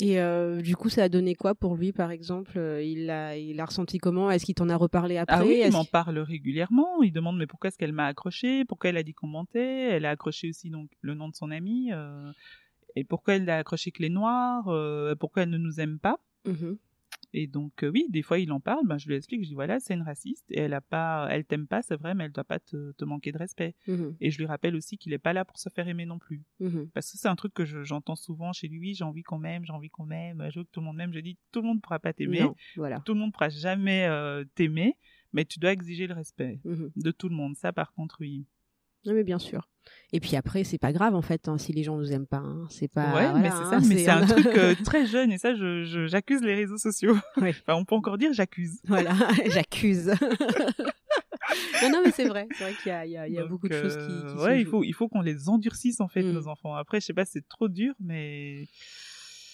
Et 0.00 0.20
euh, 0.20 0.60
du 0.60 0.76
coup, 0.76 0.88
ça 0.88 1.02
a 1.04 1.08
donné 1.08 1.34
quoi 1.34 1.54
pour 1.56 1.74
lui, 1.76 1.92
par 1.92 2.10
exemple 2.12 2.52
Euh, 2.56 2.82
Il 2.82 3.10
a, 3.10 3.36
il 3.36 3.58
a 3.60 3.64
ressenti 3.64 3.98
comment? 3.98 4.30
Est-ce 4.30 4.44
qu'il 4.44 4.54
t'en 4.54 4.68
a 4.68 4.76
reparlé 4.76 5.16
après? 5.16 5.34
Ah 5.36 5.44
oui, 5.44 5.60
il 5.64 5.72
m'en 5.72 5.84
parle 5.84 6.18
régulièrement. 6.20 7.02
Il 7.02 7.12
demande 7.12 7.36
mais 7.36 7.46
pourquoi 7.48 7.68
est-ce 7.68 7.78
qu'elle 7.78 7.92
m'a 7.92 8.06
accroché? 8.06 8.64
Pourquoi 8.64 8.90
elle 8.90 8.96
a 8.96 9.02
dit 9.02 9.14
qu'on 9.14 9.26
mentait? 9.26 9.90
Elle 9.90 10.04
a 10.06 10.10
accroché 10.10 10.48
aussi 10.50 10.70
donc 10.70 10.88
le 11.00 11.14
nom 11.14 11.28
de 11.28 11.34
son 11.34 11.50
ami. 11.50 11.90
euh, 11.92 12.30
et 12.96 13.04
pourquoi 13.04 13.34
elle 13.34 13.48
a 13.50 13.58
accroché 13.58 13.90
que 13.90 14.02
les 14.02 14.08
noirs 14.08 14.68
euh, 14.68 15.14
Pourquoi 15.16 15.42
elle 15.42 15.50
ne 15.50 15.58
nous 15.58 15.80
aime 15.80 15.98
pas? 15.98 16.18
Mhm. 16.46 16.78
Et 17.34 17.46
donc 17.46 17.82
euh, 17.84 17.90
oui, 17.90 18.06
des 18.08 18.22
fois 18.22 18.38
il 18.38 18.50
en 18.52 18.60
parle. 18.60 18.86
Ben, 18.86 18.96
je 18.96 19.06
lui 19.08 19.14
explique. 19.14 19.42
Je 19.42 19.48
dis 19.48 19.54
voilà, 19.54 19.80
c'est 19.80 19.92
une 19.94 20.02
raciste 20.02 20.46
et 20.50 20.60
elle 20.60 20.72
a 20.72 20.80
pas, 20.80 21.28
elle 21.30 21.44
t'aime 21.44 21.66
pas, 21.66 21.82
c'est 21.82 21.96
vrai, 21.96 22.14
mais 22.14 22.24
elle 22.24 22.32
doit 22.32 22.44
pas 22.44 22.58
te, 22.58 22.92
te 22.92 23.04
manquer 23.04 23.32
de 23.32 23.38
respect. 23.38 23.74
Mhm. 23.86 24.16
Et 24.20 24.30
je 24.30 24.38
lui 24.38 24.46
rappelle 24.46 24.74
aussi 24.74 24.96
qu'il 24.96 25.12
est 25.12 25.18
pas 25.18 25.34
là 25.34 25.44
pour 25.44 25.58
se 25.58 25.68
faire 25.68 25.86
aimer 25.88 26.06
non 26.06 26.18
plus. 26.18 26.42
Mhm. 26.60 26.88
Parce 26.94 27.12
que 27.12 27.18
c'est 27.18 27.28
un 27.28 27.36
truc 27.36 27.52
que 27.52 27.66
je- 27.66 27.82
j'entends 27.84 28.16
souvent 28.16 28.52
chez 28.54 28.68
lui. 28.68 28.94
J'ai 28.94 29.04
envie 29.04 29.22
qu'on 29.22 29.38
m'aime, 29.38 29.64
j'ai 29.66 29.72
envie 29.74 29.90
qu'on 29.90 30.06
m'aime. 30.06 30.48
Je 30.50 30.60
veux 30.60 30.64
que 30.64 30.70
tout 30.70 30.80
le 30.80 30.86
monde 30.86 30.96
m'aime. 30.96 31.12
Je 31.12 31.20
dis 31.20 31.36
tout 31.52 31.60
le 31.60 31.66
monde 31.68 31.82
pourra 31.82 31.98
pas 31.98 32.12
t'aimer. 32.14 32.38
Voilà. 32.76 33.00
Tout 33.04 33.12
le 33.12 33.20
monde 33.20 33.32
pourra 33.32 33.50
jamais 33.50 34.06
euh, 34.06 34.44
t'aimer, 34.54 34.94
mais 35.34 35.44
tu 35.44 35.58
dois 35.58 35.72
exiger 35.72 36.06
le 36.06 36.14
respect 36.14 36.60
Mhm. 36.64 36.90
de 36.96 37.10
tout 37.10 37.28
le 37.28 37.34
monde. 37.34 37.56
Ça, 37.56 37.72
par 37.74 37.92
contre, 37.92 38.16
oui. 38.20 38.46
Non, 39.06 39.14
mais 39.14 39.24
bien 39.24 39.38
sûr. 39.38 39.68
Et 40.12 40.20
puis 40.20 40.36
après, 40.36 40.64
c'est 40.64 40.76
pas 40.78 40.92
grave 40.92 41.14
en 41.14 41.22
fait 41.22 41.48
hein, 41.48 41.56
si 41.56 41.72
les 41.72 41.82
gens 41.82 41.96
nous 41.96 42.12
aiment 42.12 42.26
pas. 42.26 42.38
hein. 42.38 42.66
C'est 42.68 42.88
pas. 42.88 43.14
ouais, 43.14 43.32
mais 43.40 43.48
voilà, 43.48 43.50
c'est 43.50 43.70
ça. 43.70 43.76
hein, 43.76 43.80
mais 43.86 43.98
c'est 43.98 44.08
un 44.10 44.26
truc 44.26 44.46
euh, 44.48 44.74
très 44.84 45.06
jeune 45.06 45.32
et 45.32 45.38
ça, 45.38 45.54
je 45.54 45.84
je- 45.84 46.06
j'accuse 46.06 46.42
les 46.42 46.54
réseaux 46.54 46.76
sociaux. 46.78 47.16
Ouais. 47.38 47.54
Enfin, 47.66 47.74
on 47.78 47.84
peut 47.84 47.94
encore 47.94 48.18
dire 48.18 48.32
j'accuse. 48.34 48.80
Voilà, 48.86 49.12
j'accuse. 49.46 50.12
non, 51.82 51.90
non, 51.90 52.02
mais 52.04 52.10
c'est 52.12 52.26
vrai. 52.26 52.46
C'est 52.56 52.64
vrai 52.64 52.74
qu'il 52.82 52.90
y 52.90 52.94
a, 52.94 53.06
il 53.06 53.12
y 53.12 53.16
a- 53.16 53.28
il 53.28 53.34
y 53.34 53.38
a 53.38 53.42
Donc, 53.42 53.50
beaucoup 53.50 53.68
de 53.68 53.74
choses 53.74 53.94
qui. 53.96 54.00
euh, 54.02 54.32
qui 54.32 54.38
se 54.38 54.44
ouais, 54.44 54.60
il 54.60 54.66
faut 54.66 54.84
il 54.84 54.92
faut 54.92 55.08
qu'on 55.08 55.22
les 55.22 55.48
endurcisse 55.48 56.00
en 56.00 56.08
fait 56.08 56.22
Mm. 56.22 56.32
nos 56.32 56.48
enfants. 56.48 56.74
Après, 56.74 57.00
je 57.00 57.06
sais 57.06 57.14
pas, 57.14 57.24
c'est 57.24 57.46
trop 57.48 57.68
dur, 57.68 57.94
mais 58.00 58.66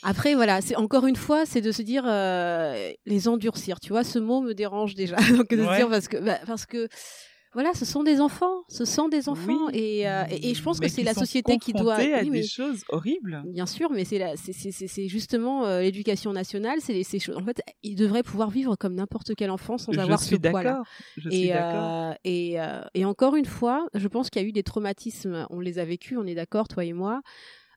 Après, 0.02 0.34
voilà, 0.34 0.60
c'est 0.60 0.76
encore 0.76 1.06
une 1.06 1.16
fois, 1.16 1.46
c'est 1.46 1.60
de 1.60 1.70
se 1.72 1.82
dire 1.82 2.04
euh, 2.06 2.90
les 3.06 3.28
endurcir. 3.28 3.78
Tu 3.80 3.90
vois, 3.90 4.04
ce 4.04 4.18
mot 4.18 4.40
me 4.40 4.52
dérange 4.52 4.94
déjà. 4.94 5.16
Donc 5.16 5.48
de 5.50 5.64
se 5.64 5.76
dire 5.76 5.88
parce 5.88 6.08
que 6.08 6.16
bah, 6.18 6.38
parce 6.46 6.66
que 6.66 6.88
voilà, 7.54 7.72
ce 7.74 7.84
sont 7.84 8.02
des 8.02 8.20
enfants, 8.20 8.64
ce 8.68 8.84
sont 8.84 9.08
des 9.08 9.28
enfants, 9.28 9.66
Oui. 9.68 9.78
et, 9.78 10.08
euh, 10.08 10.24
et, 10.30 10.50
et 10.50 10.54
je 10.54 10.62
pense 10.62 10.80
que 10.80 10.88
c'est 10.88 11.02
la 11.02 11.14
société 11.14 11.56
qui 11.58 11.72
doit. 11.72 11.94
confrontés 11.96 12.14
à 12.14 12.20
Oui, 12.22 12.30
mais- 12.30 12.40
des 12.40 12.46
choses 12.46 12.82
horribles. 12.88 13.42
Bien 13.46 13.66
sûr, 13.66 13.90
mais 13.92 14.04
c'est 14.04 14.18
la- 14.18 14.36
c'est- 14.36 14.52
c'est 14.52 14.70
c'est- 14.72 14.86
c'est 14.88 15.08
justement 15.08 15.64
euh, 15.64 15.80
l'éducation 15.80 16.32
nationale. 16.32 16.78
C'est 16.80 17.02
ces 17.04 17.18
choses. 17.18 17.36
En 17.36 17.44
fait, 17.44 17.62
ils 17.82 17.94
devraient 17.96 18.22
pouvoir 18.22 18.50
vivre 18.50 18.76
comme 18.76 18.94
n'importe 18.94 19.34
quel 19.36 19.50
enfant 19.50 19.78
sans 19.78 19.92
je 19.92 20.00
avoir 20.00 20.20
suis 20.20 20.36
ce 20.36 20.40
poids-là. 20.40 20.70
d'accord. 20.70 20.84
Je 21.16 21.30
suis 21.30 21.44
Et, 21.44 21.48
d'accord. 21.48 21.84
euh, 21.84 22.14
et, 22.24 22.56
et 22.94 23.04
encore 23.04 23.36
une 23.36 23.44
fois, 23.46 23.86
je 23.94 24.08
pense 24.08 24.30
qu'il 24.30 24.42
y 24.42 24.44
a 24.44 24.48
eu 24.48 24.52
des 24.52 24.62
traumatismes. 24.62 25.46
On 25.50 25.60
les 25.60 25.78
a 25.78 25.84
vécus, 25.84 26.18
on 26.20 26.26
est 26.26 26.34
d'accord, 26.34 26.68
toi 26.68 26.84
et 26.84 26.92
moi. 26.92 27.22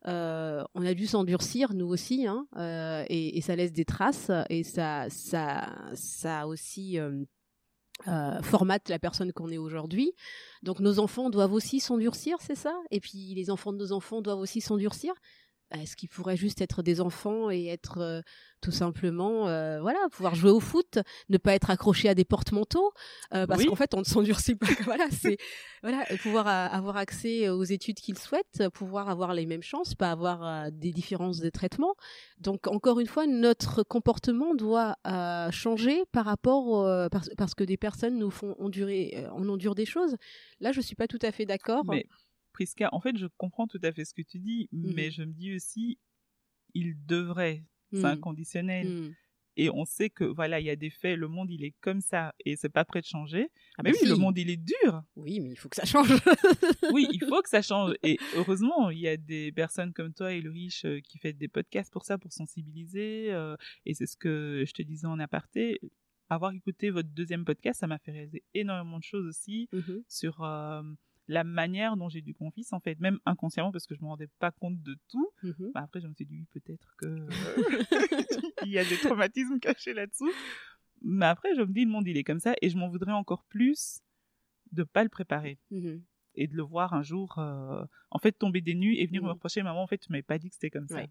Euh, 0.08 0.64
on 0.74 0.86
a 0.86 0.94
dû 0.94 1.06
s'endurcir, 1.06 1.74
nous 1.74 1.88
aussi, 1.88 2.28
hein, 2.28 2.46
euh, 2.58 3.04
et, 3.10 3.38
et 3.38 3.42
ça 3.42 3.56
laisse 3.56 3.74
des 3.74 3.84
traces. 3.84 4.32
Et 4.50 4.64
ça, 4.64 5.06
ça, 5.10 5.68
ça 5.96 6.48
aussi 6.48 6.98
euh, 7.00 7.24
euh, 8.08 8.42
formate 8.42 8.90
la 8.90 9.00
personne 9.00 9.34
qu'on 9.34 9.50
est 9.50 9.58
aujourd'hui. 9.58 10.14
Donc 10.64 10.80
nos 10.80 11.00
enfants 11.00 11.30
doivent 11.30 11.54
aussi 11.54 11.80
s'endurcir, 11.80 12.38
c'est 12.42 12.56
ça? 12.56 12.78
Et 12.92 13.00
puis 13.00 13.34
les 13.36 13.50
enfants 13.50 13.74
de 13.74 13.78
nos 13.78 13.92
enfants 13.92 14.22
doivent 14.22 14.40
aussi 14.40 14.62
s'endurcir? 14.62 15.14
Est-ce 15.72 15.96
qu'ils 15.98 16.10
pourraient 16.10 16.38
juste 16.38 16.62
être 16.62 16.82
des 16.82 17.02
enfants 17.02 17.52
et 17.52 17.66
être 17.68 17.98
euh, 18.00 18.22
tout 18.62 18.72
simplement, 18.72 19.48
euh, 19.50 19.82
voilà, 19.82 20.00
pouvoir 20.12 20.34
jouer 20.34 20.50
au 20.50 20.60
foot, 20.62 20.98
ne 21.30 21.38
pas 21.38 21.54
être 21.54 21.70
accroché 21.70 22.08
à 22.10 22.16
des 22.16 22.24
porte-manteaux, 22.26 22.92
euh, 23.34 23.46
parce 23.46 23.62
Oui. 23.62 23.68
qu'en 23.68 23.76
fait 23.76 23.94
on 23.94 24.00
ne 24.00 24.06
s'endurcit 24.06 24.56
pas. 24.56 24.66
voilà, 24.86 25.08
c'est 25.12 25.38
voilà, 25.84 26.06
pouvoir 26.24 26.48
avoir 26.48 26.98
accès 26.98 27.50
aux 27.50 27.64
études 27.64 27.98
qu'ils 28.00 28.18
souhaitent, 28.18 28.64
pouvoir 28.74 29.10
avoir 29.10 29.34
les 29.34 29.46
mêmes 29.46 29.62
chances, 29.62 29.94
pas 29.94 30.12
avoir 30.12 30.72
des 30.72 30.92
différences 30.92 31.40
de 31.40 31.50
traitement. 31.50 31.96
Donc 32.40 32.68
encore 32.68 33.00
une 33.00 33.08
fois, 33.08 33.28
notre 33.28 33.84
comportement 33.84 34.56
doit 34.56 34.96
changer 35.52 36.04
par 36.12 36.26
rapport 36.26 37.10
parce, 37.12 37.30
parce 37.38 37.54
que 37.54 37.64
des 37.64 37.78
personnes 37.78 38.18
nous 38.18 38.32
font 38.32 38.56
endurer, 38.60 39.26
on 39.36 39.48
endure 39.50 39.76
des 39.76 39.86
choses. 39.86 40.16
Là, 40.60 40.72
je 40.72 40.82
suis 40.82 40.96
pas 40.96 41.08
tout 41.08 41.20
à 41.22 41.32
fait 41.32 41.46
d'accord. 41.46 41.84
Mais 41.86 42.06
Priska, 42.58 42.90
en 42.92 43.00
fait, 43.00 43.16
je 43.18 43.28
comprends 43.38 43.68
tout 43.68 43.80
à 43.84 43.92
fait 43.92 44.04
ce 44.04 44.16
que 44.16 44.24
tu 44.24 44.40
dis, 44.40 44.68
Mhm. 44.72 44.94
mais 44.96 45.12
je 45.12 45.22
me 45.22 45.32
dis 45.32 45.54
aussi, 45.56 46.00
il 46.74 46.96
devrait, 47.06 47.64
c'est 47.94 48.02
Mm. 48.02 48.06
inconditionnel. 48.06 48.88
Mm. 48.88 49.16
Et 49.60 49.70
on 49.72 49.86
sait 49.86 50.10
que, 50.12 50.24
voilà, 50.24 50.60
il 50.60 50.66
y 50.66 50.70
a 50.72 50.76
des 50.76 50.90
faits, 50.92 51.18
le 51.18 51.28
monde, 51.28 51.50
il 51.52 51.64
est 51.64 51.76
comme 51.82 52.02
ça, 52.02 52.34
et 52.46 52.56
c'est 52.56 52.70
pas 52.70 52.84
prêt 52.86 53.02
de 53.02 53.06
changer. 53.08 53.50
Ah 53.78 53.84
mais 53.84 53.92
bah 53.92 53.98
oui, 54.02 54.08
le 54.10 54.16
si. 54.16 54.22
monde, 54.22 54.38
il 54.40 54.50
est 54.50 54.58
dur. 54.58 55.04
Oui, 55.16 55.40
mais 55.40 55.50
il 55.52 55.56
faut 55.56 55.70
que 55.70 55.76
ça 55.76 55.86
change. 55.86 56.10
Oui, 56.94 57.08
il 57.12 57.24
faut 57.28 57.42
que 57.44 57.50
ça 57.50 57.62
change. 57.62 57.94
Et 58.04 58.18
heureusement, 58.36 58.90
il 58.92 59.00
y 59.00 59.08
a 59.08 59.18
des 59.18 59.52
personnes 59.52 59.94
comme 59.94 60.14
toi 60.14 60.32
et 60.34 60.42
le 60.42 60.50
riche 60.52 60.86
euh, 60.86 61.00
qui 61.02 61.18
font 61.20 61.32
des 61.36 61.48
podcasts 61.48 61.92
pour 61.94 62.06
ça, 62.06 62.18
pour 62.18 62.32
sensibiliser. 62.34 63.32
euh, 63.34 63.56
et 63.86 63.94
c'est 63.94 64.06
ce 64.08 64.18
que 64.18 64.64
je 64.68 64.74
te 64.74 64.82
disais 64.84 65.08
en 65.08 65.20
aparté. 65.20 65.80
Avoir 66.30 66.52
écouté 66.52 66.90
votre 66.92 67.10
deuxième 67.10 67.46
podcast, 67.46 67.80
ça 67.80 67.88
m'a 67.88 67.98
fait 68.00 68.12
réaliser 68.12 68.44
énormément 68.54 68.98
de 69.00 69.04
choses 69.04 69.26
aussi 69.26 69.70
Mhm. 69.72 70.04
sur 70.08 70.44
euh, 70.44 70.84
la 71.28 71.44
manière 71.44 71.98
dont 71.98 72.10
j'ai 72.10 72.22
du 72.22 72.34
confiance, 72.34 72.72
en 72.74 72.80
fait, 72.80 73.00
même 73.00 73.20
inconsciemment, 73.26 73.72
parce 73.72 73.86
que 73.86 73.96
je 73.96 74.02
me 74.02 74.08
rendais 74.08 74.30
pas 74.40 74.52
compte 74.52 74.82
de 74.82 74.98
tout. 75.10 75.30
Bah, 75.74 75.82
après, 75.82 76.00
je 76.02 76.08
me 76.08 76.14
suis 76.14 76.26
dit, 76.26 76.36
oui, 76.36 76.46
peut-être 76.54 76.96
que 76.98 77.06
il 78.66 78.70
y 78.72 78.80
a 78.80 78.86
des 78.86 78.98
traumatismes 78.98 79.60
cachés 79.60 79.94
là-dessous. 79.94 80.32
Mais 81.02 81.26
après, 81.26 81.54
je 81.56 81.62
me 81.62 81.72
dis, 81.74 81.86
le 81.86 81.92
monde, 81.92 82.08
il 82.08 82.18
est 82.18 82.24
comme 82.24 82.40
ça, 82.40 82.54
et 82.62 82.70
je 82.70 82.78
m'en 82.78 82.88
voudrais 82.90 83.12
encore 83.12 83.44
plus 83.46 84.00
de 84.72 84.84
pas 84.84 85.04
le 85.04 85.10
préparer 85.10 85.60
Mhm. 85.72 86.02
Et 86.38 86.48
de 86.48 86.56
le 86.56 86.64
voir 86.64 86.94
un 86.94 87.02
jour, 87.02 87.38
euh, 87.40 87.84
en 88.12 88.20
fait, 88.20 88.32
tomber 88.32 88.62
des 88.62 88.76
nues 88.76 88.96
et 88.96 89.06
venir 89.08 89.22
me 89.22 89.28
Mhm. 89.28 89.34
reprocher, 89.34 89.62
maman, 89.64 89.82
en 89.84 89.88
fait, 89.88 89.98
tu 89.98 90.12
m'avais 90.12 90.22
pas 90.24 90.38
dit 90.38 90.48
que 90.50 90.54
c'était 90.56 90.70
comme 90.70 90.88
ça. 90.88 91.02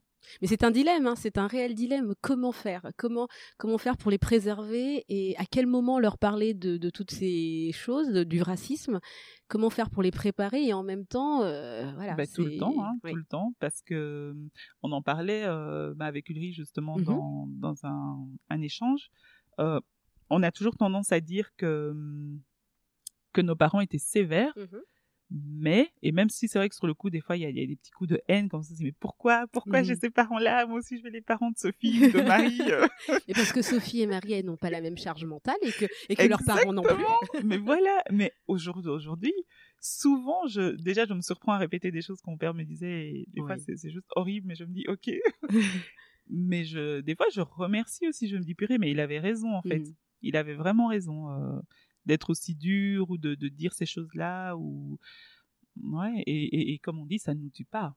Mais 0.41 0.49
c'est 0.49 0.65
un 0.65 0.71
dilemme, 0.71 1.07
hein, 1.07 1.15
c'est 1.17 1.37
un 1.39 1.47
réel 1.47 1.75
dilemme. 1.75 2.15
Comment 2.21 2.53
faire? 2.53 2.89
Comment, 2.97 3.29
comment 3.59 3.77
faire 3.79 3.97
pour 3.97 4.11
les 4.11 4.19
préserver 4.19 5.05
et 5.09 5.37
à 5.37 5.45
quel 5.45 5.67
moment 5.67 5.99
leur 6.01 6.17
parler 6.19 6.55
de, 6.55 6.77
de 6.79 6.91
toutes 6.91 7.11
ces 7.11 7.71
choses, 7.75 8.09
de- 8.09 8.25
du 8.25 8.41
racisme? 8.43 9.01
Comment 9.49 9.71
faire 9.71 9.91
pour 9.91 10.03
les 10.03 10.11
préparer 10.11 10.67
et 10.67 10.73
en 10.73 10.83
même 10.83 11.07
temps, 11.07 11.43
euh, 11.43 11.93
voilà. 11.95 12.15
Bah, 12.15 12.27
tout 12.27 12.43
le 12.45 12.57
temps, 12.59 12.75
hein, 12.85 12.95
oui. 13.05 13.11
tout 13.11 13.17
le 13.17 13.25
temps, 13.25 13.53
parce 13.61 13.83
que 13.83 13.95
euh, 13.95 14.35
on 14.83 14.91
en 14.93 15.03
parlait 15.03 15.45
euh, 15.45 15.93
bah, 15.95 16.07
avec 16.07 16.29
Ulrich 16.31 16.55
justement 16.57 16.97
Mhm. 16.97 17.05
dans, 17.05 17.47
dans 17.51 17.85
un, 17.87 18.19
un 18.49 18.61
échange. 18.63 19.11
Euh, 19.59 19.81
on 20.31 20.43
a 20.43 20.51
toujours 20.51 20.77
tendance 20.77 21.13
à 21.13 21.21
dire 21.21 21.51
que 21.57 21.95
que 23.33 23.43
nos 23.43 23.55
parents 23.55 23.81
étaient 23.81 23.99
sévères. 23.99 24.55
Mais, 25.31 25.91
et 26.03 26.13
même 26.13 26.29
si 26.31 26.47
c'est 26.47 26.59
vrai 26.59 26.69
que 26.69 26.75
sur 26.77 26.87
le 26.87 26.95
coup, 26.95 27.11
des 27.11 27.21
fois, 27.21 27.37
il 27.37 27.43
y 27.43 27.45
a, 27.45 27.51
il 27.51 27.59
y 27.59 27.63
a 27.63 27.67
des 27.67 27.75
petits 27.77 27.91
coups 27.91 28.11
de 28.11 28.21
haine, 28.29 28.49
comme 28.49 28.63
ça, 28.63 28.69
on 28.71 28.75
se 28.75 28.79
dit, 28.79 28.85
mais 28.85 28.93
pourquoi, 28.93 29.47
pourquoi 29.49 29.83
j'ai 29.83 29.95
Mhm. 29.95 29.99
ces 30.01 30.11
parents-là? 30.11 30.67
Moi 30.67 30.79
aussi, 30.79 30.99
je 30.99 31.03
veux 31.03 31.11
les 31.11 31.21
parents 31.21 31.51
de 31.51 31.59
Sophie, 31.59 31.99
de 32.13 32.21
Marie. 32.23 32.61
euh. 32.71 32.87
Et 33.27 33.33
parce 33.35 33.53
que 33.53 33.61
Sophie 33.63 34.03
et 34.03 34.07
Marie, 34.07 34.35
elles 34.35 34.45
n'ont 34.45 34.57
pas 34.57 34.71
la 34.71 34.81
même 34.81 34.97
charge 34.97 35.25
mentale 35.25 35.57
et 35.63 35.73
que, 35.73 35.87
et 36.09 36.15
que 36.15 36.23
leurs 36.29 36.45
parents 36.45 36.73
non 36.73 36.83
plus. 36.83 37.43
Mais 37.45 37.59
voilà, 37.59 38.03
mais 38.13 38.33
aujourd'hui, 38.47 38.91
aujourd'hui, 38.91 39.35
souvent, 39.81 40.47
je, 40.47 40.77
déjà, 40.83 41.07
je 41.07 41.15
me 41.15 41.21
surprends 41.23 41.53
à 41.53 41.59
répéter 41.59 41.91
des 41.91 42.03
choses 42.03 42.21
que 42.21 42.31
mon 42.31 42.37
père 42.37 42.55
me 42.55 42.63
disait, 42.65 43.09
et 43.11 43.27
des 43.35 43.41
fois, 43.41 43.57
c'est 43.59 43.91
juste 43.91 44.07
horrible, 44.15 44.47
mais 44.47 44.55
je 44.55 44.65
me 44.65 44.73
dis, 44.73 44.85
ok. 44.89 45.11
mais 46.29 46.65
je, 46.65 47.01
des 47.01 47.15
fois, 47.15 47.27
je 47.33 47.41
remercie 47.41 48.07
aussi, 48.09 48.29
je 48.29 48.37
me 48.37 48.43
dis, 48.43 48.55
purée, 48.55 48.79
mais 48.79 48.91
il 48.91 49.01
avait 49.01 49.19
raison, 49.21 49.55
en 49.55 49.63
fait. 49.63 49.79
Mhm. 49.81 49.95
Il 50.23 50.37
avait 50.37 50.55
vraiment 50.55 50.89
raison 50.89 51.31
euh, 51.31 51.61
d'être 52.07 52.31
aussi 52.31 52.55
dur 52.55 53.11
ou 53.11 53.19
de, 53.19 53.35
de 53.35 53.49
dire 53.49 53.73
ces 53.75 53.87
choses-là, 53.87 54.57
ou, 54.57 54.99
ouais, 55.83 56.23
et, 56.27 56.45
et, 56.45 56.73
et 56.75 56.79
comme 56.79 56.99
on 57.01 57.07
dit, 57.07 57.19
ça 57.19 57.35
ne 57.35 57.41
nous 57.41 57.51
tue 57.51 57.65
pas. 57.65 57.95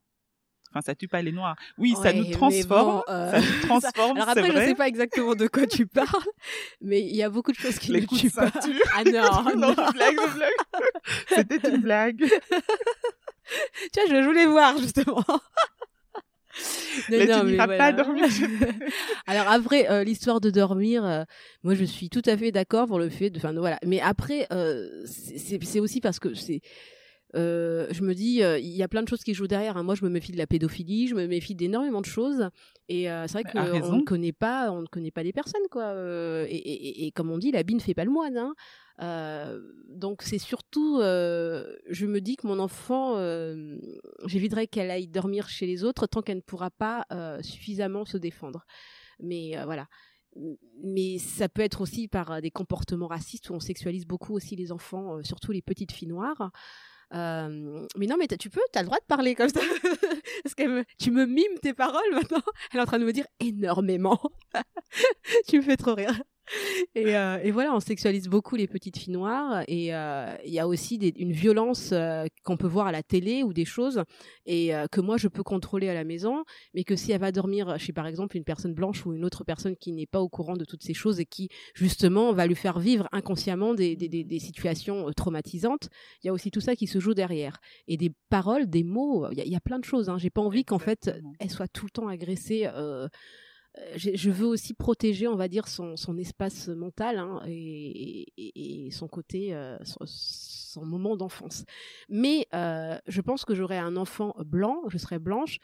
Enfin, 0.71 0.81
ça 0.81 0.93
tue 0.93 1.07
pas 1.07 1.23
les 1.23 1.31
noirs. 1.31 1.55
Oui, 1.79 1.93
ça 1.93 2.01
Ouais, 2.01 2.13
nous 2.13 2.25
mais 2.25 2.31
transforme. 2.31 2.97
bon, 2.97 3.03
euh, 3.09 3.31
Ça 3.31 3.39
nous 3.41 3.61
transforme, 3.67 4.17
Alors 4.17 4.29
après, 4.29 4.47
je 4.49 4.51
vrai. 4.51 4.67
sais 4.67 4.75
pas 4.75 4.87
exactement 4.87 5.33
de 5.33 5.47
quoi 5.47 5.65
tu 5.65 5.87
parles, 5.87 6.07
mais 6.79 7.01
il 7.01 7.15
y 7.15 7.23
a 7.23 7.29
beaucoup 7.31 7.51
de 7.51 7.57
choses 7.57 7.79
qui 7.79 7.91
Les 7.91 8.01
ne 8.01 8.05
coups 8.05 8.21
tuent 8.21 8.29
pas. 8.31 8.51
Ah 8.95 9.03
non, 9.03 9.43
non, 9.55 9.73
non. 9.73 9.73
je 9.87 9.93
blague, 9.93 10.15
je 10.27 10.35
blague. 10.35 10.51
C'était 11.29 11.69
une 11.71 11.81
blague. 11.81 12.23
Tiens, 13.93 14.03
je 14.09 14.23
voulais 14.23 14.45
voir 14.45 14.77
justement. 14.77 15.25
Non, 17.09 17.17
Mais 17.17 17.25
non, 17.27 17.39
tu 17.41 17.45
n'iras 17.47 17.65
voilà. 17.65 17.77
pas 17.77 17.91
dormir 18.03 18.25
Alors 19.27 19.47
après, 19.47 19.89
euh, 19.89 20.03
l'histoire 20.03 20.41
de 20.41 20.49
dormir, 20.49 21.05
euh, 21.05 21.23
moi 21.63 21.73
je 21.75 21.83
suis 21.85 22.09
tout 22.09 22.21
à 22.25 22.35
fait 22.37 22.51
d'accord 22.51 22.87
pour 22.87 22.99
le 22.99 23.09
fait 23.09 23.29
de, 23.29 23.37
enfin 23.37 23.53
voilà. 23.53 23.79
Mais 23.85 23.99
après, 24.01 24.47
euh, 24.51 24.87
c'est 25.05 25.79
aussi 25.79 26.01
parce 26.01 26.19
que 26.19 26.33
c'est, 26.33 26.61
je 27.35 28.01
me 28.01 28.13
dis, 28.13 28.41
il 28.41 28.75
y 28.75 28.83
a 28.83 28.87
plein 28.87 29.03
de 29.03 29.07
choses 29.07 29.23
qui 29.23 29.33
jouent 29.33 29.47
derrière. 29.47 29.77
hein. 29.77 29.83
Moi, 29.83 29.95
je 29.95 30.03
me 30.03 30.09
méfie 30.09 30.31
de 30.31 30.37
la 30.37 30.47
pédophilie, 30.47 31.07
je 31.07 31.15
me 31.15 31.27
méfie 31.27 31.55
d'énormément 31.55 32.01
de 32.01 32.05
choses. 32.05 32.49
Et 32.89 33.03
c'est 33.27 33.31
vrai 33.33 33.43
qu'on 33.43 33.95
ne 33.97 34.03
connaît 34.03 34.31
pas, 34.33 34.71
on 34.71 34.81
ne 34.81 34.87
connaît 34.87 35.11
pas 35.11 35.23
les 35.23 35.33
personnes, 35.33 35.67
quoi. 35.69 35.93
Et, 36.47 36.55
et- 36.55 36.87
et- 37.03 37.07
et 37.07 37.11
comme 37.11 37.29
on 37.29 37.37
dit, 37.37 37.51
l'habit 37.51 37.75
ne 37.75 37.79
fait 37.81 37.93
pas 37.93 38.05
le 38.05 38.11
moine. 38.11 38.37
Hein. 38.37 38.53
Euh, 39.01 39.59
donc 39.89 40.21
c'est 40.21 40.37
surtout, 40.37 40.99
euh, 40.99 41.75
je 41.89 42.05
me 42.05 42.21
dis 42.21 42.35
que 42.35 42.47
mon 42.47 42.59
enfant, 42.59 43.17
euh, 43.17 43.77
j'éviterais 44.25 44.67
qu'elle 44.67 44.91
aille 44.91 45.07
dormir 45.07 45.49
chez 45.49 45.65
les 45.65 45.83
autres 45.83 46.07
tant 46.07 46.21
qu'elle 46.21 46.37
ne 46.37 46.41
pourra 46.41 46.69
pas 46.69 47.05
euh, 47.11 47.41
suffisamment 47.41 48.05
se 48.05 48.17
défendre. 48.17 48.65
Mais 49.19 49.61
voilà. 49.65 49.87
Mais 50.83 51.17
ça 51.17 51.49
peut 51.49 51.61
être 51.61 51.81
aussi 51.81 52.07
par 52.07 52.41
des 52.41 52.51
comportements 52.51 53.07
racistes 53.07 53.49
où 53.49 53.53
on 53.53 53.59
sexualise 53.59 54.05
beaucoup 54.05 54.33
aussi 54.33 54.55
les 54.55 54.71
enfants, 54.71 55.21
surtout 55.23 55.51
les 55.51 55.61
petites 55.61 55.91
filles 55.91 56.07
noires. 56.07 56.51
Mais 57.11 58.07
non, 58.07 58.15
mais 58.17 58.27
tu 58.27 58.49
peux, 58.49 58.61
t'as 58.71 58.81
le 58.81 58.85
droit 58.85 58.99
de 58.99 59.05
parler 59.05 59.35
comme 59.35 59.49
ça. 59.49 59.59
Parce 60.43 60.55
que 60.55 60.85
tu 60.97 61.11
me 61.11 61.25
mimes 61.25 61.59
tes 61.61 61.73
paroles 61.73 62.13
maintenant. 62.13 62.43
Elle 62.71 62.79
est 62.79 62.83
en 62.83 62.85
train 62.85 62.99
de 62.99 63.05
me 63.05 63.11
dire 63.11 63.25
énormément. 63.39 64.21
tu 65.49 65.57
me 65.57 65.63
fais 65.63 65.77
trop 65.77 65.95
rire. 65.95 66.21
Et, 66.95 67.15
euh, 67.15 67.37
et 67.43 67.51
voilà, 67.51 67.73
on 67.73 67.79
sexualise 67.79 68.27
beaucoup 68.27 68.55
les 68.55 68.67
petites 68.67 68.97
filles 68.97 69.13
noires. 69.13 69.63
Et 69.67 69.93
euh, 69.93 70.35
il 70.45 70.51
y 70.53 70.59
a 70.59 70.67
aussi 70.67 70.97
des- 70.97 71.13
une 71.17 71.31
violence 71.31 71.91
euh, 71.93 72.25
qu'on 72.43 72.57
peut 72.57 72.67
voir 72.67 72.87
à 72.87 72.91
la 72.91 73.03
télé 73.03 73.43
ou 73.43 73.53
des 73.53 73.65
choses 73.65 74.03
et 74.45 74.71
que 74.91 74.99
moi 75.01 75.17
je 75.17 75.27
peux 75.27 75.43
contrôler 75.43 75.89
à 75.89 75.93
la 75.93 76.03
maison, 76.03 76.43
mais 76.73 76.83
que 76.83 76.95
si 76.95 77.11
elle 77.11 77.21
va 77.21 77.31
dormir 77.31 77.77
chez 77.79 77.93
par 77.93 78.07
exemple 78.07 78.35
une 78.37 78.43
personne 78.43 78.73
blanche 78.73 79.05
ou 79.05 79.13
une 79.13 79.23
autre 79.25 79.43
personne 79.43 79.75
qui 79.75 79.91
n'est 79.91 80.07
pas 80.07 80.21
au 80.21 80.29
courant 80.29 80.57
de 80.57 80.65
toutes 80.65 80.83
ces 80.83 80.93
choses 80.93 81.19
et 81.19 81.25
qui 81.25 81.49
justement 81.75 82.33
va 82.33 82.47
lui 82.47 82.55
faire 82.55 82.79
vivre 82.79 83.07
inconsciemment 83.11 83.73
des, 83.75 83.95
des, 83.95 84.09
des- 84.09 84.23
des 84.23 84.39
situations 84.39 85.11
traumatisantes, 85.15 85.89
il 86.23 86.27
y 86.27 86.29
a 86.29 86.33
aussi 86.33 86.51
tout 86.51 86.61
ça 86.61 86.75
qui 86.75 86.87
se 86.87 86.99
joue 86.99 87.13
derrière. 87.13 87.59
Et 87.87 87.97
des 87.97 88.11
paroles, 88.29 88.67
des 88.69 88.83
mots, 88.83 89.27
il 89.31 89.37
y 89.37 89.41
a, 89.41 89.45
il 89.45 89.51
y 89.51 89.55
a 89.55 89.59
plein 89.61 89.79
de 89.79 89.85
choses. 89.85 90.09
Hein. 90.09 90.17
J'ai 90.17 90.29
pas 90.29 90.41
envie 90.41 90.65
qu'en 90.65 90.79
fait 90.79 91.11
elle 91.39 91.49
soit 91.51 91.67
tout 91.67 91.85
le 91.85 91.91
temps 91.91 92.07
agressée. 92.07 92.67
Je 93.95 94.29
veux 94.29 94.45
aussi 94.47 94.73
protéger, 94.73 95.27
on 95.27 95.35
va 95.35 95.47
dire, 95.47 95.67
son, 95.67 95.95
son 95.95 96.17
espace 96.17 96.67
mental 96.67 97.17
hein, 97.17 97.41
et, 97.47 98.27
et- 98.37 98.85
et 98.87 98.91
son 98.91 99.07
côté, 99.07 99.53
euh, 99.53 99.77
son, 99.83 99.99
son 100.05 100.85
moment 100.85 101.15
d'enfance. 101.17 101.65
Mais 102.09 102.47
euh, 102.53 102.97
je 103.07 103.21
pense 103.21 103.45
que 103.45 103.55
j'aurais 103.55 103.77
un 103.77 103.95
enfant 103.97 104.35
blanc, 104.45 104.83
je 104.89 104.97
serais 104.97 105.19
blanche. 105.19 105.59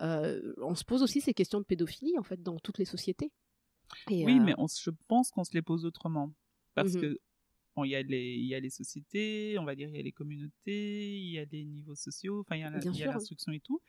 euh, 0.00 0.54
on 0.58 0.74
se 0.74 0.84
pose 0.84 1.02
aussi 1.02 1.20
ces 1.20 1.34
questions 1.34 1.60
de 1.60 1.64
pédophilie, 1.64 2.18
en 2.18 2.22
fait, 2.22 2.42
dans 2.42 2.58
toutes 2.58 2.78
les 2.78 2.84
sociétés. 2.86 3.30
Et, 4.10 4.24
Oui, 4.24 4.40
mais 4.40 4.54
on, 4.58 4.66
je 4.66 4.90
pense 5.08 5.30
qu'on 5.30 5.44
se 5.44 5.52
les 5.52 5.62
pose 5.62 5.84
autrement. 5.84 6.32
Parce 6.74 6.94
Mhm. 6.94 7.00
que, 7.02 7.18
bon, 7.76 7.84
il 7.84 7.90
y, 7.90 7.96
a 7.96 8.02
les, 8.02 8.34
il 8.34 8.46
y 8.46 8.54
a 8.54 8.60
les 8.60 8.70
sociétés, 8.70 9.56
on 9.58 9.64
va 9.64 9.74
dire, 9.74 9.88
il 9.88 9.96
y 9.96 9.98
a 9.98 10.02
les 10.02 10.12
communautés, 10.12 11.18
il 11.18 11.32
y 11.32 11.38
a 11.38 11.44
les 11.44 11.64
niveaux 11.64 11.94
sociaux, 11.96 12.40
enfin, 12.40 12.56
il 12.56 12.60
y 12.60 12.64
a 12.64 12.70
la- 12.70 12.78
il 12.78 12.84
y 12.84 13.02
a 13.02 13.06
sûr. 13.06 13.12
l'instruction 13.12 13.52
et 13.52 13.60
tout. 13.60 13.80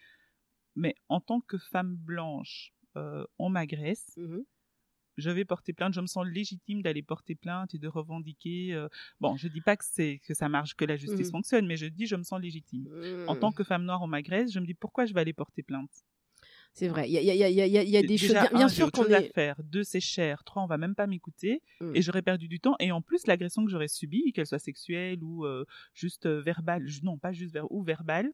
Mais 0.75 0.95
en 1.09 1.21
tant 1.21 1.41
que 1.41 1.57
femme 1.57 1.95
blanche, 1.95 2.73
euh, 2.97 3.25
on 3.39 3.49
m'agresse, 3.49 4.07
mhm. 4.17 4.43
je 5.17 5.29
vais 5.29 5.45
porter 5.45 5.73
plainte, 5.73 5.93
je 5.93 6.01
me 6.01 6.07
sens 6.07 6.25
légitime 6.25 6.81
d'aller 6.81 7.03
porter 7.03 7.35
plainte 7.35 7.73
et 7.75 7.79
de 7.79 7.87
revendiquer. 7.87 8.73
euh, 8.73 8.87
Bon, 9.19 9.35
je 9.37 9.47
dis 9.47 9.61
pas 9.61 9.77
que, 9.77 9.85
c'est, 9.87 10.19
que 10.25 10.33
ça 10.33 10.49
marche, 10.49 10.75
que 10.75 10.85
la 10.85 10.97
justice 10.97 11.27
Mhm. 11.27 11.31
fonctionne, 11.31 11.67
mais 11.67 11.77
je 11.77 11.85
dis 11.87 12.07
je 12.07 12.15
me 12.15 12.23
sens 12.23 12.39
légitime. 12.41 12.87
En 13.27 13.35
Mm. 13.35 13.39
tant 13.39 13.51
que 13.51 13.63
femme 13.63 13.83
noire, 13.85 14.01
on 14.01 14.07
m'agresse, 14.07 14.51
je 14.51 14.59
me 14.59 14.65
dis 14.65 14.73
pourquoi 14.73 15.05
je 15.05 15.13
vais 15.13 15.21
aller 15.21 15.33
porter 15.33 15.63
plainte? 15.63 15.91
C'est 16.73 16.87
vrai, 16.87 17.09
il 17.09 17.13
y 17.13 17.17
a, 17.17 17.21
y 17.21 17.37
y 17.37 17.97
y 17.97 18.03
des 18.03 18.17
choses. 18.17 18.31
Bien, 18.31 18.47
bien 18.53 18.65
un, 18.65 18.69
sûr 18.69 18.91
qu'on 18.91 19.05
est. 19.09 19.33
faire. 19.33 19.61
Deux, 19.63 19.83
c'est 19.83 19.99
cher. 19.99 20.43
Trois, 20.45 20.63
on 20.63 20.67
va 20.67 20.77
même 20.77 20.95
pas 20.95 21.05
m'écouter. 21.05 21.61
Mm. 21.81 21.95
Et 21.95 22.01
j'aurais 22.01 22.21
perdu 22.21 22.47
du 22.47 22.59
temps. 22.59 22.75
Et 22.79 22.91
en 22.91 23.01
plus, 23.01 23.27
l'agression 23.27 23.65
que 23.65 23.71
j'aurais 23.71 23.89
subie, 23.89 24.31
qu'elle 24.33 24.47
soit 24.47 24.59
sexuelle 24.59 25.21
ou 25.23 25.45
euh, 25.45 25.65
juste 25.93 26.27
verbale, 26.27 26.85
non, 27.03 27.17
pas 27.17 27.33
juste 27.33 27.57
ou 27.69 27.83
verbale, 27.83 28.31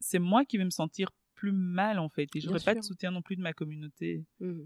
c'est 0.00 0.18
moi 0.18 0.44
qui 0.44 0.58
vais 0.58 0.64
me 0.64 0.70
sentir 0.70 1.10
plus 1.36 1.52
mal, 1.52 1.98
en 2.00 2.08
fait. 2.08 2.28
Et 2.34 2.40
j'aurais 2.40 2.58
pas 2.60 2.74
de 2.74 2.82
soutien 2.82 3.10
non 3.12 3.22
plus 3.22 3.36
de 3.36 3.42
ma 3.42 3.52
communauté. 3.52 4.24
Mm. 4.40 4.62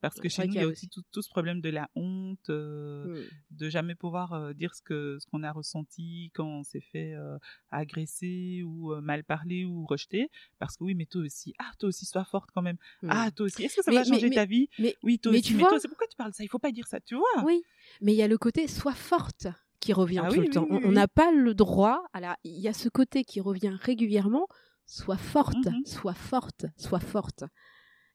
Parce 0.00 0.16
que 0.20 0.28
chez 0.28 0.46
nous, 0.46 0.52
il 0.52 0.56
y 0.56 0.62
a 0.62 0.66
aussi 0.66 0.88
tout, 0.90 1.00
tout 1.12 1.22
ce 1.22 1.30
problème 1.30 1.62
de 1.62 1.70
la 1.70 1.88
honte, 1.94 2.50
euh, 2.50 3.06
Mm. 3.06 3.24
de 3.52 3.68
jamais 3.70 3.94
pouvoir 3.94 4.34
euh, 4.34 4.52
dire 4.52 4.74
ce 4.74 4.82
que 4.82 5.16
ce 5.18 5.24
qu'on 5.26 5.42
a 5.42 5.50
ressenti 5.50 6.30
quand 6.34 6.46
on 6.46 6.62
s'est 6.62 6.82
fait 6.92 7.14
euh, 7.14 7.38
agresser 7.70 8.62
ou 8.64 8.94
mal 9.00 9.24
parler 9.24 9.64
ou 9.64 9.86
rejeter. 9.86 10.28
Parce 10.58 10.76
que 10.76 10.84
oui, 10.84 10.94
mais 10.94 11.06
toi 11.06 11.22
aussi, 11.22 11.54
ah, 11.58 11.70
toi 11.78 11.88
aussi, 11.88 12.04
sois 12.04 12.24
forte 12.24 12.50
quand 12.54 12.62
même. 12.62 12.76
Mm. 13.02 13.08
Ah, 13.10 13.30
toi 13.30 13.46
aussi, 13.46 13.64
est-ce 13.64 13.76
que 13.76 13.82
ça 13.82 13.90
Mais- 13.90 13.96
va 13.98 14.04
changer 14.04 14.28
mais- 14.28 14.34
ta 14.34 14.44
vie? 14.44 14.68
mais- 14.78 14.94
Oui, 15.02 15.18
toi 15.18 15.32
mais 15.32 15.38
aussi, 15.38 15.48
tu 15.48 15.54
mais 15.54 15.60
vois- 15.60 15.70
toi, 15.70 15.80
c'est 15.80 15.88
pourquoi 15.88 16.06
tu 16.06 16.16
parles 16.16 16.30
de 16.32 16.36
ça? 16.36 16.44
Il 16.44 16.48
faut 16.48 16.58
pas 16.58 16.72
dire 16.72 16.86
ça, 16.86 17.00
tu 17.00 17.14
vois? 17.14 17.44
Oui, 17.44 17.62
mais 18.02 18.12
il 18.12 18.16
y 18.16 18.22
a 18.22 18.28
le 18.28 18.38
côté 18.38 18.66
sois 18.68 18.94
forte 18.94 19.46
qui 19.80 19.92
revient 19.92 20.20
Ah 20.22 20.28
tout 20.28 20.32
oui, 20.34 20.38
le 20.40 20.44
oui, 20.46 20.50
temps. 20.50 20.66
oui, 20.70 20.80
On- 20.84 20.92
n'a 20.92 21.08
pas 21.08 21.30
le 21.32 21.54
droit. 21.54 22.04
À 22.12 22.20
la... 22.20 22.36
Il 22.44 22.58
y 22.58 22.68
a 22.68 22.72
ce 22.72 22.88
côté 22.88 23.24
qui 23.24 23.40
revient 23.40 23.76
régulièrement. 23.80 24.46
Sois 24.86 25.16
forte, 25.16 25.66
Mhm. 25.66 25.84
sois 25.86 26.14
forte, 26.14 26.66
sois 26.76 27.00
forte. 27.00 27.44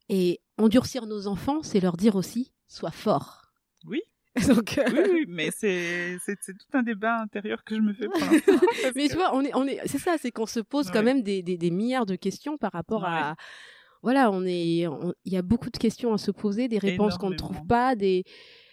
Et 0.09 0.39
endurcir 0.57 1.05
nos 1.05 1.27
enfants, 1.27 1.61
c'est 1.63 1.79
leur 1.79 1.97
dire 1.97 2.15
aussi 2.15 2.53
sois 2.67 2.91
fort. 2.91 3.51
Oui. 3.85 4.01
Donc, 4.47 4.77
euh, 4.77 4.83
Oui, 4.91 5.09
oui, 5.11 5.25
mais 5.27 5.49
c'est 5.51 6.17
tout 6.45 6.77
un 6.77 6.83
débat 6.83 7.21
intérieur 7.21 7.63
que 7.63 7.75
je 7.75 7.81
me 7.81 7.93
fais 7.93 8.05
pour 8.07 8.13
mais 8.95 9.07
que- 9.07 9.11
tu 9.11 9.15
vois, 9.17 9.35
on 9.35 9.41
est, 9.43 9.53
on 9.55 9.65
est, 9.65 9.81
c'est 9.87 9.97
ça, 9.97 10.15
c'est 10.19 10.31
qu'on 10.31 10.45
se 10.45 10.59
pose 10.59 10.91
quand 10.91 11.03
même 11.03 11.23
des, 11.23 11.41
des, 11.41 11.57
des 11.57 11.71
milliards 11.71 12.05
de 12.05 12.15
questions 12.15 12.57
par 12.57 12.71
rapport 12.71 13.01
Ouais. 13.01 13.09
à. 13.09 13.35
Voilà, 14.01 14.31
on 14.31 14.45
est, 14.45 14.85
il 15.25 15.33
y 15.33 15.35
a 15.35 15.41
beaucoup 15.41 15.69
de 15.69 15.77
questions 15.77 16.13
à 16.13 16.17
se 16.17 16.31
poser, 16.31 16.67
des 16.69 16.77
réponses 16.77 17.17
qu'on 17.17 17.31
ne 17.31 17.35
trouve 17.35 17.65
pas, 17.65 17.95
des. 17.95 18.23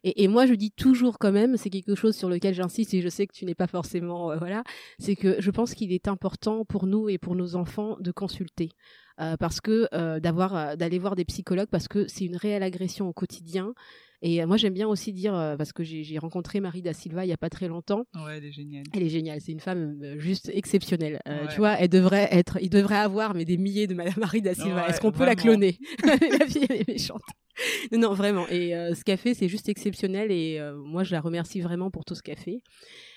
Et, 0.05 0.25
et 0.25 0.29
moi, 0.29 0.47
je 0.47 0.55
dis 0.55 0.71
toujours 0.71 1.19
quand 1.19 1.33
même, 1.33 1.57
c'est 1.57 1.71
quelque 1.71 1.95
chose 1.95 2.17
sur 2.17 2.29
lequel 2.29 2.55
j'insiste 2.55 2.95
et 2.95 3.01
je 3.03 3.09
sais 3.09 3.27
que 3.27 3.33
tu 3.35 3.45
n'es 3.45 3.55
pas 3.55 3.67
forcément, 3.67 4.31
euh, 4.33 4.37
voilà, 4.37 4.63
c'est 4.99 5.17
que 5.17 5.41
je 5.41 5.51
pense 5.51 5.75
qu'il 5.75 5.93
est 5.93 6.09
important 6.09 6.65
pour 6.65 6.87
nous 6.87 7.09
et 7.09 7.19
pour 7.19 7.35
nos 7.35 7.57
enfants 7.57 7.97
de 8.01 8.11
consulter. 8.13 8.71
Euh, 9.19 9.39
parce 9.39 9.63
que 9.63 9.89
euh, 9.95 10.21
d'avoir 10.21 10.77
d'aller 10.77 10.99
voir 10.99 11.17
des 11.17 11.25
psychologues 11.25 11.71
parce 11.71 11.89
que 11.89 12.07
c'est 12.07 12.27
une 12.27 12.37
réelle 12.37 12.63
agression 12.63 13.09
au 13.09 13.15
quotidien 13.15 13.73
et 14.21 14.45
moi 14.45 14.59
j'aime 14.59 14.75
bien 14.75 14.87
aussi 14.87 15.15
dire 15.15 15.33
parce 15.57 15.73
que 15.73 15.83
j'ai 15.85 16.19
rencontré 16.19 16.61
Marie 16.61 16.83
da 16.83 16.93
Silva 16.93 17.25
il 17.25 17.29
y 17.29 17.33
a 17.33 17.39
pas 17.39 17.49
très 17.49 17.67
longtemps 17.67 18.05
Ouais, 18.15 18.37
elle 18.37 18.45
est 18.45 18.53
géniale. 18.53 18.85
elle 18.93 19.03
est 19.03 19.09
géniale, 19.09 19.41
c'est 19.41 19.53
une 19.53 19.61
femme 19.61 19.97
juste 20.19 20.51
exceptionnelle. 20.53 21.21
Ouais. 21.27 21.49
Tu 21.51 21.57
vois, 21.57 21.81
elle 21.81 21.89
devrait 21.89 22.29
être, 22.31 22.59
il 22.61 22.69
devrait 22.69 22.97
avoir 22.99 23.35
mais 23.35 23.47
des 23.47 23.57
milliers 23.57 23.87
de 23.87 23.95
Madame 23.95 24.15
Marie 24.19 24.43
da 24.43 24.53
Silva. 24.53 24.83
Ouais, 24.85 24.91
Est-ce 24.91 25.01
qu'on 25.01 25.13
peut 25.13 25.25
la 25.25 25.35
cloner? 25.35 25.79
La 26.05 26.47
fille 26.47 26.67
elle 26.69 26.83
est 26.83 26.89
méchante. 26.89 27.23
Non, 27.93 28.13
vraiment. 28.15 28.47
Et 28.49 28.75
euh, 28.77 28.95
ce 28.95 29.05
qu'elle 29.05 29.19
fait, 29.19 29.35
c'est 29.35 29.49
juste 29.49 29.69
exceptionnel. 29.69 30.31
Et 30.31 30.59
euh, 30.59 30.75
moi, 30.77 31.05
je 31.05 31.13
la 31.13 31.21
remercie 31.21 31.61
vraiment 31.61 31.91
pour 31.91 32.05
tout 32.05 32.15
ce 32.15 32.23
qu'elle 32.23 32.39
fait. 32.39 32.61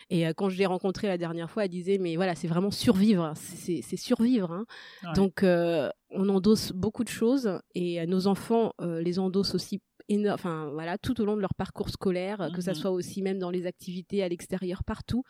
Et 0.10 0.26
euh, 0.28 0.34
quand 0.36 0.50
je 0.50 0.58
l'ai 0.58 0.66
rencontrée 0.66 1.08
la 1.08 1.18
dernière 1.18 1.50
fois, 1.52 1.66
elle 1.66 1.70
disait 1.72 1.98
mais 2.00 2.16
voilà, 2.16 2.36
c'est 2.36 2.48
vraiment 2.48 2.72
survivre. 2.72 3.34
C'est- 3.36 3.82
C'est 3.82 3.98
survivre. 3.98 4.52
Hein. 4.52 4.66
Ouais. 5.04 5.14
Donc, 5.14 5.44
on 5.44 6.30
endosse 6.30 6.72
beaucoup 6.72 7.04
de 7.04 7.10
choses 7.10 7.60
et 7.76 8.06
nos 8.08 8.28
enfants 8.28 8.74
les 8.80 9.20
endossent 9.20 9.56
aussi 9.56 9.82
enfin 10.32 10.72
voilà 10.74 10.98
tout 10.98 11.22
au 11.22 11.26
long 11.26 11.36
de 11.36 11.42
leur 11.42 11.54
parcours 11.54 11.92
scolaire 11.92 12.50
que 12.56 12.62
ça 12.62 12.72
Mhm. 12.72 12.78
soit 12.78 12.90
aussi 12.90 13.22
même 13.22 13.38
dans 13.38 13.52
les 13.52 13.68
activités 13.68 14.24
à 14.24 14.28
l'extérieur 14.28 14.84
partout 14.84 15.22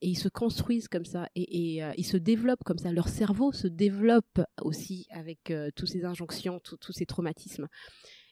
et 0.00 0.08
ils 0.08 0.14
se 0.16 0.30
construisent 0.30 0.88
comme 0.88 1.04
ça 1.04 1.28
et, 1.34 1.74
et, 1.74 1.84
euh, 1.84 1.92
ils 1.98 2.06
se 2.06 2.16
développent 2.16 2.64
comme 2.64 2.78
ça 2.78 2.90
leur 2.90 3.08
cerveau 3.08 3.52
se 3.52 3.66
développe 3.68 4.40
aussi 4.62 5.06
avec 5.10 5.50
euh, 5.50 5.68
tous 5.76 5.84
ces 5.84 6.06
injonctions 6.06 6.58
tous 6.58 6.92
ces 6.92 7.04
traumatismes 7.04 7.68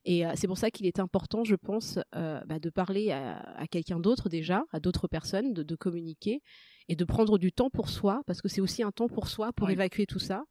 Et 0.04 0.26
euh, 0.26 0.32
c'est 0.36 0.46
pour 0.48 0.58
ça 0.58 0.70
qu'il 0.70 0.86
est 0.86 0.98
important, 0.98 1.44
je 1.44 1.54
pense, 1.54 1.98
euh, 2.16 2.40
bah, 2.46 2.58
de 2.58 2.70
parler 2.70 3.10
à, 3.12 3.38
à 3.56 3.66
quelqu'un 3.66 4.00
d'autre 4.00 4.28
déjà, 4.28 4.64
à 4.72 4.80
d'autres 4.80 5.08
personnes, 5.08 5.52
de, 5.52 5.62
de 5.62 5.76
communiquer 5.76 6.40
et 6.88 6.96
de 6.96 7.04
prendre 7.04 7.38
du 7.38 7.52
temps 7.52 7.70
pour 7.70 7.88
soi, 7.88 8.22
parce 8.26 8.42
que 8.42 8.48
c'est 8.48 8.60
aussi 8.60 8.82
un 8.82 8.90
temps 8.92 9.08
pour 9.08 9.28
soi 9.28 9.52
pour 9.52 9.68
Oui. 9.68 9.72
évacuer 9.72 10.06
tout 10.06 10.18
ça. 10.18 10.42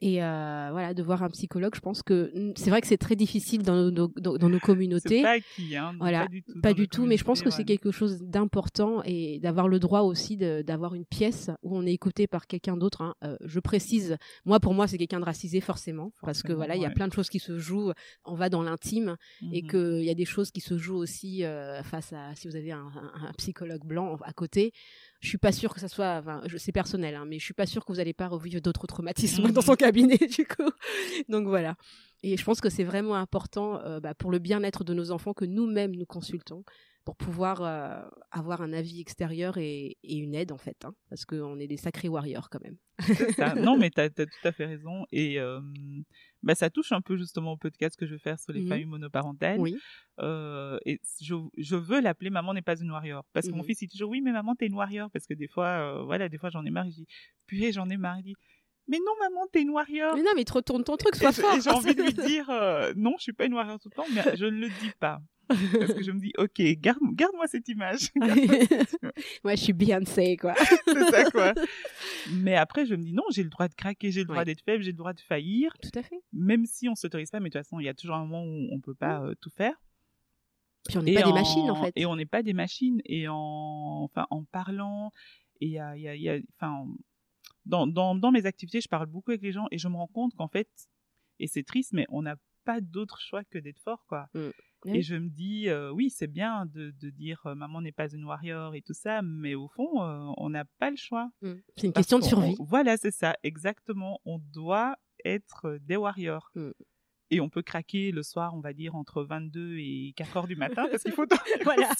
Et 0.00 0.22
euh, 0.22 0.68
voilà, 0.72 0.92
de 0.92 1.02
voir 1.02 1.22
un 1.22 1.30
psychologue, 1.30 1.74
je 1.74 1.80
pense 1.80 2.02
que 2.02 2.30
mm, 2.34 2.52
c'est 2.56 2.68
vrai 2.70 2.80
que 2.82 2.86
c'est 2.86 2.98
très 2.98 3.16
difficile 3.16 3.62
dans 3.62 3.90
nos, 3.90 4.08
dans, 4.08 4.36
dans 4.36 4.48
nos 4.50 4.58
communautés. 4.60 5.22
Pas 5.22 5.30
acquis, 5.32 5.74
hein. 5.76 5.94
Voilà, 5.98 6.20
pas 6.24 6.28
du 6.28 6.42
tout. 6.42 6.60
Pas 6.60 6.72
du 6.74 6.88
tout, 6.88 7.06
mais 7.06 7.16
je 7.16 7.24
pense 7.24 7.40
que 7.42 7.50
c'est 7.50 7.64
quelque 7.64 7.90
chose 7.90 8.18
d'important 8.22 9.02
et 9.04 9.38
d'avoir 9.40 9.68
le 9.68 9.78
droit 9.78 10.00
aussi 10.00 10.36
d'avoir 10.36 10.94
une 10.94 11.06
pièce 11.06 11.50
où 11.62 11.76
on 11.76 11.86
est 11.86 11.92
écouté 11.94 12.26
par 12.26 12.46
quelqu'un 12.46 12.76
d'autre. 12.76 13.00
hein. 13.02 13.14
Euh, 13.24 13.36
je 13.44 13.58
précise, 13.60 14.16
moi 14.44 14.60
pour 14.60 14.74
moi 14.74 14.86
c'est 14.86 14.98
quelqu'un 14.98 15.20
de 15.20 15.24
racisé 15.24 15.60
forcément, 15.62 16.12
parce 16.22 16.42
que 16.42 16.52
voilà 16.52 16.76
il 16.76 16.82
y 16.82 16.84
a 16.84 16.90
plein 16.90 17.08
de 17.08 17.12
choses 17.14 17.30
qui 17.30 17.38
se 17.38 17.58
jouent. 17.58 17.92
On 18.24 18.34
va 18.34 18.48
dans 18.50 18.62
l'intime 18.62 19.16
et 19.52 19.62
Mhm. 19.62 19.68
qu'il 19.70 20.04
y 20.04 20.10
a 20.10 20.14
des 20.14 20.24
choses 20.26 20.50
qui 20.50 20.60
se 20.60 20.76
jouent 20.76 20.96
aussi 20.98 21.42
euh, 21.44 21.82
face 21.82 22.12
à 22.12 22.34
si 22.34 22.48
vous 22.48 22.56
avez 22.56 22.72
un, 22.72 22.78
un- 22.86 23.28
un 23.28 23.32
psychologue 23.38 23.84
blanc 23.84 24.16
à 24.24 24.32
côté. 24.32 24.72
Je 25.20 25.28
suis 25.28 25.38
pas 25.38 25.52
sûre 25.52 25.72
que 25.74 25.80
ça 25.80 25.88
soit, 25.88 26.16
enfin, 26.18 26.42
c'est 26.58 26.72
personnel, 26.72 27.14
hein, 27.14 27.24
mais 27.26 27.38
je 27.38 27.44
suis 27.44 27.54
pas 27.54 27.66
sûre 27.66 27.84
que 27.84 27.92
vous 27.92 28.00
allez 28.00 28.12
pas 28.12 28.28
revivre 28.28 28.60
d'autres 28.60 28.86
traumatismes 28.86 29.44
Mhm. 29.44 29.52
dans 29.52 29.62
son 29.62 29.74
cabinet 29.74 30.18
du 30.38 30.46
coup. 30.46 30.70
Donc 31.28 31.46
voilà. 31.48 31.76
Et 32.28 32.36
je 32.36 32.44
pense 32.44 32.60
que 32.60 32.70
c'est 32.70 32.82
vraiment 32.84 33.14
important 33.14 33.80
euh, 33.82 34.00
bah, 34.00 34.14
pour 34.14 34.30
le 34.32 34.38
bien-être 34.40 34.82
de 34.84 34.92
nos 34.94 35.10
enfants 35.12 35.32
que 35.32 35.44
nous-mêmes 35.44 35.94
nous 35.94 36.06
consultons 36.06 36.64
pour 37.04 37.14
pouvoir 37.16 37.62
euh, 37.62 38.02
avoir 38.32 38.62
un 38.62 38.72
avis 38.72 39.00
extérieur 39.00 39.58
et, 39.58 39.96
et 40.02 40.16
une 40.16 40.34
aide 40.34 40.50
en 40.50 40.58
fait, 40.58 40.84
hein, 40.84 40.92
parce 41.08 41.24
qu'on 41.24 41.56
est 41.60 41.68
des 41.68 41.76
sacrés 41.76 42.08
warriors 42.08 42.50
quand 42.50 42.60
même. 42.64 42.76
Ça. 43.36 43.54
Non, 43.70 43.76
mais 43.78 43.90
tu 43.90 44.00
as, 44.00 44.10
tout 44.10 44.24
à 44.42 44.50
fait 44.50 44.66
raison. 44.66 45.06
Et 45.12 45.38
euh, 45.38 45.60
bah, 46.42 46.56
ça 46.56 46.68
touche 46.68 46.90
un 46.90 47.00
peu 47.00 47.16
justement 47.16 47.52
au 47.52 47.56
podcast 47.56 47.94
que 47.96 48.06
je 48.06 48.14
vais 48.14 48.18
faire 48.18 48.40
sur 48.40 48.52
les 48.52 48.62
Mhm. 48.62 48.68
familles 48.70 48.86
monoparentales. 48.86 49.60
Oui. 49.60 49.76
Euh, 50.18 50.78
et 50.84 50.98
je, 51.20 51.36
je 51.56 51.76
veux 51.76 52.00
l'appeler 52.00 52.30
Maman 52.30 52.54
n'est 52.54 52.62
pas 52.62 52.76
une 52.80 52.90
warrior. 52.90 53.22
Parce 53.32 53.46
que 53.46 53.52
mon 53.52 53.58
Mhm. 53.58 53.66
fils, 53.66 53.82
il 53.82 53.86
dit 53.86 53.92
toujours 53.96 54.10
Oui, 54.10 54.20
mais 54.20 54.32
maman, 54.32 54.56
t'es 54.56 54.66
une 54.66 54.74
warrior. 54.74 55.08
Parce 55.12 55.26
que 55.28 55.34
des 55.34 55.46
fois, 55.46 56.02
voilà, 56.02 56.28
des 56.28 56.38
fois, 56.38 56.50
j'en 56.50 56.64
ai 56.64 56.70
marre. 56.70 56.86
Je 56.86 56.94
dis 56.96 57.06
Purée, 57.46 57.70
j'en 57.70 57.88
ai 57.88 57.96
marre. 57.96 58.18
Mais 58.88 58.98
non, 58.98 59.12
maman, 59.20 59.46
t'es 59.52 59.62
une 59.62 59.70
warrior. 59.70 60.14
Mais 60.14 60.22
non, 60.22 60.30
mais 60.36 60.44
te 60.44 60.52
retourne 60.52 60.84
ton 60.84 60.96
truc, 60.96 61.14
Et 61.16 61.18
sois 61.18 61.30
je- 61.32 61.40
fort. 61.40 61.54
et 61.56 61.60
j'ai 61.60 61.70
envie 61.70 61.94
de 61.94 62.02
lui 62.02 62.12
dire 62.28 62.48
euh, 62.50 62.92
Non, 62.96 63.14
je 63.18 63.22
suis 63.24 63.32
pas 63.32 63.46
une 63.46 63.54
warrior 63.54 63.78
tout 63.80 63.88
le 63.90 63.96
temps, 63.96 64.06
mais 64.14 64.36
je 64.36 64.44
ne 64.46 64.58
le 64.60 64.68
dis 64.68 64.92
pas. 65.00 65.20
Parce 65.48 65.94
que 65.94 66.02
je 66.02 66.10
me 66.10 66.18
dis 66.18 66.32
Ok, 66.38 66.60
garde, 66.80 66.98
garde-moi 67.12 67.46
cette 67.46 67.68
image. 67.68 68.10
Moi, 69.44 69.54
je 69.54 69.60
suis 69.62 69.72
Beyoncé, 69.72 70.36
quoi. 70.36 70.54
C'est 70.86 71.04
ça, 71.10 71.30
quoi. 71.30 71.52
Mais 72.32 72.56
après, 72.56 72.84
je 72.86 72.94
me 72.94 73.02
dis 73.02 73.12
Non, 73.12 73.22
j'ai 73.30 73.42
le 73.44 73.48
droit 73.50 73.68
de 73.68 73.74
craquer, 73.74 74.10
j'ai 74.10 74.20
le 74.20 74.26
droit 74.26 74.38
Ouais. 74.38 74.44
d'être 74.44 74.62
faible, 74.62 74.82
j'ai 74.82 74.90
le 74.92 74.96
droit 74.96 75.12
de 75.12 75.20
faillir. 75.20 75.72
Tout 75.82 75.96
à 75.98 76.02
fait. 76.02 76.20
même 76.32 76.66
si 76.66 76.88
on 76.88 76.94
s'autorise 76.94 77.30
pas, 77.30 77.38
mais 77.40 77.48
de 77.48 77.52
toute 77.54 77.62
façon, 77.64 77.78
il 77.80 77.84
y 77.86 77.88
a 77.88 77.94
toujours 77.94 78.16
un 78.16 78.24
moment 78.26 78.42
où 78.44 78.68
on 78.72 78.80
peut 78.80 78.94
pas 78.94 79.20
euh, 79.22 79.34
tout 79.40 79.50
faire. 79.50 79.74
Puis 80.88 80.98
on 80.98 81.02
n'est 81.02 81.12
Et 81.12 81.14
pas 81.14 81.22
des 81.22 81.30
en- 81.30 81.34
machines, 81.34 81.70
en 81.70 81.82
fait. 81.84 81.92
Et 81.96 82.06
on 82.06 82.16
n'est 82.16 82.26
pas 82.26 82.42
des 82.42 82.52
machines. 82.52 83.00
Et 83.04 83.26
en, 83.28 84.02
enfin, 84.04 84.26
en 84.30 84.44
parlant, 84.44 85.10
et 85.60 85.66
il 85.66 85.72
y 85.72 85.78
a, 85.78 85.96
il 85.96 86.02
y 86.02 86.08
a- 86.08 86.14
il 86.16 86.22
y 86.22 86.28
a- 86.30 86.38
enfin, 86.60 86.86
dans, 87.66 87.86
dans, 87.86 88.14
dans 88.14 88.30
mes 88.32 88.46
activités, 88.46 88.80
je 88.80 88.88
parle 88.88 89.06
beaucoup 89.06 89.30
avec 89.32 89.42
les 89.42 89.52
gens 89.52 89.66
et 89.70 89.78
je 89.78 89.88
me 89.88 89.96
rends 89.96 90.06
compte 90.06 90.34
qu'en 90.34 90.48
fait, 90.48 90.68
et 91.38 91.46
c'est 91.46 91.62
triste, 91.64 91.92
mais 91.92 92.06
on 92.08 92.22
n'a 92.22 92.36
pas 92.64 92.80
d'autre 92.80 93.20
choix 93.20 93.44
que 93.44 93.58
d'être 93.58 93.78
fort, 93.80 94.04
quoi. 94.08 94.26
Mm. 94.34 94.48
Et 94.86 95.02
je 95.02 95.16
me 95.16 95.28
dis, 95.28 95.68
euh, 95.68 95.90
oui, 95.90 96.10
c'est 96.10 96.26
bien 96.28 96.64
de, 96.66 96.92
de 97.00 97.10
dire 97.10 97.44
euh, 97.46 97.54
maman 97.54 97.80
n'est 97.80 97.92
pas 97.92 98.08
une 98.08 98.24
warrior 98.24 98.74
et 98.74 98.82
tout 98.82 98.94
ça, 98.94 99.20
mais 99.22 99.54
au 99.54 99.68
fond, 99.68 100.02
euh, 100.02 100.32
on 100.36 100.48
n'a 100.50 100.64
pas 100.78 100.90
le 100.90 100.96
choix. 100.96 101.28
Mm. 101.42 101.52
C'est 101.76 101.86
une 101.88 101.92
Parce 101.92 102.06
question 102.06 102.18
de 102.20 102.24
survie. 102.24 102.54
on- 102.58 102.64
voilà, 102.64 102.96
c'est 102.96 103.10
ça, 103.10 103.36
exactement. 103.42 104.20
On 104.24 104.38
doit 104.38 104.96
être 105.24 105.78
des 105.82 105.96
warriors. 105.96 106.50
Mm. 106.54 106.70
Et 107.30 107.40
on 107.40 107.48
peut 107.48 107.62
craquer 107.62 108.12
le 108.12 108.22
soir, 108.22 108.54
on 108.54 108.60
va 108.60 108.72
dire, 108.72 108.94
entre 108.94 109.24
22 109.24 109.78
et 109.78 110.12
4 110.16 110.36
heures 110.36 110.46
du 110.46 110.54
matin, 110.54 110.86
parce 110.88 111.02
qu'il 111.02 111.12
faut 111.12 111.26
dormir 111.26 111.44
Voilà. 111.64 111.90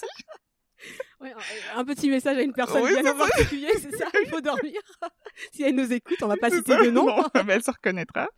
Ouais, 1.20 1.32
un 1.74 1.84
petit 1.84 2.10
message 2.10 2.36
à 2.36 2.42
une 2.42 2.52
personne 2.52 2.82
Oui, 2.82 2.90
bien 3.00 3.12
en 3.12 3.16
particulier, 3.16 3.70
c'est 3.78 3.96
ça, 3.96 4.06
il 4.22 4.28
faut 4.28 4.40
dormir. 4.40 4.80
si 5.52 5.62
elle 5.62 5.74
nous 5.74 5.92
écoute, 5.92 6.18
on 6.22 6.28
va 6.28 6.36
pas 6.36 6.50
citer 6.50 6.76
de 6.76 6.90
nom. 6.90 7.06
Non, 7.06 7.22
mais 7.46 7.54
elle 7.54 7.62
se 7.62 7.70
reconnaîtra, 7.70 8.28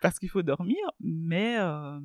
parce 0.00 0.18
qu'il 0.18 0.28
faut 0.28 0.42
dormir, 0.42 0.78
mais, 1.00 1.58
euh, 1.58 1.98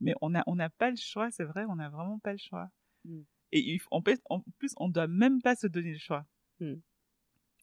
mais 0.00 0.14
on 0.20 0.30
n'a 0.30 0.42
on 0.46 0.56
n'a 0.56 0.68
pas 0.68 0.90
le 0.90 0.96
choix, 0.96 1.30
c'est 1.30 1.44
vrai, 1.44 1.64
on 1.68 1.76
n'a 1.76 1.88
vraiment 1.88 2.18
pas 2.18 2.32
le 2.32 2.38
choix. 2.38 2.68
Mm. 3.04 3.20
Et 3.52 3.78
en 3.90 4.02
plus, 4.02 4.18
on 4.76 4.88
doit 4.88 5.06
même 5.06 5.40
pas 5.40 5.56
se 5.56 5.66
donner 5.66 5.92
le 5.92 5.98
choix. 5.98 6.26
Mm. 6.60 6.74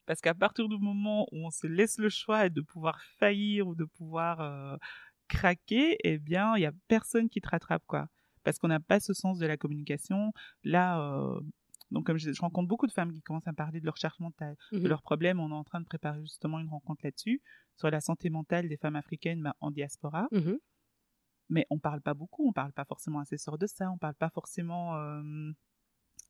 Parce 0.06 0.22
qu'à 0.22 0.34
partir 0.34 0.68
du 0.68 0.78
moment 0.78 1.28
où 1.32 1.46
on 1.46 1.52
se 1.52 1.68
laisse 1.68 1.98
le 1.98 2.10
choix 2.10 2.50
de 2.50 2.62
pouvoir 2.62 3.02
faillir 3.20 3.68
ou 3.68 3.76
de 3.76 3.86
pouvoir 3.86 4.42
euh, 4.42 4.76
craquer, 5.28 5.98
eh 6.04 6.18
bien, 6.18 6.56
il 6.58 6.62
y 6.62 6.66
a 6.66 6.74
personne 6.88 7.30
qui 7.30 7.42
te 7.42 7.50
rattrape, 7.50 7.84
quoi. 7.88 8.08
Parce 8.44 8.60
qu'on 8.60 8.68
n'a 8.68 8.82
pas 8.82 9.00
ce 9.00 9.14
sens 9.14 9.40
de 9.40 9.46
la 9.46 9.56
communication. 9.56 10.34
Là, 10.64 11.00
euh, 11.00 11.40
donc 11.94 12.06
comme 12.08 12.18
je, 12.18 12.34
je 12.34 12.42
rencontre 12.42 12.68
beaucoup 12.68 12.88
de 12.88 12.94
femmes 12.94 13.14
qui 13.14 13.22
commencent 13.22 13.48
à 13.48 13.52
me 13.52 13.56
parler 13.58 13.80
de 13.82 13.86
leur 13.86 13.98
charge 13.98 14.20
mentale, 14.20 14.58
de 14.84 14.90
Mhm. 14.90 14.90
leurs 14.90 15.04
problèmes, 15.04 15.40
on 15.40 15.50
est 15.52 15.54
en 15.54 15.64
train 15.66 15.82
de 15.82 15.86
préparer 15.86 16.22
justement 16.22 16.60
une 16.60 16.70
rencontre 16.70 17.02
là-dessus, 17.06 17.42
sur 17.78 17.90
la 17.92 18.02
santé 18.02 18.30
mentale 18.32 18.70
des 18.70 18.78
femmes 18.78 18.98
africaines 18.98 19.42
bah, 19.44 19.56
en 19.62 19.72
diaspora. 19.72 20.30
Mhm. 20.32 20.58
Mais 21.50 21.66
on 21.70 21.80
parle 21.80 22.02
pas 22.02 22.14
beaucoup, 22.14 22.48
on 22.48 22.54
parle 22.54 22.74
pas 22.74 22.86
forcément 22.86 23.20
à 23.20 23.26
ses 23.26 23.38
sœurs 23.38 23.58
de 23.58 23.68
ça, 23.68 23.92
on 23.92 23.98
parle 23.98 24.16
pas 24.16 24.30
forcément 24.30 24.96
euh, 24.98 25.52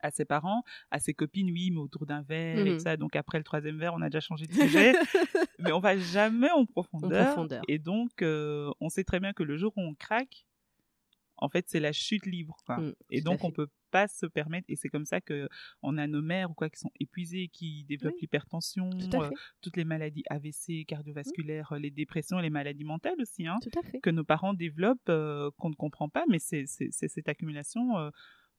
à 0.01 0.11
ses 0.11 0.25
parents, 0.25 0.63
à 0.91 0.99
ses 0.99 1.13
copines, 1.13 1.51
oui, 1.51 1.71
mais 1.71 1.79
autour 1.79 2.05
d'un 2.07 2.23
verre 2.23 2.67
et 2.67 2.73
Mhm. 2.73 2.75
tout 2.75 2.81
ça. 2.83 2.97
Donc 2.97 3.15
après 3.15 3.37
le 3.39 3.45
troisième 3.45 3.79
verre, 3.79 3.93
on 3.95 4.01
a 4.01 4.09
déjà 4.09 4.21
changé 4.21 4.47
de 4.47 4.53
sujet. 4.53 4.97
mais 5.59 5.71
on 5.73 5.79
va 5.81 5.97
jamais 5.97 6.51
en 6.51 6.65
profondeur. 6.65 7.13
profondeur. 7.13 7.65
Et 7.67 7.79
donc, 7.79 8.21
euh, 8.23 8.71
on 8.81 8.89
sait 8.89 9.03
très 9.05 9.19
bien 9.19 9.33
que 9.33 9.43
le 9.43 9.57
jour 9.57 9.73
où 9.77 9.81
on 9.81 9.95
craque, 9.95 10.45
en 11.37 11.49
fait, 11.49 11.65
c'est 11.69 11.79
la 11.79 11.93
chute 11.93 12.25
libre. 12.25 12.57
Quoi. 12.65 12.83
Mm, 12.83 12.93
et 13.09 13.21
donc, 13.21 13.43
on 13.43 13.51
peut 13.51 13.67
pas 13.97 14.07
se 14.07 14.25
permettre, 14.25 14.65
et 14.69 14.75
c'est 14.75 14.89
comme 14.89 15.05
ça 15.05 15.21
que 15.21 15.47
on 15.81 15.97
a 15.97 16.05
nos 16.07 16.21
mères 16.21 16.49
ou 16.51 16.53
quoi 16.53 16.69
qui 16.69 16.79
sont 16.79 16.91
épuisées, 16.99 17.47
qui 17.57 17.83
développent 17.85 18.15
Oui, 18.15 18.21
l'hypertension, 18.23 18.89
Tout 18.89 19.21
euh, 19.21 19.29
toutes 19.61 19.77
les 19.77 19.85
maladies 19.85 20.23
AVC, 20.29 20.85
cardiovasculaires, 20.87 21.71
euh, 21.73 21.79
les 21.79 21.91
dépressions 21.91 22.39
les 22.39 22.49
maladies 22.49 22.83
mentales 22.83 23.21
aussi, 23.21 23.45
hein, 23.47 23.57
Tout 23.61 23.77
à 23.79 23.83
fait. 23.83 23.99
que 24.01 24.09
nos 24.09 24.23
parents 24.23 24.53
développent, 24.55 25.09
euh, 25.09 25.49
qu'on 25.57 25.69
ne 25.69 25.75
comprend 25.75 26.09
pas, 26.09 26.23
mais 26.29 26.39
c'est 26.39 26.65
cette 26.65 27.29
accumulation. 27.29 27.97
euh, 27.97 28.09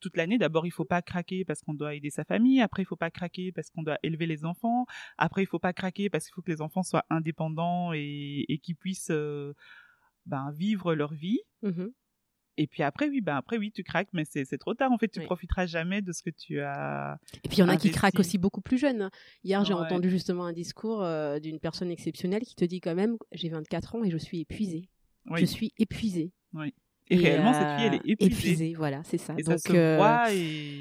toute 0.01 0.17
l'année, 0.19 0.37
d'abord, 0.39 0.67
il 0.67 0.71
faut 0.73 0.85
pas 0.85 1.01
craquer 1.01 1.45
parce 1.47 1.63
qu'on 1.63 1.73
doit 1.73 1.95
aider 1.95 2.11
sa 2.11 2.25
famille. 2.25 2.61
Après, 2.61 2.83
il 2.83 2.85
faut 2.85 2.97
pas 3.07 3.11
craquer 3.11 3.53
parce 3.53 3.71
qu'on 3.71 3.83
doit 3.83 3.99
élever 4.03 4.27
les 4.27 4.45
enfants. 4.45 4.85
Après, 5.17 5.43
il 5.43 5.47
faut 5.47 5.59
pas 5.69 5.73
craquer 5.73 6.11
parce 6.11 6.25
qu'il 6.27 6.35
faut 6.35 6.43
que 6.43 6.51
les 6.51 6.61
enfants 6.61 6.83
soient 6.83 7.07
indépendants 7.09 7.93
et, 7.95 8.45
et 8.53 8.59
qu'ils 8.59 8.77
puissent 8.77 9.11
euh, 9.11 9.55
ben, 10.27 10.51
vivre 10.53 10.95
leur 10.95 11.15
vie. 11.15 11.41
Mhm. 11.63 11.89
Et 12.57 12.67
puis 12.67 12.83
après, 12.83 13.09
oui, 13.09 13.21
ben 13.21 13.37
après, 13.37 13.59
oui, 13.59 13.73
tu 13.73 13.83
craques, 13.83 14.09
mais 14.13 14.25
c'est 14.25 14.47
trop 14.59 14.75
tard. 14.75 14.93
En 14.93 14.99
fait, 14.99 15.09
tu 15.09 15.21
Oui. 15.21 15.27
profiteras 15.27 15.67
jamais 15.67 16.03
de 16.03 16.13
ce 16.13 16.23
que 16.23 16.31
tu 16.31 16.61
as. 16.61 17.19
Et 17.43 17.49
puis 17.49 17.59
il 17.59 17.61
y 17.61 17.63
en 17.63 17.69
a 17.69 17.77
qui 17.77 17.91
craquent 17.91 18.19
aussi 18.19 18.39
beaucoup 18.39 18.61
plus 18.61 18.79
jeunes. 18.79 19.11
Hier, 19.43 19.65
j'ai 19.65 19.75
Ouais. 19.75 19.81
entendu 19.81 20.09
justement 20.11 20.45
un 20.47 20.53
discours 20.53 21.03
euh, 21.03 21.41
d'une 21.41 21.59
personne 21.59 21.91
exceptionnelle 21.91 22.43
qui 22.43 22.55
te 22.55 22.65
dit 22.65 22.81
quand 22.81 22.95
même 22.95 23.17
j'ai 23.33 23.49
24 23.49 23.97
ans 23.97 24.05
et 24.05 24.11
je 24.11 24.19
suis 24.19 24.41
épuisée. 24.41 24.89
Oui. 25.31 25.41
Je 25.41 25.47
suis 25.47 25.73
épuisée. 25.79 26.33
Et, 27.11 27.17
réellement, 27.17 27.53
cette 27.53 27.67
euh, 27.67 27.77
fille, 27.77 27.85
elle 27.87 27.95
est 27.95 28.23
épuisée. 28.23 28.75
voilà, 28.75 29.03
c'est 29.05 29.19
ça. 29.19 29.35
Et 29.37 29.43
Donc, 29.43 29.59
ça 29.59 29.75
euh. 29.75 30.27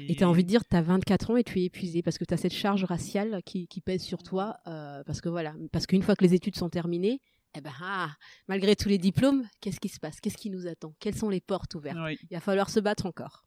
Et 0.08 0.14
tu 0.16 0.24
as 0.24 0.28
envie 0.28 0.42
de 0.42 0.48
dire, 0.48 0.64
tu 0.64 0.74
as 0.74 0.80
24 0.80 1.30
ans 1.32 1.36
et 1.36 1.44
tu 1.44 1.60
es 1.60 1.64
épuisé 1.64 2.02
parce 2.02 2.16
que 2.16 2.24
tu 2.24 2.32
as 2.32 2.38
cette 2.38 2.54
charge 2.54 2.84
raciale 2.84 3.42
qui, 3.44 3.68
qui 3.68 3.80
pèse 3.82 4.02
sur 4.02 4.22
toi. 4.22 4.56
euh, 4.66 5.02
parce 5.04 5.20
que 5.20 5.28
voilà, 5.28 5.54
parce 5.72 5.86
qu'une 5.86 6.02
fois 6.02 6.16
que 6.16 6.24
les 6.24 6.32
études 6.34 6.56
sont 6.56 6.70
terminées, 6.70 7.20
eh 7.56 7.60
ben, 7.60 7.72
ah, 7.82 8.10
malgré 8.48 8.74
tous 8.76 8.88
les 8.88 8.98
diplômes, 8.98 9.46
qu'est-ce 9.60 9.80
qui 9.80 9.88
se 9.88 10.00
passe? 10.00 10.20
Qu'est-ce 10.20 10.36
qui 10.36 10.50
nous 10.50 10.66
attend? 10.66 10.94
Quelles 11.00 11.16
sont 11.16 11.28
les 11.30 11.40
portes 11.40 11.74
ouvertes? 11.74 11.96
Oui, 12.04 12.18
Il 12.30 12.34
va 12.34 12.40
falloir 12.40 12.68
se 12.70 12.80
battre 12.80 13.06
encore. 13.06 13.44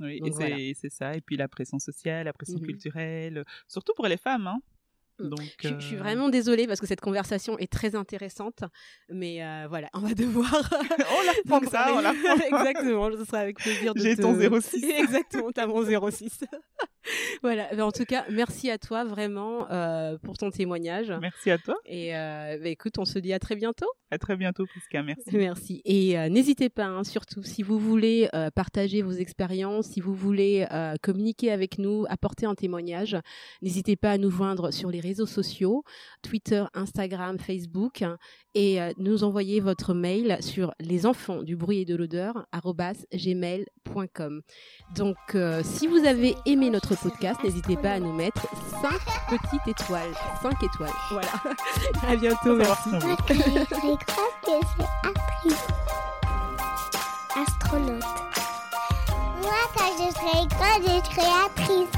oui. 0.00 0.20
Donc 0.20 0.28
et 0.28 0.32
c'est 0.32 0.36
voilà. 0.48 0.56
c'est 0.80 0.90
ça. 0.92 1.14
Et 1.14 1.20
puis 1.20 1.36
la 1.36 1.48
pression 1.48 1.78
sociale, 1.78 2.26
la 2.26 2.32
pression 2.32 2.58
Mhm. 2.58 2.66
culturelle, 2.66 3.44
surtout 3.66 3.92
pour 3.96 4.06
les 4.06 4.16
femmes. 4.16 4.46
Hein. 4.46 4.58
Mm. 5.20 5.28
Donc, 5.30 5.40
Je, 5.60 5.68
je 5.70 5.80
suis 5.80 5.96
euh, 5.96 5.98
vraiment 5.98 6.28
désolée 6.28 6.68
parce 6.68 6.78
que 6.80 6.86
cette 6.86 7.00
conversation 7.00 7.58
est 7.58 7.66
très 7.72 7.96
intéressante, 7.96 8.62
mais 9.08 9.42
euh, 9.44 9.66
voilà, 9.68 9.88
on 9.92 9.98
va 9.98 10.14
devoir. 10.14 10.52
on 11.10 11.26
la 11.26 11.32
reprendra, 11.32 11.92
on 11.96 12.00
la. 12.00 12.12
Exactement, 12.46 13.10
ce 13.10 13.24
sera 13.24 13.38
avec 13.40 13.56
plaisir 13.58 13.94
de 13.94 13.98
J'ai 14.00 14.14
te- 14.14 14.22
ton 14.22 14.60
06. 14.60 14.84
Exactement, 14.84 15.50
t'as 15.50 15.66
mon 15.66 15.82
06. 16.10 16.44
voilà, 17.42 17.68
mais 17.74 17.82
en 17.82 17.92
tout 17.92 18.04
cas, 18.04 18.24
merci 18.30 18.70
à 18.70 18.78
toi 18.78 19.04
vraiment 19.04 19.70
euh, 19.70 20.18
pour 20.18 20.36
ton 20.36 20.50
témoignage. 20.50 21.12
Merci 21.20 21.50
à 21.50 21.58
toi. 21.58 21.76
Et 21.86 22.16
euh, 22.16 22.58
bah, 22.62 22.68
écoute, 22.68 22.98
on 22.98 23.04
se 23.04 23.18
dit 23.18 23.32
à 23.32 23.38
très 23.38 23.56
bientôt. 23.56 23.90
À 24.10 24.18
très 24.18 24.36
bientôt, 24.36 24.66
Prisca. 24.66 25.02
Merci. 25.02 25.22
Merci. 25.32 25.82
Et 25.84 26.18
euh, 26.18 26.28
n'hésitez 26.28 26.68
pas, 26.68 26.86
hein, 26.86 27.04
surtout, 27.04 27.42
si 27.42 27.62
vous 27.62 27.78
voulez 27.78 28.28
euh, 28.34 28.50
partager 28.50 29.02
vos 29.02 29.12
expériences, 29.12 29.86
si 29.86 30.00
vous 30.00 30.14
voulez 30.14 30.66
communiquer 31.02 31.50
avec 31.50 31.78
nous, 31.78 32.04
apporter 32.08 32.46
un 32.46 32.54
témoignage, 32.54 33.16
n'hésitez 33.62 33.96
pas 33.96 34.12
à 34.12 34.18
nous 34.18 34.30
joindre 34.30 34.72
sur 34.72 34.90
les 34.90 35.00
réseaux 35.00 35.26
sociaux, 35.26 35.84
Twitter, 36.22 36.64
Instagram, 36.74 37.38
Facebook, 37.38 38.04
et 38.54 38.78
nous 38.98 39.24
envoyer 39.24 39.60
votre 39.60 39.94
mail 39.94 40.38
sur 40.40 40.72
les 40.80 41.06
enfants 41.06 41.42
du 41.42 41.56
bruit 41.56 41.80
et 41.80 41.84
de 41.84 41.94
l'odeur 41.94 42.46
gmail.com. 43.12 44.42
Donc, 44.96 45.16
si 45.62 45.86
vous 45.86 46.04
avez 46.06 46.34
aimé 46.46 46.70
notre 46.70 46.96
podcast, 47.02 47.42
n'hésitez 47.42 47.76
pas 47.76 47.92
à 47.92 48.00
nous 48.00 48.12
mettre 48.12 48.46
5 48.82 48.92
petites 49.28 49.68
étoiles. 49.80 50.14
5 50.42 50.62
étoiles. 50.62 50.92
Voilà. 51.10 51.28
à 52.06 52.16
bientôt. 52.16 52.54
Merci. 52.56 52.90
Appris. 52.96 53.42
astronaute. 57.36 58.04
Moi, 59.42 59.60
quand 59.76 59.92
je 59.98 60.12
serai 60.12 60.46
grande, 60.48 60.82
je 60.82 61.14
serai 61.14 61.26
actrice. 61.46 61.88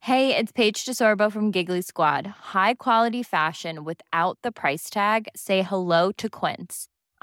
Hey, 0.00 0.36
it's 0.36 0.52
Paige 0.52 0.84
DeSorbo 0.84 1.32
from 1.32 1.50
Giggly 1.50 1.80
Squad. 1.80 2.26
High 2.52 2.74
quality 2.74 3.22
fashion 3.22 3.84
without 3.84 4.36
the 4.42 4.52
price 4.52 4.90
tag. 4.90 5.28
Say 5.34 5.62
hello 5.62 6.12
to 6.18 6.28
Quince. 6.28 6.88